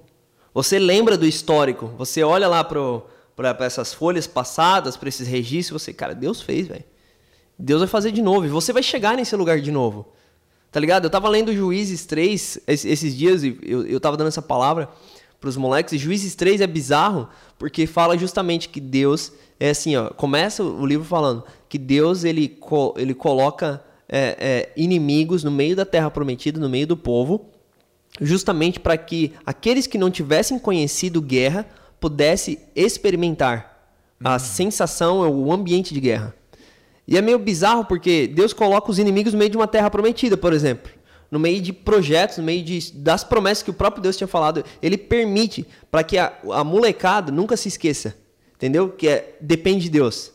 [0.54, 5.94] Você lembra do histórico, você olha lá para essas folhas passadas, para esses registros, você,
[5.94, 6.84] cara, Deus fez, velho.
[7.58, 10.14] Deus vai fazer de novo e você vai chegar nesse lugar de novo.
[10.76, 11.06] Tá ligado?
[11.06, 14.90] Eu tava lendo Juízes 3 esses dias e eu, eu tava dando essa palavra
[15.40, 15.94] pros moleques.
[15.94, 20.10] E Juízes 3 é bizarro porque fala justamente que Deus é assim, ó.
[20.10, 22.60] Começa o livro falando que Deus ele,
[22.98, 27.46] ele coloca é, é, inimigos no meio da terra prometida, no meio do povo,
[28.20, 31.66] justamente para que aqueles que não tivessem conhecido guerra
[32.02, 34.40] pudessem experimentar a uhum.
[34.40, 36.36] sensação, o ambiente de guerra.
[37.08, 40.36] E é meio bizarro porque Deus coloca os inimigos no meio de uma terra prometida,
[40.36, 40.92] por exemplo.
[41.30, 44.64] No meio de projetos, no meio de, das promessas que o próprio Deus tinha falado.
[44.82, 48.16] Ele permite para que a, a molecada nunca se esqueça.
[48.56, 48.90] Entendeu?
[48.90, 50.32] Que é, depende de Deus.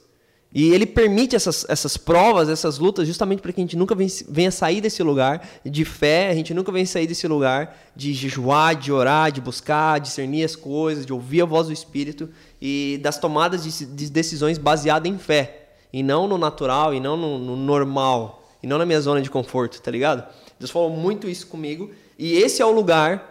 [0.52, 3.94] E ele permite essas, essas provas, essas lutas, justamente para que a gente nunca
[4.28, 8.74] venha sair desse lugar de fé, a gente nunca venha sair desse lugar de jejuar,
[8.74, 12.28] de orar, de buscar, discernir as coisas, de ouvir a voz do Espírito
[12.60, 15.59] e das tomadas de, de decisões baseadas em fé,
[15.92, 19.30] e não no natural, e não no, no normal, e não na minha zona de
[19.30, 20.24] conforto, tá ligado?
[20.58, 23.28] Deus falou muito isso comigo, e esse é o lugar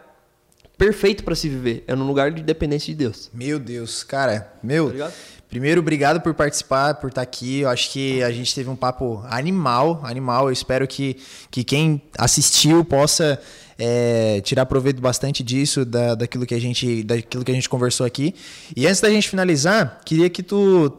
[0.77, 3.29] perfeito para se viver, é no lugar de dependência de Deus.
[3.33, 4.97] Meu Deus, cara, meu.
[4.97, 5.11] Tá
[5.49, 7.61] Primeiro, obrigado por participar, por estar aqui.
[7.61, 10.45] Eu acho que a gente teve um papo animal, animal.
[10.45, 11.17] Eu espero que,
[11.49, 13.41] que quem assistiu possa
[13.79, 18.05] é, tirar proveito bastante disso, da, daquilo, que a gente, daquilo que a gente conversou
[18.05, 18.35] aqui.
[18.75, 20.93] E antes da gente finalizar, queria que tu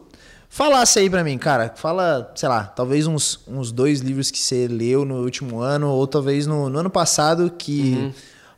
[0.51, 4.67] falasse aí para mim, cara, fala, sei lá, talvez uns, uns dois livros que você
[4.67, 7.93] leu no último ano, ou talvez no, no ano passado, que.
[7.93, 8.13] Uhum.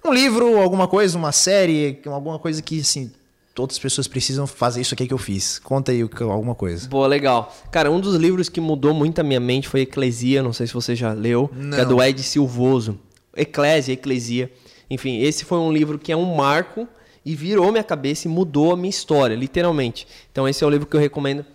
[0.06, 3.10] Um livro, alguma coisa, uma série, alguma coisa que, assim,
[3.56, 5.60] todas as pessoas precisam fazer isso aqui que eu fiz.
[5.60, 6.90] Conta aí alguma coisa.
[6.90, 7.56] Boa, legal.
[7.72, 10.74] Cara, um dos livros que mudou muito a minha mente foi Eclesia, não sei se
[10.74, 11.78] você já leu, não.
[11.78, 12.99] que é do Ed Silvoso.
[13.34, 14.52] Eclésia, Eclesia.
[14.90, 16.86] Enfim, esse foi um livro que é um marco
[17.26, 20.06] e virou minha cabeça e mudou a minha história, literalmente.
[20.34, 21.45] Então esse é o livro que eu recomendo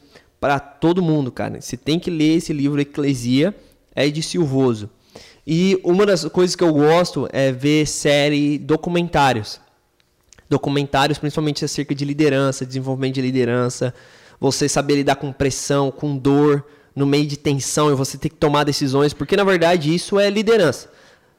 [0.41, 1.61] para todo mundo, cara.
[1.61, 3.55] Você tem que ler esse livro Eclesia,
[3.95, 4.89] é de Silvoso.
[5.47, 9.61] E uma das coisas que eu gosto é ver série documentários.
[10.49, 13.95] Documentários principalmente acerca de liderança, desenvolvimento de liderança,
[14.41, 18.37] você saber lidar com pressão, com dor, no meio de tensão e você ter que
[18.37, 20.91] tomar decisões, porque na verdade isso é liderança.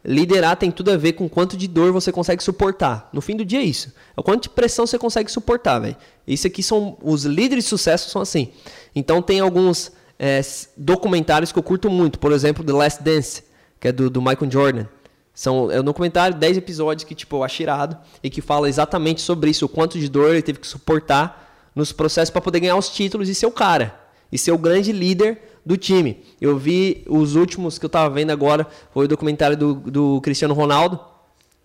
[0.03, 3.09] Liderar tem tudo a ver com quanto de dor você consegue suportar.
[3.11, 3.93] No fim do dia é isso.
[4.15, 5.97] É o quanto de pressão você consegue suportar, velho.
[6.25, 8.51] Isso aqui são os líderes de sucesso são assim.
[8.95, 10.39] Então tem alguns é,
[10.77, 12.17] documentários que eu curto muito.
[12.17, 13.43] Por exemplo, The Last Dance,
[13.79, 14.85] que é do, do Michael Jordan.
[15.33, 19.21] São, é um documentário, 10 episódios que tipo, eu acho irado e que fala exatamente
[19.21, 22.75] sobre isso, o quanto de dor ele teve que suportar nos processos para poder ganhar
[22.75, 23.97] os títulos e ser o cara.
[24.31, 26.23] E ser o grande líder do time.
[26.39, 30.53] Eu vi os últimos que eu tava vendo agora, foi o documentário do, do Cristiano
[30.53, 30.99] Ronaldo,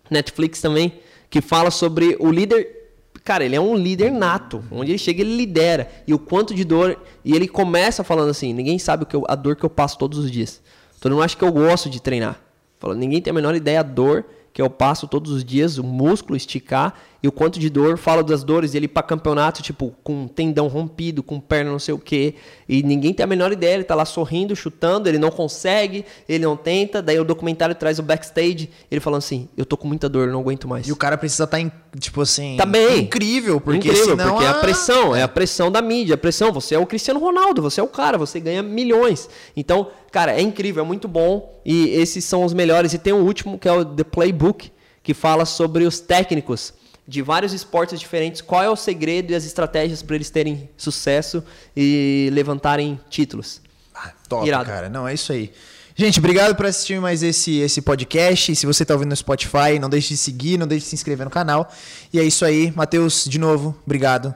[0.09, 0.93] Netflix também,
[1.29, 2.83] que fala sobre o líder.
[3.23, 4.63] Cara, ele é um líder nato.
[4.71, 5.89] Onde ele chega, ele lidera.
[6.07, 6.99] E o quanto de dor.
[7.23, 9.97] E ele começa falando assim: ninguém sabe o que eu, a dor que eu passo
[9.97, 10.61] todos os dias.
[10.99, 12.39] Todo mundo acha que eu gosto de treinar.
[12.79, 15.83] Falando, ninguém tem a menor ideia da dor que eu passo todos os dias, o
[15.83, 17.97] músculo esticar e o quanto de dor.
[17.97, 21.97] Falo das dores dele para campeonato, tipo, com tendão rompido, com perna não sei o
[21.97, 22.35] quê.
[22.69, 23.73] E ninguém tem a menor ideia.
[23.73, 27.01] Ele tá lá sorrindo, chutando, ele não consegue, ele não tenta.
[27.01, 30.39] Daí o documentário traz o backstage, ele falando assim: Eu tô com muita dor, não
[30.39, 30.87] aguento mais.
[30.87, 32.57] E o cara precisa estar, tá tipo assim.
[32.57, 32.99] Tá bem.
[32.99, 34.29] Incrível, porque incrível, senão.
[34.29, 34.49] Porque a...
[34.49, 36.51] é a pressão, é a pressão da mídia, a pressão.
[36.53, 39.27] Você é o Cristiano Ronaldo, você é o cara, você ganha milhões.
[39.57, 41.59] Então, cara, é incrível, é muito bom.
[41.65, 42.93] E esses são os melhores.
[42.93, 44.75] E tem o último, que é o The Playbook
[45.05, 46.73] que fala sobre os técnicos
[47.07, 51.43] de vários esportes diferentes, qual é o segredo e as estratégias para eles terem sucesso
[51.75, 53.61] e levantarem títulos.
[53.93, 54.65] Ah, top, Irado.
[54.65, 54.89] cara.
[54.89, 55.51] Não, é isso aí.
[55.97, 58.53] Gente, obrigado por assistir mais esse, esse podcast.
[58.53, 61.23] Se você está ouvindo no Spotify, não deixe de seguir, não deixe de se inscrever
[61.23, 61.71] no canal.
[62.11, 62.73] E é isso aí.
[62.75, 64.35] Matheus, de novo, obrigado.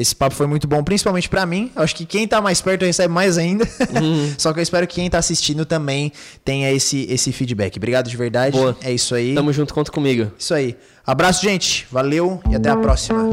[0.00, 1.70] Esse papo foi muito bom, principalmente para mim.
[1.76, 3.68] Acho que quem tá mais perto recebe mais ainda.
[4.00, 4.32] Uhum.
[4.38, 6.10] Só que eu espero que quem tá assistindo também
[6.42, 7.76] tenha esse, esse feedback.
[7.76, 8.56] Obrigado de verdade.
[8.56, 8.74] Boa.
[8.82, 9.34] É isso aí.
[9.34, 10.32] Tamo junto, conta comigo.
[10.38, 10.74] Isso aí.
[11.06, 11.86] Abraço, gente.
[11.90, 13.28] Valeu e até a próxima.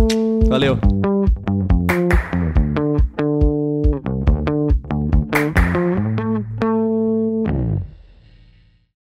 [0.49, 0.77] Valeu.